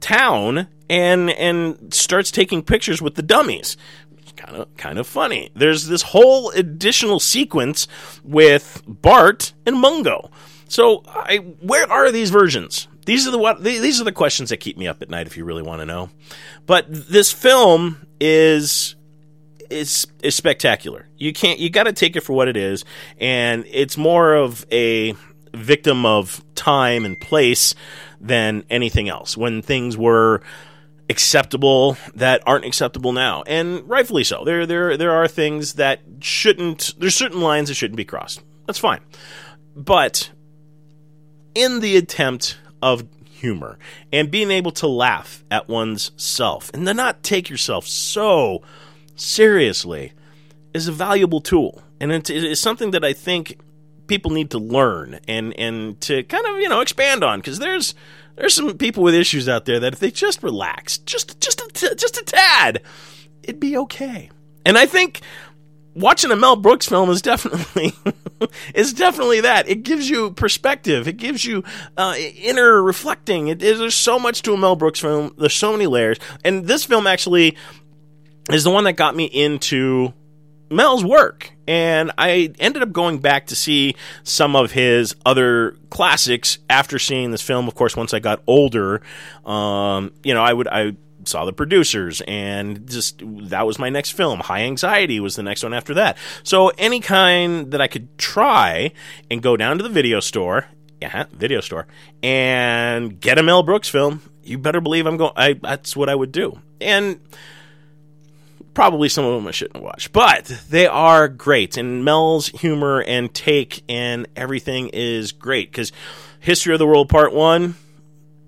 town 0.01 0.69
and 0.89 1.31
and 1.31 1.93
starts 1.93 2.31
taking 2.31 2.63
pictures 2.63 3.01
with 3.01 3.15
the 3.15 3.23
dummies. 3.23 3.77
Kind 4.37 4.57
of 4.57 4.77
kind 4.77 4.99
of 4.99 5.07
funny. 5.07 5.51
There's 5.55 5.87
this 5.87 6.03
whole 6.03 6.51
additional 6.51 7.21
sequence 7.21 7.87
with 8.25 8.83
Bart 8.87 9.53
and 9.65 9.79
Mungo. 9.79 10.31
So, 10.67 11.05
I 11.07 11.37
where 11.37 11.91
are 11.91 12.11
these 12.11 12.31
versions? 12.31 12.89
These 13.05 13.27
are 13.27 13.31
the 13.31 13.39
what 13.39 13.63
these 13.63 14.01
are 14.01 14.05
the 14.05 14.13
questions 14.13 14.51
that 14.51 14.59
keep 14.59 14.77
me 14.77 14.87
up 14.87 15.03
at 15.03 15.11
night 15.11 15.27
if 15.27 15.37
you 15.37 15.45
really 15.45 15.63
want 15.63 15.81
to 15.81 15.87
know. 15.87 16.11
But 16.67 16.87
this 16.89 17.33
film 17.33 18.07
is 18.21 18.97
is 19.71 20.07
is 20.23 20.35
spectacular. 20.35 21.07
You 21.17 21.33
can't 21.33 21.59
you 21.59 21.71
got 21.71 21.85
to 21.85 21.93
take 21.93 22.17
it 22.17 22.21
for 22.21 22.33
what 22.33 22.49
it 22.49 22.57
is 22.57 22.85
and 23.19 23.65
it's 23.69 23.97
more 23.97 24.35
of 24.35 24.67
a 24.73 25.15
victim 25.53 26.05
of 26.05 26.45
time 26.55 27.05
and 27.05 27.21
place 27.21 27.75
than 28.21 28.65
anything 28.71 29.09
else. 29.09 29.37
When 29.37 29.63
things 29.63 29.97
were 29.97 30.43
acceptable 31.11 31.97
that 32.15 32.43
aren't 32.47 32.65
acceptable 32.65 33.13
now, 33.13 33.43
and 33.47 33.87
rightfully 33.89 34.25
so. 34.25 34.45
There 34.45 34.67
there 34.67 34.97
there 34.97 35.13
are 35.13 35.29
things 35.29 35.75
that 35.75 36.01
shouldn't. 36.21 36.95
There's 36.99 37.15
certain 37.15 37.41
lines 37.41 37.69
that 37.69 37.75
shouldn't 37.75 37.97
be 37.97 38.05
crossed. 38.05 38.43
That's 38.67 38.79
fine, 38.79 39.01
but 39.77 40.31
in 41.55 41.81
the 41.81 41.97
attempt 41.97 42.59
of 42.85 43.09
humor 43.25 43.79
and 44.13 44.31
being 44.31 44.51
able 44.51 44.71
to 44.71 44.87
laugh 44.87 45.43
at 45.51 45.69
one's 45.69 46.13
self. 46.17 46.71
And 46.75 46.87
to 46.87 46.95
not 46.95 47.23
take 47.23 47.49
yourself 47.49 47.87
so 47.87 48.63
seriously 49.17 50.13
is 50.75 50.87
a 50.87 50.93
valuable 50.93 51.41
tool, 51.41 51.83
and 51.99 52.13
it 52.13 52.29
is 52.29 52.61
something 52.61 52.91
that 52.91 53.05
I 53.05 53.15
think 53.15 53.59
people 54.07 54.31
need 54.31 54.51
to 54.51 54.59
learn 54.59 55.19
and 55.27 55.59
and 55.59 55.99
to 56.03 56.23
kind 56.25 56.47
of 56.47 56.61
you 56.61 56.69
know 56.69 56.81
expand 56.81 57.25
on. 57.25 57.41
Because 57.41 57.59
there's 57.59 57.95
there's 58.37 58.55
some 58.55 58.77
people 58.77 59.03
with 59.03 59.15
issues 59.15 59.49
out 59.49 59.65
there 59.65 59.81
that 59.81 59.95
if 59.95 59.99
they 59.99 60.11
just 60.11 60.43
relax 60.43 60.99
just 60.99 61.41
just 61.41 61.61
a 61.61 61.69
t- 61.73 61.95
just 61.97 62.19
a 62.19 62.25
tad 62.25 62.83
it'd 63.43 63.61
be 63.61 63.77
okay. 63.77 64.31
And 64.67 64.79
i 64.79 64.87
think 64.87 65.21
watching 65.95 66.31
a 66.31 66.37
mel 66.37 66.57
brooks 66.57 66.87
film 66.87 67.11
is 67.11 67.23
definitely 67.23 67.93
is 68.75 68.93
definitely 68.93 69.41
that. 69.41 69.69
It 69.69 69.83
gives 69.83 70.09
you 70.09 70.33
perspective. 70.33 71.09
It 71.09 71.17
gives 71.17 71.45
you 71.45 71.65
uh, 71.97 72.15
inner 72.19 72.83
reflecting. 72.83 73.49
It, 73.49 73.61
there's 73.61 73.95
so 73.95 74.19
much 74.19 74.43
to 74.43 74.53
a 74.53 74.57
mel 74.57 74.77
brooks 74.77 75.01
film. 75.01 75.35
There's 75.39 75.55
so 75.55 75.73
many 75.73 75.87
layers. 75.87 76.19
And 76.45 76.67
this 76.67 76.85
film 76.85 77.07
actually 77.07 77.57
is 78.51 78.65
the 78.65 78.71
one 78.71 78.85
that 78.85 78.95
got 78.95 79.17
me 79.17 79.25
into 79.25 80.13
Mel's 80.71 81.05
work. 81.05 81.53
And 81.67 82.13
I 82.19 82.53
ended 82.59 82.83
up 82.83 82.93
going 82.93 83.19
back 83.21 83.47
to 83.47 83.57
see 83.57 83.95
some 84.23 84.55
of 84.55 84.73
his 84.73 85.15
other 85.25 85.77
classics 85.91 86.59
after 86.69 86.99
seeing 86.99 87.31
this 87.31 87.41
film. 87.41 87.69
Of 87.69 87.75
course, 87.75 87.97
once 87.97 88.13
I 88.13 88.19
got 88.19 88.43
older, 88.47 89.01
um, 89.47 90.13
you 90.23 90.35
know, 90.35 90.43
I 90.43 90.53
would 90.53 90.69
I 90.69 90.97
saw 91.29 91.45
the 91.45 91.53
producers 91.53 92.23
and 92.27 92.89
just 92.89 93.23
that 93.25 93.67
was 93.67 93.79
my 93.79 93.91
next 93.91 94.13
film. 94.13 94.41
High 94.41 94.63
Anxiety 94.63 95.21
was 95.21 95.37
the 95.37 95.43
next 95.43 95.63
one 95.63 95.75
after 95.75 95.95
that. 95.95 96.17
So 96.43 96.69
any 96.79 97.01
kind 97.01 97.71
that 97.73 97.81
I 97.81 97.87
could 97.87 98.17
try 98.19 98.93
and 99.31 99.43
go 99.43 99.57
down 99.57 99.79
to 99.79 99.83
the 99.83 99.89
video 99.89 100.21
store, 100.21 100.67
yeah, 101.01 101.25
video 101.33 101.61
store, 101.61 101.87
and 102.23 103.21
get 103.21 103.39
a 103.39 103.43
Mel 103.43 103.63
Brooks 103.63 103.89
film, 103.89 104.23
you 104.43 104.59
better 104.59 104.81
believe 104.81 105.07
I'm 105.07 105.17
going. 105.17 105.33
I 105.37 105.55
that's 105.55 105.97
what 105.97 106.09
I 106.09 106.15
would 106.15 106.33
do. 106.33 106.61
And 106.81 107.21
probably 108.75 109.09
some 109.09 109.25
of 109.25 109.35
them 109.35 109.47
I 109.47 109.53
shouldn't 109.53 109.83
watch, 109.83 110.13
but 110.13 110.47
they 110.69 110.87
are 110.87 111.29
great. 111.29 111.77
And 111.77 112.05
Mel's 112.05 112.49
humor 112.49 113.03
and 113.03 113.33
take 113.33 113.83
and 113.89 114.27
everything 114.37 114.91
is 114.93 115.33
great 115.33 115.71
because 115.71 115.93
History 116.41 116.75
of 116.75 116.79
the 116.79 116.87
World 116.87 117.09
Part 117.09 117.33
1, 117.33 117.75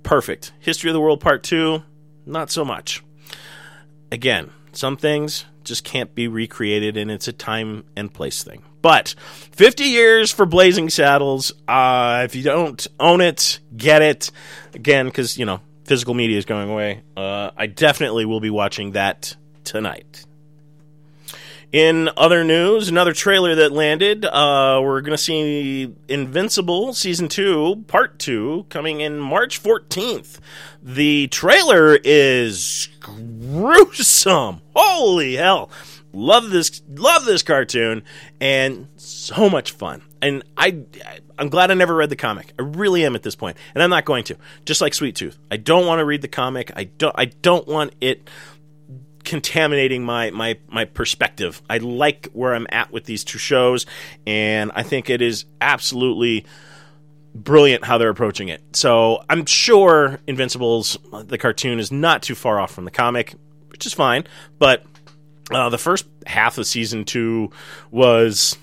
perfect. 0.02 0.52
History 0.60 0.90
of 0.90 0.94
the 0.94 1.00
World 1.00 1.20
Part 1.20 1.42
2, 1.44 1.82
not 2.26 2.50
so 2.50 2.64
much. 2.64 3.02
Again, 4.12 4.50
some 4.72 4.96
things 4.96 5.44
just 5.64 5.84
can't 5.84 6.14
be 6.14 6.28
recreated, 6.28 6.96
and 6.96 7.10
it's 7.10 7.28
a 7.28 7.32
time 7.32 7.84
and 7.96 8.12
place 8.12 8.42
thing. 8.42 8.62
But 8.82 9.14
50 9.52 9.84
years 9.84 10.30
for 10.30 10.46
Blazing 10.46 10.90
Saddles. 10.90 11.52
Uh, 11.66 12.22
if 12.24 12.36
you 12.36 12.42
don't 12.42 12.86
own 13.00 13.20
it, 13.20 13.58
get 13.76 14.02
it. 14.02 14.30
Again, 14.74 15.06
because, 15.06 15.36
you 15.36 15.44
know, 15.44 15.60
physical 15.84 16.14
media 16.14 16.38
is 16.38 16.44
going 16.44 16.70
away. 16.70 17.02
Uh, 17.16 17.50
I 17.56 17.66
definitely 17.66 18.26
will 18.26 18.40
be 18.40 18.50
watching 18.50 18.92
that 18.92 19.34
tonight. 19.64 20.24
In 21.72 22.08
other 22.16 22.44
news, 22.44 22.88
another 22.88 23.12
trailer 23.12 23.56
that 23.56 23.72
landed. 23.72 24.24
Uh, 24.24 24.80
we're 24.82 25.00
going 25.00 25.16
to 25.16 25.22
see 25.22 25.92
Invincible 26.08 26.94
Season 26.94 27.28
2, 27.28 27.84
Part 27.88 28.18
2, 28.18 28.66
coming 28.68 29.00
in 29.00 29.18
March 29.18 29.62
14th. 29.62 30.38
The 30.82 31.26
trailer 31.28 31.98
is 32.02 32.88
gruesome. 33.00 34.62
Holy 34.74 35.34
hell. 35.34 35.70
Love 36.12 36.48
this 36.48 36.80
love 36.88 37.26
this 37.26 37.42
cartoon 37.42 38.02
and 38.40 38.88
so 38.96 39.50
much 39.50 39.72
fun. 39.72 40.00
And 40.22 40.44
I 40.56 40.84
I'm 41.38 41.50
glad 41.50 41.70
I 41.70 41.74
never 41.74 41.94
read 41.94 42.08
the 42.08 42.16
comic. 42.16 42.54
I 42.58 42.62
really 42.62 43.04
am 43.04 43.14
at 43.14 43.22
this 43.22 43.34
point. 43.34 43.58
And 43.74 43.82
I'm 43.82 43.90
not 43.90 44.06
going 44.06 44.24
to. 44.24 44.38
Just 44.64 44.80
like 44.80 44.94
Sweet 44.94 45.14
Tooth. 45.14 45.36
I 45.50 45.58
don't 45.58 45.86
want 45.86 45.98
to 45.98 46.06
read 46.06 46.22
the 46.22 46.28
comic. 46.28 46.72
I 46.74 46.84
don't 46.84 47.14
I 47.18 47.26
don't 47.26 47.68
want 47.68 47.94
it 48.00 48.30
contaminating 49.26 50.02
my 50.04 50.30
my 50.30 50.56
my 50.68 50.86
perspective. 50.86 51.60
I 51.68 51.78
like 51.78 52.28
where 52.32 52.54
I'm 52.54 52.66
at 52.70 52.90
with 52.90 53.04
these 53.04 53.24
two 53.24 53.38
shows, 53.38 53.84
and 54.26 54.72
I 54.74 54.82
think 54.82 55.10
it 55.10 55.20
is 55.20 55.44
absolutely 55.60 56.46
brilliant 57.34 57.84
how 57.84 57.98
they're 57.98 58.08
approaching 58.08 58.48
it. 58.48 58.62
So 58.74 59.22
I'm 59.28 59.44
sure 59.44 60.18
Invincibles, 60.26 60.96
the 61.24 61.36
cartoon, 61.36 61.78
is 61.78 61.92
not 61.92 62.22
too 62.22 62.34
far 62.34 62.58
off 62.58 62.72
from 62.72 62.86
the 62.86 62.90
comic, 62.90 63.34
which 63.68 63.84
is 63.84 63.92
fine. 63.92 64.24
But 64.58 64.84
uh, 65.50 65.68
the 65.68 65.76
first 65.78 66.06
half 66.26 66.56
of 66.56 66.66
season 66.66 67.04
two 67.04 67.50
was 67.90 68.56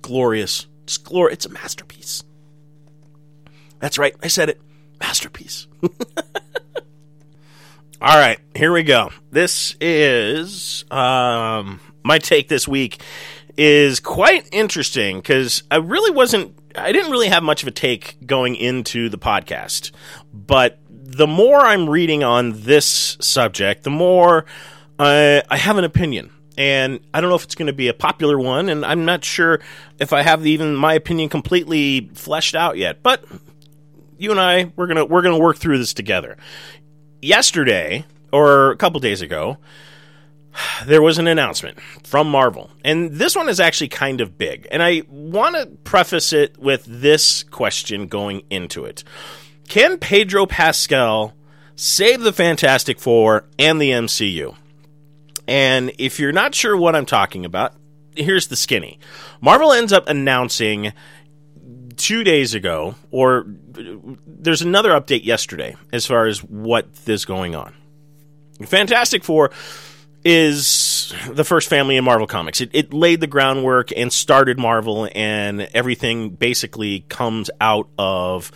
glorious. 0.00 0.66
It's 0.84 0.96
glor- 0.96 1.32
It's 1.32 1.44
a 1.44 1.50
masterpiece. 1.50 2.22
That's 3.80 3.98
right. 3.98 4.14
I 4.22 4.28
said 4.28 4.48
it. 4.48 4.60
Masterpiece. 5.00 5.66
All 7.98 8.14
right, 8.14 8.38
here 8.54 8.74
we 8.74 8.82
go. 8.82 9.10
This 9.30 9.74
is 9.80 10.84
um, 10.90 11.80
my 12.04 12.18
take 12.18 12.46
this 12.46 12.68
week 12.68 13.00
is 13.56 14.00
quite 14.00 14.46
interesting 14.52 15.16
because 15.16 15.62
I 15.70 15.76
really 15.76 16.10
wasn't, 16.10 16.58
I 16.74 16.92
didn't 16.92 17.10
really 17.10 17.28
have 17.28 17.42
much 17.42 17.62
of 17.62 17.68
a 17.68 17.70
take 17.70 18.18
going 18.26 18.54
into 18.54 19.08
the 19.08 19.16
podcast. 19.16 19.92
But 20.30 20.78
the 20.90 21.26
more 21.26 21.56
I'm 21.56 21.88
reading 21.88 22.22
on 22.22 22.60
this 22.60 23.16
subject, 23.22 23.84
the 23.84 23.90
more 23.90 24.44
I, 24.98 25.42
I 25.48 25.56
have 25.56 25.78
an 25.78 25.84
opinion. 25.84 26.30
And 26.58 27.00
I 27.14 27.22
don't 27.22 27.30
know 27.30 27.36
if 27.36 27.44
it's 27.44 27.54
going 27.54 27.66
to 27.66 27.72
be 27.72 27.88
a 27.88 27.94
popular 27.94 28.38
one, 28.38 28.68
and 28.68 28.84
I'm 28.84 29.06
not 29.06 29.24
sure 29.24 29.60
if 29.98 30.12
I 30.12 30.20
have 30.20 30.46
even 30.46 30.74
my 30.74 30.92
opinion 30.92 31.30
completely 31.30 32.10
fleshed 32.14 32.54
out 32.54 32.76
yet. 32.76 33.02
But 33.02 33.24
you 34.18 34.30
and 34.30 34.40
I, 34.40 34.72
we're 34.76 34.86
gonna 34.86 35.04
we're 35.04 35.20
gonna 35.20 35.38
work 35.38 35.58
through 35.58 35.76
this 35.76 35.92
together. 35.92 36.38
Yesterday, 37.22 38.04
or 38.32 38.70
a 38.70 38.76
couple 38.76 39.00
days 39.00 39.22
ago, 39.22 39.58
there 40.86 41.02
was 41.02 41.18
an 41.18 41.26
announcement 41.26 41.80
from 42.04 42.30
Marvel. 42.30 42.70
And 42.84 43.12
this 43.12 43.36
one 43.36 43.48
is 43.48 43.60
actually 43.60 43.88
kind 43.88 44.20
of 44.20 44.38
big. 44.38 44.66
And 44.70 44.82
I 44.82 45.02
want 45.08 45.56
to 45.56 45.66
preface 45.84 46.32
it 46.32 46.58
with 46.58 46.84
this 46.86 47.42
question 47.42 48.06
going 48.06 48.42
into 48.50 48.84
it 48.84 49.04
Can 49.68 49.98
Pedro 49.98 50.46
Pascal 50.46 51.34
save 51.74 52.20
the 52.20 52.32
Fantastic 52.32 52.98
Four 52.98 53.44
and 53.58 53.80
the 53.80 53.90
MCU? 53.90 54.56
And 55.48 55.92
if 55.98 56.18
you're 56.18 56.32
not 56.32 56.54
sure 56.54 56.76
what 56.76 56.96
I'm 56.96 57.06
talking 57.06 57.44
about, 57.44 57.74
here's 58.16 58.48
the 58.48 58.56
skinny. 58.56 58.98
Marvel 59.40 59.72
ends 59.72 59.92
up 59.92 60.08
announcing 60.08 60.92
two 61.96 62.24
days 62.24 62.54
ago, 62.54 62.94
or 63.10 63.46
uh, 63.78 63.82
there's 64.26 64.62
another 64.62 64.90
update 64.90 65.24
yesterday 65.24 65.76
as 65.92 66.06
far 66.06 66.26
as 66.26 66.42
what 66.42 66.86
is 67.06 67.24
going 67.24 67.54
on. 67.54 67.74
Fantastic 68.64 69.24
Four 69.24 69.50
is 70.24 71.14
the 71.28 71.44
first 71.44 71.68
family 71.68 71.96
in 71.96 72.04
Marvel 72.04 72.26
Comics. 72.26 72.60
It, 72.60 72.70
it, 72.72 72.92
laid 72.92 73.20
the 73.20 73.26
groundwork 73.26 73.92
and 73.96 74.12
started 74.12 74.58
Marvel, 74.58 75.08
and 75.14 75.62
everything 75.74 76.30
basically 76.30 77.00
comes 77.08 77.50
out 77.60 77.88
of 77.98 78.50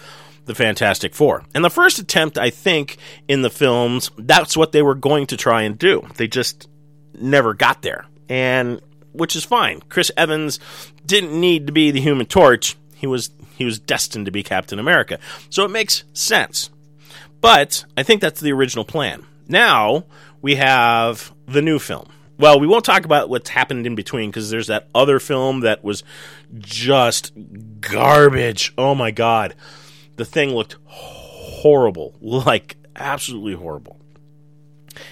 the 0.46 0.54
Fantastic 0.54 1.14
Four. 1.14 1.44
And 1.54 1.64
the 1.64 1.70
first 1.70 1.98
attempt, 1.98 2.38
I 2.38 2.50
think, 2.50 2.96
in 3.28 3.42
the 3.42 3.50
films, 3.50 4.10
that's 4.18 4.56
what 4.56 4.72
they 4.72 4.82
were 4.82 4.94
going 4.94 5.26
to 5.28 5.36
try 5.36 5.62
and 5.62 5.78
do. 5.78 6.06
They 6.16 6.26
just 6.26 6.68
never 7.14 7.54
got 7.54 7.82
there. 7.82 8.06
And 8.28 8.80
which 9.12 9.36
is 9.36 9.44
fine. 9.44 9.80
Chris 9.88 10.10
Evans 10.16 10.60
didn't 11.04 11.38
need 11.38 11.66
to 11.66 11.72
be 11.72 11.90
the 11.90 12.00
human 12.00 12.26
torch. 12.26 12.76
He 13.00 13.06
was 13.06 13.30
he 13.56 13.64
was 13.64 13.78
destined 13.78 14.26
to 14.26 14.30
be 14.30 14.42
Captain 14.42 14.78
America. 14.78 15.18
So 15.48 15.64
it 15.64 15.70
makes 15.70 16.04
sense. 16.12 16.68
But 17.40 17.86
I 17.96 18.02
think 18.02 18.20
that's 18.20 18.40
the 18.40 18.52
original 18.52 18.84
plan. 18.84 19.24
Now 19.48 20.04
we 20.42 20.56
have 20.56 21.32
the 21.46 21.62
new 21.62 21.78
film. 21.78 22.10
Well, 22.38 22.60
we 22.60 22.66
won't 22.66 22.84
talk 22.84 23.06
about 23.06 23.30
what's 23.30 23.48
happened 23.48 23.86
in 23.86 23.94
between 23.94 24.30
because 24.30 24.50
there's 24.50 24.66
that 24.66 24.88
other 24.94 25.18
film 25.18 25.60
that 25.60 25.82
was 25.82 26.04
just 26.58 27.32
garbage. 27.80 28.74
Oh 28.76 28.94
my 28.94 29.10
god. 29.10 29.54
The 30.16 30.26
thing 30.26 30.50
looked 30.50 30.76
horrible. 30.84 32.14
Like 32.20 32.76
absolutely 32.94 33.54
horrible. 33.54 33.98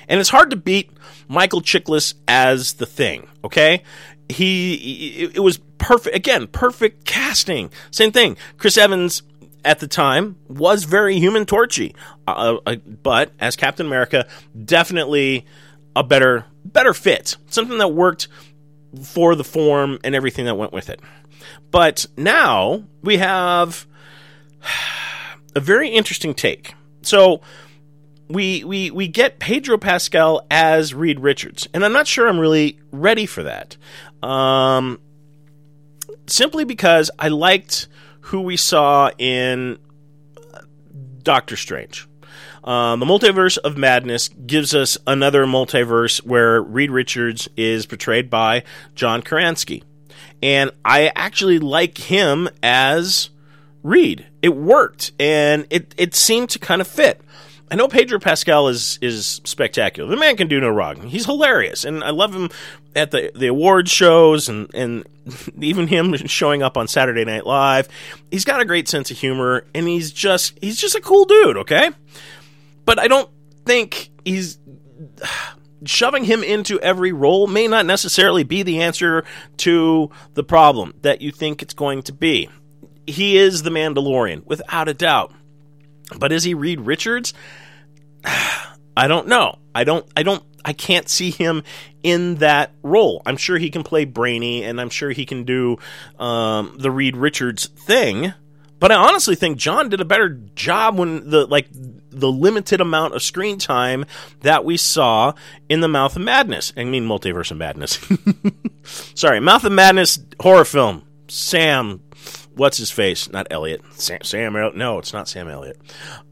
And 0.09 0.20
it's 0.20 0.28
hard 0.28 0.51
to 0.51 0.57
beat 0.57 0.91
Michael 1.26 1.62
Chiklis 1.62 2.14
as 2.26 2.74
the 2.74 2.86
thing, 2.86 3.28
okay? 3.43 3.82
He 4.28 5.30
it 5.34 5.41
was 5.41 5.59
perfect 5.78 6.14
again, 6.14 6.46
perfect 6.46 7.04
casting. 7.04 7.70
Same 7.90 8.12
thing. 8.12 8.36
Chris 8.56 8.76
Evans 8.76 9.22
at 9.64 9.80
the 9.80 9.88
time 9.88 10.36
was 10.48 10.84
very 10.84 11.18
human 11.18 11.44
torchy, 11.44 11.94
uh, 12.26 12.58
uh, 12.66 12.76
but 12.76 13.32
as 13.40 13.56
Captain 13.56 13.86
America, 13.86 14.26
definitely 14.64 15.46
a 15.96 16.04
better 16.04 16.44
better 16.64 16.94
fit, 16.94 17.36
something 17.46 17.78
that 17.78 17.88
worked 17.88 18.28
for 19.02 19.34
the 19.34 19.44
form 19.44 19.98
and 20.04 20.14
everything 20.14 20.44
that 20.46 20.54
went 20.54 20.72
with 20.72 20.88
it. 20.88 21.00
But 21.70 22.06
now 22.16 22.84
we 23.02 23.18
have 23.18 23.86
a 25.54 25.60
very 25.60 25.90
interesting 25.90 26.34
take. 26.34 26.74
So 27.02 27.40
we 28.28 28.64
we 28.64 28.90
we 28.90 29.08
get 29.08 29.38
Pedro 29.38 29.78
Pascal 29.78 30.46
as 30.50 30.94
Reed 30.94 31.20
Richards, 31.20 31.68
and 31.72 31.84
I'm 31.84 31.92
not 31.92 32.06
sure 32.06 32.28
I'm 32.28 32.38
really 32.38 32.78
ready 32.92 33.26
for 33.26 33.42
that. 33.44 33.76
Um, 34.22 35.00
simply 36.30 36.64
because 36.64 37.10
I 37.18 37.28
liked 37.28 37.88
who 38.20 38.40
we 38.40 38.56
saw 38.56 39.10
in 39.18 39.78
Doctor 41.22 41.56
Strange. 41.56 42.08
Um, 42.64 43.00
the 43.00 43.06
Multiverse 43.06 43.56
of 43.58 43.78
Madness 43.78 44.28
gives 44.28 44.74
us 44.74 44.98
another 45.06 45.44
multiverse 45.46 46.22
where 46.24 46.60
Reed 46.60 46.90
Richards 46.90 47.48
is 47.56 47.86
portrayed 47.86 48.28
by 48.28 48.64
John 48.94 49.22
Krasinski. 49.22 49.84
And 50.42 50.70
I 50.84 51.10
actually 51.16 51.58
like 51.58 51.98
him 51.98 52.48
as 52.62 53.30
Reed. 53.82 54.26
It 54.42 54.50
worked, 54.50 55.12
and 55.18 55.66
it, 55.70 55.94
it 55.96 56.14
seemed 56.14 56.50
to 56.50 56.58
kind 56.58 56.80
of 56.80 56.86
fit. 56.86 57.20
I 57.70 57.76
know 57.76 57.88
Pedro 57.88 58.18
Pascal 58.18 58.68
is 58.68 58.98
is 59.02 59.40
spectacular. 59.44 60.08
The 60.08 60.16
man 60.16 60.36
can 60.36 60.48
do 60.48 60.60
no 60.60 60.68
wrong. 60.68 61.08
He's 61.08 61.26
hilarious, 61.26 61.84
and 61.84 62.02
I 62.02 62.10
love 62.10 62.34
him 62.34 62.50
at 62.96 63.10
the 63.10 63.30
the 63.34 63.48
award 63.48 63.88
shows 63.88 64.48
and 64.48 64.72
and 64.74 65.04
even 65.60 65.86
him 65.86 66.16
showing 66.26 66.62
up 66.62 66.76
on 66.76 66.88
Saturday 66.88 67.24
Night 67.24 67.46
Live. 67.46 67.88
He's 68.30 68.44
got 68.44 68.60
a 68.60 68.64
great 68.64 68.88
sense 68.88 69.10
of 69.10 69.18
humor, 69.18 69.66
and 69.74 69.86
he's 69.86 70.12
just 70.12 70.58
he's 70.60 70.80
just 70.80 70.94
a 70.94 71.00
cool 71.00 71.24
dude. 71.24 71.58
Okay, 71.58 71.90
but 72.84 72.98
I 72.98 73.08
don't 73.08 73.30
think 73.66 74.10
he's 74.24 74.58
shoving 75.84 76.24
him 76.24 76.42
into 76.42 76.80
every 76.80 77.12
role 77.12 77.46
may 77.46 77.68
not 77.68 77.86
necessarily 77.86 78.42
be 78.42 78.62
the 78.62 78.82
answer 78.82 79.24
to 79.58 80.10
the 80.34 80.42
problem 80.42 80.94
that 81.02 81.22
you 81.22 81.30
think 81.30 81.62
it's 81.62 81.74
going 81.74 82.02
to 82.02 82.12
be. 82.12 82.48
He 83.06 83.36
is 83.36 83.62
the 83.62 83.70
Mandalorian, 83.70 84.44
without 84.44 84.88
a 84.88 84.94
doubt. 84.94 85.32
But 86.16 86.32
is 86.32 86.44
he 86.44 86.54
Reed 86.54 86.80
Richards? 86.80 87.34
I 88.24 89.06
don't 89.06 89.28
know. 89.28 89.59
I 89.74 89.84
don't 89.84 90.06
I 90.16 90.22
don't 90.22 90.42
I 90.64 90.72
can't 90.72 91.09
see 91.09 91.30
him 91.30 91.62
in 92.02 92.36
that 92.36 92.72
role. 92.82 93.22
I'm 93.24 93.36
sure 93.36 93.59
he 93.59 93.70
can 93.70 93.84
play 93.84 94.04
brainy 94.04 94.64
and 94.64 94.80
I'm 94.80 94.90
sure 94.90 95.11
he 95.11 95.24
can 95.24 95.44
do 95.44 95.78
um, 96.18 96.76
the 96.78 96.90
Reed 96.90 97.16
Richards 97.16 97.66
thing. 97.66 98.34
But 98.80 98.92
I 98.92 98.96
honestly 98.96 99.34
think 99.34 99.59
John 99.59 99.88
did 99.88 100.00
a 100.00 100.04
better 100.04 100.28
job 100.54 100.98
when 100.98 101.30
the 101.30 101.46
like 101.46 101.68
the 101.72 102.30
limited 102.30 102.80
amount 102.80 103.14
of 103.14 103.22
screen 103.22 103.59
time 103.59 104.04
that 104.40 104.64
we 104.64 104.76
saw 104.76 105.32
in 105.68 105.80
the 105.80 105.88
Mouth 105.88 106.16
of 106.16 106.22
Madness. 106.22 106.72
I 106.76 106.84
mean 106.84 107.06
Multiverse 107.06 107.50
of 107.50 107.56
Madness. 107.56 107.98
Sorry, 109.14 109.40
Mouth 109.40 109.64
of 109.64 109.72
Madness 109.72 110.20
horror 110.40 110.64
film. 110.64 111.04
Sam 111.28 112.00
what's 112.59 112.76
his 112.76 112.90
face? 112.90 113.30
Not 113.30 113.46
Elliot. 113.50 113.82
Sam, 113.92 114.18
Sam 114.22 114.52
No, 114.74 114.98
it's 114.98 115.12
not 115.12 115.28
Sam 115.28 115.48
Elliott. 115.48 115.80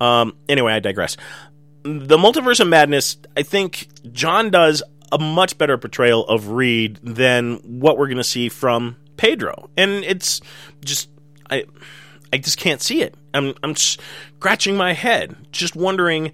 Um, 0.00 0.36
anyway, 0.48 0.74
I 0.74 0.80
digress. 0.80 1.16
The 1.82 2.18
Multiverse 2.18 2.60
of 2.60 2.68
Madness, 2.68 3.16
I 3.36 3.42
think 3.42 3.88
John 4.12 4.50
does 4.50 4.82
a 5.12 5.18
much 5.18 5.56
better 5.56 5.78
portrayal 5.78 6.26
of 6.26 6.48
Reed 6.48 6.98
than 7.02 7.56
what 7.58 7.96
we're 7.96 8.08
going 8.08 8.16
to 8.16 8.24
see 8.24 8.48
from 8.48 8.96
Pedro. 9.16 9.70
And 9.76 10.04
it's 10.04 10.40
just, 10.84 11.08
I, 11.48 11.64
I 12.32 12.38
just 12.38 12.58
can't 12.58 12.82
see 12.82 13.02
it. 13.02 13.14
I'm, 13.32 13.54
I'm 13.62 13.76
scratching 13.76 14.76
my 14.76 14.92
head, 14.94 15.36
just 15.52 15.76
wondering 15.76 16.32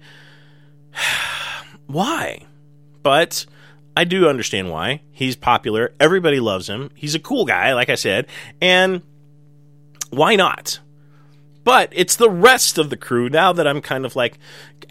why. 1.85 2.45
But 3.03 3.45
I 3.95 4.05
do 4.05 4.27
understand 4.27 4.71
why. 4.71 5.01
He's 5.11 5.35
popular. 5.35 5.93
Everybody 5.99 6.39
loves 6.39 6.67
him. 6.67 6.89
He's 6.95 7.13
a 7.13 7.19
cool 7.19 7.45
guy, 7.45 7.73
like 7.73 7.89
I 7.89 7.95
said. 7.95 8.25
And 8.59 9.03
why 10.15 10.35
not? 10.35 10.79
But 11.63 11.89
it's 11.93 12.17
the 12.17 12.29
rest 12.29 12.77
of 12.77 12.89
the 12.89 12.97
crew 12.97 13.29
now 13.29 13.53
that 13.53 13.65
I'm 13.65 13.81
kind 13.81 14.05
of 14.05 14.15
like, 14.15 14.37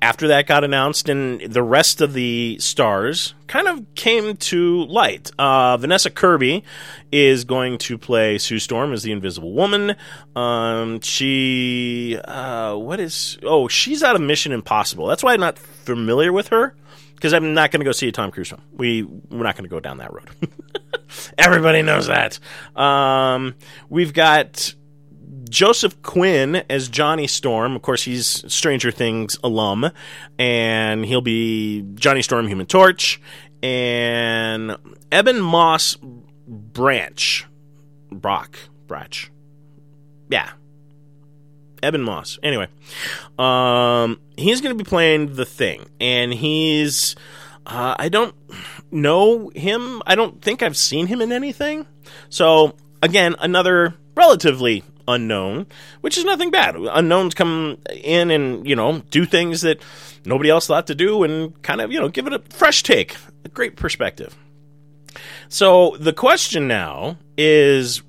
after 0.00 0.28
that 0.28 0.46
got 0.46 0.64
announced 0.64 1.08
and 1.08 1.40
the 1.40 1.62
rest 1.62 2.00
of 2.00 2.14
the 2.14 2.56
stars 2.60 3.34
kind 3.46 3.68
of 3.68 3.94
came 3.94 4.36
to 4.36 4.84
light. 4.86 5.30
Uh, 5.38 5.76
Vanessa 5.76 6.10
Kirby 6.10 6.64
is 7.10 7.44
going 7.44 7.76
to 7.78 7.98
play 7.98 8.38
Sue 8.38 8.58
Storm 8.58 8.92
as 8.94 9.02
the 9.02 9.12
Invisible 9.12 9.52
Woman. 9.52 9.96
Um, 10.34 11.00
she, 11.00 12.18
uh, 12.24 12.74
what 12.76 13.00
is, 13.00 13.38
oh, 13.42 13.68
she's 13.68 14.02
out 14.02 14.16
of 14.16 14.22
Mission 14.22 14.52
Impossible. 14.52 15.06
That's 15.06 15.22
why 15.22 15.34
I'm 15.34 15.40
not 15.40 15.58
familiar 15.58 16.32
with 16.32 16.48
her 16.48 16.74
because 17.22 17.34
I'm 17.34 17.54
not 17.54 17.70
going 17.70 17.80
to 17.80 17.84
go 17.84 17.92
see 17.92 18.08
a 18.08 18.12
Tom 18.12 18.32
Cruise 18.32 18.48
film. 18.48 18.62
We 18.72 19.04
we're 19.04 19.44
not 19.44 19.54
going 19.54 19.64
to 19.64 19.70
go 19.70 19.78
down 19.78 19.98
that 19.98 20.12
road. 20.12 20.28
Everybody 21.38 21.82
knows 21.82 22.08
that. 22.08 22.40
Um, 22.74 23.54
we've 23.88 24.12
got 24.12 24.74
Joseph 25.52 26.00
Quinn 26.00 26.64
as 26.70 26.88
Johnny 26.88 27.26
Storm. 27.26 27.76
Of 27.76 27.82
course, 27.82 28.04
he's 28.04 28.42
Stranger 28.50 28.90
Things 28.90 29.38
alum, 29.44 29.90
and 30.38 31.04
he'll 31.04 31.20
be 31.20 31.84
Johnny 31.94 32.22
Storm, 32.22 32.48
Human 32.48 32.64
Torch, 32.64 33.20
and 33.62 34.74
Ebon 35.12 35.42
Moss 35.42 35.98
Branch, 36.48 37.46
Brock, 38.10 38.58
Branch, 38.86 39.30
yeah, 40.30 40.52
Ebon 41.84 42.02
Moss. 42.02 42.38
Anyway, 42.42 42.68
um, 43.38 44.18
he's 44.38 44.62
going 44.62 44.76
to 44.76 44.82
be 44.82 44.88
playing 44.88 45.36
the 45.36 45.44
Thing, 45.44 45.84
and 46.00 46.32
he's. 46.32 47.14
Uh, 47.64 47.94
I 47.96 48.08
don't 48.08 48.34
know 48.90 49.52
him. 49.54 50.02
I 50.06 50.14
don't 50.14 50.42
think 50.42 50.62
I've 50.62 50.76
seen 50.78 51.06
him 51.06 51.20
in 51.20 51.30
anything. 51.30 51.86
So 52.28 52.74
again, 53.02 53.36
another 53.38 53.94
relatively 54.16 54.82
unknown, 55.08 55.66
which 56.00 56.16
is 56.16 56.24
nothing 56.24 56.50
bad. 56.50 56.76
Unknowns 56.76 57.34
come 57.34 57.78
in 57.90 58.30
and 58.30 58.66
you 58.66 58.76
know 58.76 59.02
do 59.10 59.24
things 59.24 59.62
that 59.62 59.82
nobody 60.24 60.50
else 60.50 60.66
thought 60.66 60.86
to 60.88 60.94
do, 60.94 61.22
and 61.22 61.60
kind 61.62 61.80
of 61.80 61.92
you 61.92 62.00
know 62.00 62.08
give 62.08 62.26
it 62.26 62.32
a 62.32 62.40
fresh 62.50 62.82
take, 62.82 63.16
a 63.44 63.48
great 63.48 63.76
perspective. 63.76 64.36
So 65.48 65.96
the 65.98 66.12
question 66.12 66.68
now 66.68 67.18
is 67.36 68.02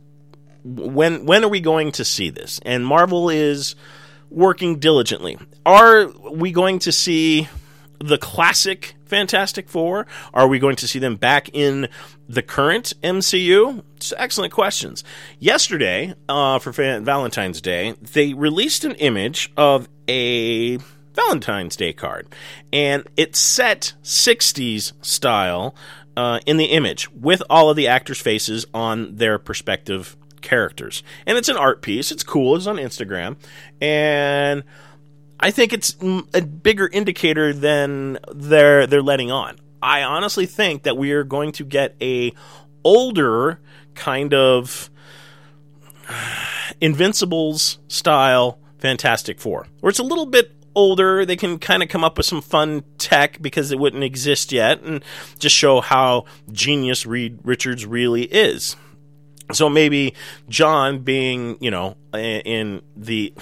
when 0.64 1.26
when 1.26 1.44
are 1.44 1.50
we 1.50 1.60
going 1.60 1.91
to 1.94 2.06
see 2.06 2.30
this? 2.30 2.60
And 2.66 2.86
Marvel 2.86 3.30
is 3.30 3.76
working 4.30 4.80
diligently. 4.80 5.38
Are 5.66 6.08
we 6.08 6.52
going 6.52 6.80
to 6.80 6.91
see 6.91 7.48
the 8.00 8.18
classic 8.18 8.96
Fantastic 9.14 9.70
Four? 9.70 10.07
Are 10.34 10.47
we 10.47 10.57
going 10.57 10.76
to 10.78 10.88
see 10.88 10.97
them 10.97 11.18
back 11.18 11.47
in 11.53 11.88
the 12.28 12.41
current 12.41 12.93
MCU? 13.03 13.84
It's 13.97 14.11
excellent 14.18 14.51
questions. 14.51 15.03
Yesterday, 15.38 16.16
uh, 16.28 16.57
for 16.57 16.72
Valentine's 16.72 17.61
Day, 17.61 17.93
they 18.01 18.34
released 18.34 18.84
an 18.84 18.95
image 18.95 19.53
of 19.55 19.88
a 20.07 20.78
Valentine's 21.14 21.76
Day 21.76 21.93
card, 21.93 22.28
and 22.72 23.03
it's 23.16 23.38
set 23.38 23.93
60s 24.01 24.93
style 25.05 25.76
uh, 26.18 26.39
in 26.47 26.57
the 26.57 26.66
image 26.66 27.11
with 27.11 27.43
all 27.51 27.70
of 27.70 27.76
the 27.76 27.88
actors' 27.88 28.20
faces 28.20 28.66
on 28.74 29.18
their 29.18 29.38
perspective 29.38 30.18
characters. 30.41 31.03
And 31.28 31.38
it's 31.38 31.49
an 31.49 31.57
art 31.57 31.84
piece. 31.84 32.11
It's 32.11 32.24
cool. 32.24 32.55
It's 32.55 32.66
on 32.66 32.78
Instagram. 32.78 33.36
And 33.80 34.64
I 35.44 35.52
think 35.52 35.74
it's 35.74 35.98
a 36.34 36.41
bigger 36.41 36.88
indicator 36.88 37.52
than 37.52 38.18
they're 38.34 38.88
they're 38.88 39.02
letting 39.02 39.30
on. 39.30 39.58
I 39.82 40.04
honestly 40.04 40.46
think 40.46 40.84
that 40.84 40.96
we 40.96 41.12
are 41.12 41.26
going 41.26 41.52
to 41.54 41.66
get 41.66 41.98
a 42.02 42.32
older 42.86 43.60
kind 43.94 44.34
of 44.34 44.89
Invincibles 46.80 47.80
style 47.89 48.58
Fantastic 48.78 49.41
Four, 49.41 49.68
where 49.82 49.89
it's 49.89 50.00
a 50.00 50.04
little 50.04 50.28
bit 50.28 50.54
older. 50.76 51.26
They 51.26 51.36
can 51.36 51.60
kind 51.60 51.84
of 51.84 51.89
come 51.89 52.06
up 52.06 52.16
with 52.16 52.26
some 52.26 52.41
fun 52.41 52.86
tech 52.98 53.41
because 53.41 53.74
it 53.74 53.80
wouldn't 53.80 54.06
exist 54.06 54.54
yet, 54.54 54.82
and 54.82 55.04
just 55.39 55.58
show 55.58 55.82
how 55.82 56.24
genius 56.54 57.06
Reed 57.06 57.39
Richards 57.44 57.86
really 57.86 58.24
is. 58.24 58.78
So 59.52 59.68
maybe 59.68 60.14
John, 60.48 61.00
being 61.00 61.58
you 61.60 61.70
know 61.70 61.98
in 62.14 62.82
the 62.96 63.34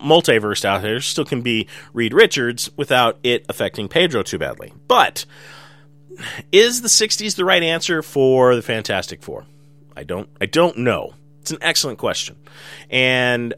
multiverse 0.00 0.64
out 0.64 0.82
there, 0.82 1.00
still 1.00 1.24
can 1.24 1.42
be 1.42 1.66
Reed 1.92 2.12
Richards 2.12 2.70
without 2.76 3.18
it 3.22 3.44
affecting 3.48 3.88
Pedro 3.88 4.22
too 4.22 4.38
badly. 4.38 4.72
But 4.88 5.24
is 6.52 6.82
the 6.82 6.88
'60s 6.88 7.36
the 7.36 7.44
right 7.44 7.62
answer 7.62 8.02
for 8.02 8.54
the 8.54 8.62
Fantastic 8.62 9.22
Four? 9.22 9.46
I 9.96 10.04
don't. 10.04 10.28
I 10.40 10.46
don't 10.46 10.78
know. 10.78 11.14
It's 11.40 11.50
an 11.50 11.58
excellent 11.60 11.98
question, 11.98 12.36
and 12.90 13.54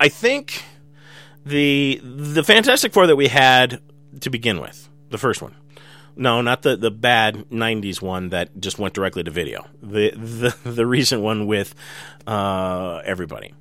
I 0.00 0.08
think 0.08 0.64
the 1.44 2.00
the 2.02 2.42
Fantastic 2.42 2.92
Four 2.92 3.06
that 3.06 3.16
we 3.16 3.28
had 3.28 3.80
to 4.20 4.30
begin 4.30 4.60
with, 4.60 4.88
the 5.10 5.18
first 5.18 5.42
one, 5.42 5.54
no, 6.16 6.40
not 6.40 6.62
the, 6.62 6.76
the 6.76 6.90
bad 6.90 7.50
'90s 7.50 8.00
one 8.00 8.30
that 8.30 8.58
just 8.58 8.78
went 8.78 8.94
directly 8.94 9.22
to 9.22 9.30
video. 9.30 9.66
The 9.82 10.10
the 10.10 10.56
the 10.70 10.86
recent 10.86 11.22
one 11.22 11.46
with 11.46 11.74
uh, 12.26 13.02
everybody. 13.04 13.52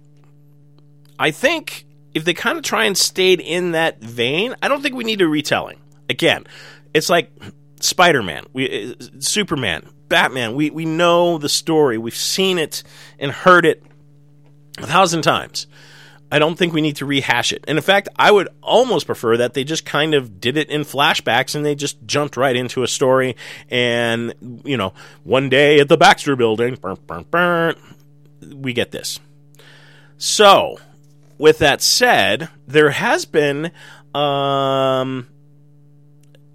I 1.20 1.32
think 1.32 1.86
if 2.13 2.26
they 2.26 2.34
kind 2.34 2.57
of 2.57 2.63
try 2.63 2.86
and 2.86 2.97
stayed 2.97 3.39
in 3.39 3.72
that 3.72 4.01
vein, 4.01 4.55
I 4.61 4.68
don't 4.68 4.82
think 4.82 4.95
we 4.95 5.03
need 5.03 5.22
a 5.22 5.28
retelling. 5.28 5.80
Again, 6.09 6.45
it's 6.93 7.09
like 7.09 7.32
Spider 7.80 8.24
Man, 8.24 8.45
we 8.53 8.91
uh, 8.91 9.05
Superman, 9.20 9.89
Batman. 10.07 10.55
We 10.55 10.70
we 10.70 10.86
know 10.86 11.38
the 11.38 11.49
story. 11.49 11.97
We've 11.97 12.16
seen 12.16 12.57
it 12.57 12.84
and 13.20 13.32
heard 13.32 13.66
it 13.66 13.84
a 14.78 14.88
thousand 14.88 15.24
times. 15.24 15.68
I 16.32 16.39
don't 16.39 16.57
think 16.57 16.74
we 16.74 16.82
need 16.82 16.97
to 16.97 17.05
rehash 17.05 17.53
it. 17.53 17.63
And 17.68 17.78
in 17.78 17.84
fact, 17.84 18.09
I 18.16 18.32
would 18.32 18.49
almost 18.61 19.05
prefer 19.05 19.38
that 19.38 19.53
they 19.53 19.63
just 19.63 19.86
kind 19.86 20.13
of 20.13 20.41
did 20.41 20.57
it 20.57 20.70
in 20.70 20.82
flashbacks 20.82 21.55
and 21.55 21.63
they 21.63 21.76
just 21.76 22.03
jumped 22.05 22.36
right 22.36 22.55
into 22.55 22.84
a 22.84 22.88
story. 22.88 23.36
And, 23.70 24.61
you 24.66 24.76
know, 24.76 24.93
one 25.24 25.49
day 25.49 25.80
at 25.80 25.88
the 25.88 25.97
Baxter 25.97 26.36
building, 26.36 26.78
we 28.41 28.74
get 28.74 28.91
this. 28.91 29.20
So, 30.18 30.80
with 31.38 31.60
that 31.60 31.82
said, 31.82 32.50
there 32.68 32.92
has 32.92 33.26
been 33.26 33.72
um, 34.14 35.28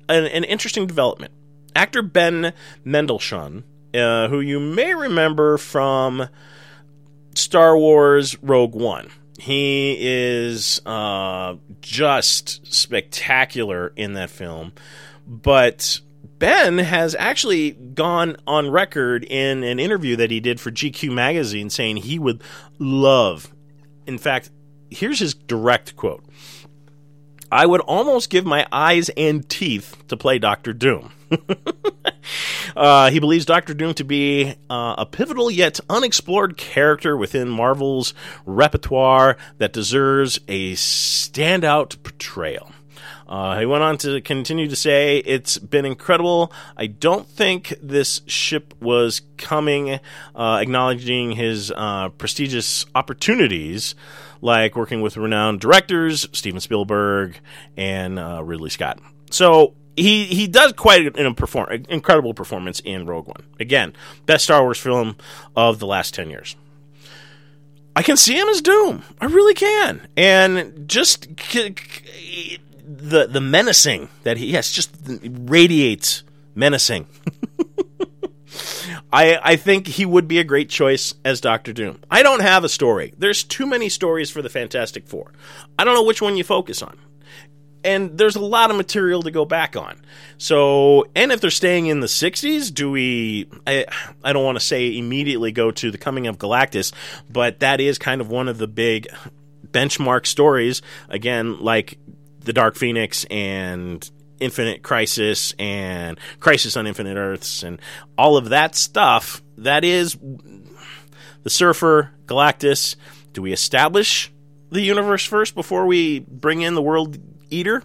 an, 0.08 0.26
an 0.26 0.44
interesting 0.44 0.86
development. 0.86 1.32
Actor 1.74 2.02
Ben 2.02 2.52
Mendelsohn, 2.84 3.64
uh, 3.94 4.28
who 4.28 4.40
you 4.40 4.58
may 4.58 4.94
remember 4.94 5.56
from 5.56 6.28
Star 7.34 7.76
Wars 7.76 8.36
Rogue 8.42 8.74
One 8.74 9.10
he 9.40 9.96
is 9.98 10.80
uh, 10.84 11.56
just 11.80 12.72
spectacular 12.72 13.92
in 13.96 14.12
that 14.12 14.30
film. 14.30 14.72
But 15.26 16.00
Ben 16.38 16.78
has 16.78 17.16
actually 17.18 17.72
gone 17.72 18.36
on 18.46 18.70
record 18.70 19.24
in 19.24 19.64
an 19.64 19.80
interview 19.80 20.16
that 20.16 20.30
he 20.30 20.40
did 20.40 20.60
for 20.60 20.70
GQ 20.70 21.12
magazine 21.12 21.70
saying 21.70 21.98
he 21.98 22.18
would 22.18 22.42
love, 22.78 23.52
in 24.06 24.18
fact, 24.18 24.50
here's 24.90 25.18
his 25.18 25.34
direct 25.34 25.96
quote 25.96 26.24
I 27.52 27.66
would 27.66 27.80
almost 27.80 28.30
give 28.30 28.46
my 28.46 28.66
eyes 28.70 29.08
and 29.16 29.48
teeth 29.48 29.96
to 30.08 30.16
play 30.16 30.38
Doctor 30.38 30.72
Doom. 30.72 31.12
uh, 32.76 33.10
he 33.10 33.18
believes 33.18 33.44
Doctor 33.44 33.74
Doom 33.74 33.94
to 33.94 34.04
be 34.04 34.54
uh, 34.68 34.94
a 34.98 35.06
pivotal 35.06 35.50
yet 35.50 35.80
unexplored 35.88 36.56
character 36.56 37.16
within 37.16 37.48
Marvel's 37.48 38.14
repertoire 38.46 39.36
that 39.58 39.72
deserves 39.72 40.38
a 40.46 40.74
standout 40.74 42.00
portrayal. 42.02 42.72
Uh, 43.30 43.60
he 43.60 43.64
went 43.64 43.82
on 43.84 43.96
to 43.96 44.20
continue 44.20 44.66
to 44.68 44.74
say, 44.74 45.18
It's 45.18 45.56
been 45.56 45.84
incredible. 45.84 46.52
I 46.76 46.88
don't 46.88 47.28
think 47.28 47.74
this 47.80 48.22
ship 48.26 48.74
was 48.80 49.22
coming, 49.36 50.00
uh, 50.34 50.58
acknowledging 50.60 51.32
his 51.32 51.72
uh, 51.76 52.08
prestigious 52.10 52.86
opportunities, 52.92 53.94
like 54.40 54.76
working 54.76 55.00
with 55.00 55.16
renowned 55.16 55.60
directors, 55.60 56.28
Steven 56.32 56.60
Spielberg 56.60 57.38
and 57.76 58.18
uh, 58.18 58.42
Ridley 58.44 58.70
Scott. 58.70 59.00
So 59.30 59.74
he 59.96 60.24
he 60.26 60.46
does 60.46 60.72
quite 60.72 61.16
an 61.16 61.34
perform 61.34 61.84
incredible 61.88 62.34
performance 62.34 62.80
in 62.80 63.06
Rogue 63.06 63.28
One. 63.28 63.44
Again, 63.58 63.94
best 64.26 64.44
Star 64.44 64.62
Wars 64.62 64.78
film 64.78 65.16
of 65.56 65.78
the 65.78 65.86
last 65.86 66.14
ten 66.14 66.30
years. 66.30 66.56
I 67.94 68.02
can 68.02 68.16
see 68.16 68.38
him 68.38 68.48
as 68.48 68.62
Doom. 68.62 69.02
I 69.20 69.26
really 69.26 69.54
can, 69.54 70.06
and 70.16 70.88
just 70.88 71.28
the 71.36 73.26
the 73.26 73.40
menacing 73.40 74.08
that 74.22 74.36
he 74.36 74.52
has 74.52 74.70
just 74.70 74.96
radiates 75.06 76.22
menacing. 76.54 77.06
I 79.12 79.38
I 79.42 79.56
think 79.56 79.86
he 79.86 80.04
would 80.04 80.28
be 80.28 80.38
a 80.38 80.44
great 80.44 80.68
choice 80.68 81.14
as 81.24 81.40
Doctor 81.40 81.72
Doom. 81.72 82.00
I 82.10 82.22
don't 82.22 82.40
have 82.40 82.64
a 82.64 82.68
story. 82.68 83.14
There's 83.18 83.44
too 83.44 83.66
many 83.66 83.88
stories 83.88 84.30
for 84.30 84.42
the 84.42 84.48
Fantastic 84.48 85.06
Four. 85.06 85.32
I 85.78 85.84
don't 85.84 85.94
know 85.94 86.04
which 86.04 86.22
one 86.22 86.36
you 86.36 86.44
focus 86.44 86.82
on 86.82 86.98
and 87.84 88.18
there's 88.18 88.36
a 88.36 88.40
lot 88.40 88.70
of 88.70 88.76
material 88.76 89.22
to 89.22 89.30
go 89.30 89.44
back 89.44 89.76
on. 89.76 90.00
So, 90.38 91.06
and 91.14 91.32
if 91.32 91.40
they're 91.40 91.50
staying 91.50 91.86
in 91.86 92.00
the 92.00 92.06
60s, 92.06 92.72
do 92.72 92.90
we 92.90 93.48
I, 93.66 93.86
I 94.22 94.32
don't 94.32 94.44
want 94.44 94.58
to 94.58 94.64
say 94.64 94.96
immediately 94.96 95.52
go 95.52 95.70
to 95.70 95.90
the 95.90 95.98
coming 95.98 96.26
of 96.26 96.38
Galactus, 96.38 96.92
but 97.30 97.60
that 97.60 97.80
is 97.80 97.98
kind 97.98 98.20
of 98.20 98.28
one 98.28 98.48
of 98.48 98.58
the 98.58 98.68
big 98.68 99.08
benchmark 99.66 100.26
stories 100.26 100.82
again 101.08 101.60
like 101.60 101.98
the 102.40 102.52
Dark 102.52 102.76
Phoenix 102.76 103.24
and 103.30 104.10
Infinite 104.40 104.82
Crisis 104.82 105.54
and 105.58 106.18
Crisis 106.40 106.76
on 106.76 106.86
Infinite 106.86 107.16
Earths 107.16 107.62
and 107.62 107.80
all 108.18 108.36
of 108.36 108.48
that 108.48 108.74
stuff. 108.74 109.42
That 109.58 109.84
is 109.84 110.16
the 111.42 111.50
Surfer, 111.50 112.10
Galactus. 112.26 112.96
Do 113.32 113.42
we 113.42 113.52
establish 113.52 114.32
the 114.70 114.80
universe 114.80 115.24
first 115.24 115.54
before 115.54 115.86
we 115.86 116.20
bring 116.20 116.62
in 116.62 116.74
the 116.74 116.82
world 116.82 117.18
eater? 117.50 117.82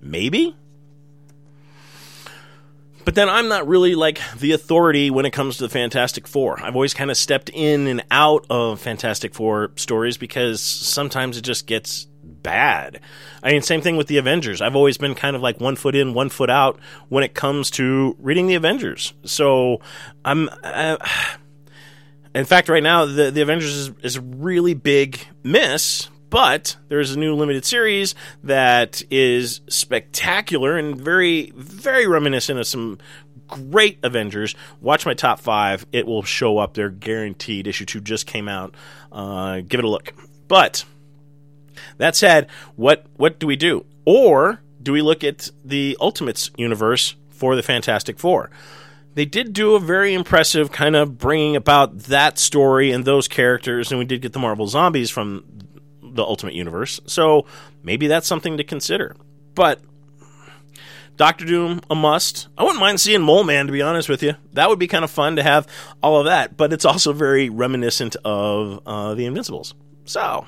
Maybe. 0.00 0.54
But 3.04 3.14
then 3.14 3.28
I'm 3.28 3.46
not 3.46 3.68
really 3.68 3.94
like 3.94 4.20
the 4.36 4.50
authority 4.50 5.10
when 5.10 5.26
it 5.26 5.30
comes 5.30 5.58
to 5.58 5.62
the 5.62 5.68
Fantastic 5.68 6.26
Four. 6.26 6.60
I've 6.60 6.74
always 6.74 6.92
kind 6.92 7.08
of 7.08 7.16
stepped 7.16 7.50
in 7.54 7.86
and 7.86 8.04
out 8.10 8.46
of 8.50 8.80
Fantastic 8.80 9.32
Four 9.32 9.70
stories 9.76 10.16
because 10.16 10.60
sometimes 10.60 11.38
it 11.38 11.42
just 11.42 11.68
gets 11.68 12.08
bad. 12.46 13.00
I 13.42 13.50
mean, 13.50 13.62
same 13.62 13.80
thing 13.80 13.96
with 13.96 14.06
the 14.06 14.18
Avengers. 14.18 14.62
I've 14.62 14.76
always 14.76 14.98
been 14.98 15.16
kind 15.16 15.34
of 15.34 15.42
like 15.42 15.60
one 15.60 15.74
foot 15.74 15.96
in, 15.96 16.14
one 16.14 16.28
foot 16.28 16.48
out 16.48 16.78
when 17.08 17.24
it 17.24 17.34
comes 17.34 17.72
to 17.72 18.16
reading 18.20 18.46
the 18.46 18.54
Avengers. 18.54 19.12
So 19.24 19.80
I'm. 20.24 20.48
Uh, 20.62 20.96
in 22.34 22.44
fact, 22.44 22.68
right 22.68 22.82
now, 22.82 23.04
the, 23.04 23.32
the 23.32 23.40
Avengers 23.42 23.74
is, 23.74 23.90
is 24.02 24.16
a 24.16 24.20
really 24.20 24.74
big 24.74 25.26
miss 25.42 26.08
but 26.28 26.76
there's 26.88 27.12
a 27.12 27.18
new 27.18 27.34
limited 27.34 27.64
series 27.64 28.14
that 28.42 29.02
is 29.10 29.60
spectacular 29.68 30.76
and 30.76 31.00
very, 31.00 31.52
very 31.54 32.06
reminiscent 32.06 32.58
of 32.58 32.66
some 32.66 32.98
great 33.46 33.98
Avengers. 34.02 34.54
Watch 34.80 35.06
my 35.06 35.14
top 35.14 35.40
five; 35.40 35.86
it 35.92 36.06
will 36.06 36.24
show 36.24 36.58
up 36.58 36.74
there, 36.74 36.90
guaranteed. 36.90 37.66
Issue 37.68 37.84
two 37.84 38.00
just 38.00 38.26
came 38.26 38.48
out. 38.48 38.74
Uh, 39.12 39.60
give 39.60 39.78
it 39.78 39.84
a 39.84 39.88
look. 39.88 40.12
But 40.48 40.84
that 41.98 42.16
said, 42.16 42.48
what 42.74 43.06
what 43.16 43.38
do 43.38 43.46
we 43.46 43.56
do? 43.56 43.86
Or 44.04 44.62
do 44.82 44.92
we 44.92 45.02
look 45.02 45.24
at 45.24 45.50
the 45.64 45.96
Ultimates 46.00 46.50
universe 46.56 47.16
for 47.30 47.56
the 47.56 47.62
Fantastic 47.62 48.18
Four? 48.18 48.50
They 49.14 49.24
did 49.24 49.52
do 49.54 49.74
a 49.74 49.80
very 49.80 50.12
impressive 50.12 50.70
kind 50.70 50.94
of 50.94 51.16
bringing 51.16 51.56
about 51.56 51.98
that 52.00 52.38
story 52.38 52.90
and 52.92 53.04
those 53.04 53.28
characters, 53.28 53.90
and 53.90 53.98
we 53.98 54.04
did 54.04 54.20
get 54.20 54.34
the 54.34 54.38
Marvel 54.38 54.66
Zombies 54.66 55.10
from 55.10 55.44
the 56.02 56.22
Ultimate 56.22 56.54
Universe. 56.54 57.00
So 57.06 57.46
maybe 57.82 58.08
that's 58.08 58.26
something 58.26 58.58
to 58.58 58.64
consider. 58.64 59.16
But 59.54 59.80
Doctor 61.16 61.46
Doom, 61.46 61.80
a 61.88 61.94
must. 61.94 62.48
I 62.58 62.62
wouldn't 62.62 62.80
mind 62.80 63.00
seeing 63.00 63.22
Mole 63.22 63.42
Man, 63.42 63.66
to 63.66 63.72
be 63.72 63.80
honest 63.80 64.08
with 64.08 64.22
you. 64.22 64.34
That 64.52 64.68
would 64.68 64.78
be 64.78 64.86
kind 64.86 65.02
of 65.02 65.10
fun 65.10 65.36
to 65.36 65.42
have 65.42 65.66
all 66.02 66.18
of 66.20 66.26
that. 66.26 66.58
But 66.58 66.74
it's 66.74 66.84
also 66.84 67.14
very 67.14 67.48
reminiscent 67.48 68.16
of 68.22 68.82
uh, 68.86 69.14
the 69.14 69.24
Invincibles. 69.24 69.74
So, 70.04 70.46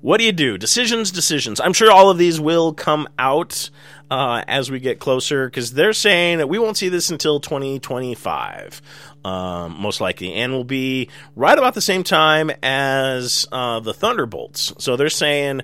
what 0.00 0.18
do 0.18 0.24
you 0.24 0.32
do? 0.32 0.58
Decisions, 0.58 1.10
decisions. 1.10 1.60
I'm 1.60 1.72
sure 1.72 1.90
all 1.90 2.10
of 2.10 2.18
these 2.18 2.40
will 2.40 2.72
come 2.72 3.08
out 3.18 3.70
uh, 4.10 4.42
as 4.46 4.70
we 4.70 4.78
get 4.78 4.98
closer 5.00 5.46
because 5.46 5.72
they're 5.72 5.92
saying 5.92 6.38
that 6.38 6.48
we 6.48 6.58
won't 6.58 6.76
see 6.76 6.88
this 6.88 7.10
until 7.10 7.40
2025 7.40 8.80
um, 9.24 9.80
most 9.80 10.00
likely, 10.00 10.32
and 10.34 10.52
will 10.52 10.64
be 10.64 11.08
right 11.34 11.58
about 11.58 11.74
the 11.74 11.80
same 11.80 12.04
time 12.04 12.50
as 12.62 13.46
uh, 13.50 13.80
the 13.80 13.92
Thunderbolts. 13.92 14.72
So 14.78 14.96
they're 14.96 15.08
saying 15.08 15.62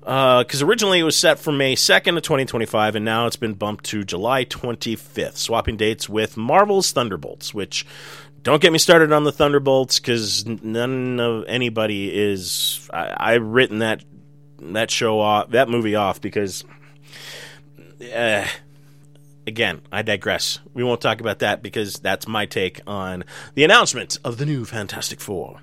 because 0.00 0.62
uh, 0.62 0.66
originally 0.66 1.00
it 1.00 1.04
was 1.04 1.16
set 1.16 1.38
for 1.38 1.52
May 1.52 1.74
2nd 1.74 2.16
of 2.16 2.22
2025, 2.22 2.96
and 2.96 3.04
now 3.04 3.26
it's 3.26 3.36
been 3.36 3.54
bumped 3.54 3.84
to 3.86 4.04
July 4.04 4.44
25th, 4.44 5.36
swapping 5.36 5.76
dates 5.76 6.08
with 6.08 6.36
Marvel's 6.36 6.92
Thunderbolts, 6.92 7.52
which 7.52 7.84
don't 8.48 8.62
get 8.62 8.72
me 8.72 8.78
started 8.78 9.12
on 9.12 9.24
the 9.24 9.32
Thunderbolts 9.32 10.00
because 10.00 10.46
none 10.46 11.20
of 11.20 11.44
anybody 11.48 12.10
is. 12.14 12.88
I, 12.90 13.34
have 13.34 13.42
written 13.44 13.80
that 13.80 14.02
that 14.62 14.90
show 14.90 15.20
off, 15.20 15.50
that 15.50 15.68
movie 15.68 15.94
off 15.94 16.20
because. 16.22 16.64
Uh, 18.14 18.46
again, 19.46 19.82
I 19.92 20.00
digress. 20.00 20.60
We 20.72 20.82
won't 20.82 21.02
talk 21.02 21.20
about 21.20 21.40
that 21.40 21.62
because 21.62 21.96
that's 21.96 22.26
my 22.26 22.46
take 22.46 22.80
on 22.86 23.24
the 23.54 23.64
announcement 23.64 24.16
of 24.24 24.38
the 24.38 24.46
new 24.46 24.64
Fantastic 24.64 25.20
Four. 25.20 25.60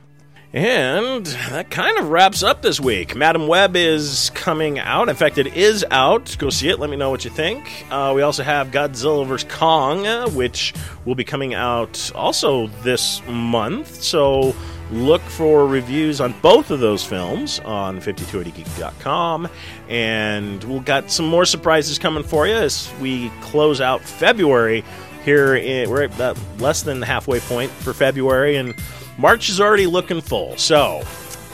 And 0.55 1.25
that 1.25 1.69
kind 1.69 1.97
of 1.97 2.07
wraps 2.07 2.41
up 2.41 2.61
this 2.61 2.79
week. 2.79 3.13
Madame 3.13 3.49
Web 3.49 3.75
is 3.75 4.31
coming 4.35 4.79
out. 4.79 5.09
In 5.09 5.15
fact, 5.17 5.37
it 5.37 5.47
is 5.47 5.83
out. 5.91 6.33
Go 6.39 6.49
see 6.49 6.69
it. 6.69 6.79
Let 6.79 6.89
me 6.89 6.95
know 6.95 7.09
what 7.09 7.25
you 7.25 7.29
think. 7.29 7.85
Uh, 7.91 8.13
we 8.15 8.21
also 8.21 8.41
have 8.41 8.69
Godzilla 8.69 9.27
vs. 9.27 9.51
Kong, 9.51 10.07
uh, 10.07 10.29
which 10.29 10.73
will 11.03 11.13
be 11.13 11.25
coming 11.25 11.53
out 11.53 12.09
also 12.15 12.67
this 12.83 13.21
month. 13.27 14.01
So 14.01 14.55
look 14.91 15.21
for 15.23 15.67
reviews 15.67 16.21
on 16.21 16.33
both 16.41 16.71
of 16.71 16.79
those 16.79 17.03
films 17.03 17.59
on 17.65 17.99
5280geek.com. 17.99 19.49
And 19.89 20.63
we've 20.63 20.85
got 20.85 21.11
some 21.11 21.25
more 21.27 21.43
surprises 21.43 21.99
coming 21.99 22.23
for 22.23 22.47
you 22.47 22.53
as 22.53 22.89
we 23.01 23.29
close 23.41 23.81
out 23.81 23.99
February. 23.99 24.85
Here, 25.25 25.55
in, 25.55 25.89
we're 25.89 26.03
at 26.03 26.37
less 26.59 26.83
than 26.83 27.01
halfway 27.01 27.41
point 27.41 27.71
for 27.71 27.93
February, 27.93 28.57
and 28.57 28.75
March 29.17 29.49
is 29.49 29.59
already 29.61 29.87
looking 29.87 30.21
full. 30.21 30.57
So 30.57 31.03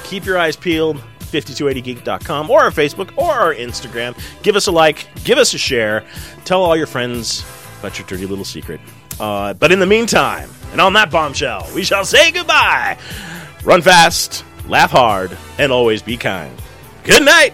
keep 0.04 0.26
your 0.26 0.38
eyes 0.38 0.56
peeled. 0.56 1.02
5280geek.com 1.32 2.50
or 2.50 2.62
our 2.62 2.72
Facebook 2.72 3.18
or 3.18 3.32
our 3.32 3.56
Instagram. 3.56 4.18
Give 4.44 4.58
us 4.58 4.68
a 4.68 4.72
like, 4.72 5.08
give 5.24 5.38
us 5.38 5.54
a 5.54 5.58
share, 5.58 6.04
tell 6.44 6.62
all 6.62 6.76
your 6.76 6.88
friends 6.88 7.46
about 7.80 7.98
your 7.98 8.06
dirty 8.08 8.26
little 8.26 8.44
secret. 8.44 8.82
Uh, 9.20 9.54
but 9.54 9.72
in 9.72 9.80
the 9.80 9.86
meantime, 9.86 10.50
and 10.72 10.82
on 10.82 10.94
that 10.94 11.10
bombshell, 11.10 11.68
we 11.74 11.84
shall 11.84 12.04
say 12.04 12.32
goodbye. 12.32 12.98
Run 13.64 13.82
fast, 13.82 14.44
laugh 14.68 14.92
hard, 14.92 15.38
and 15.58 15.72
always 15.72 16.02
be 16.02 16.18
kind. 16.18 16.54
Good 17.04 17.24
night. 17.24 17.54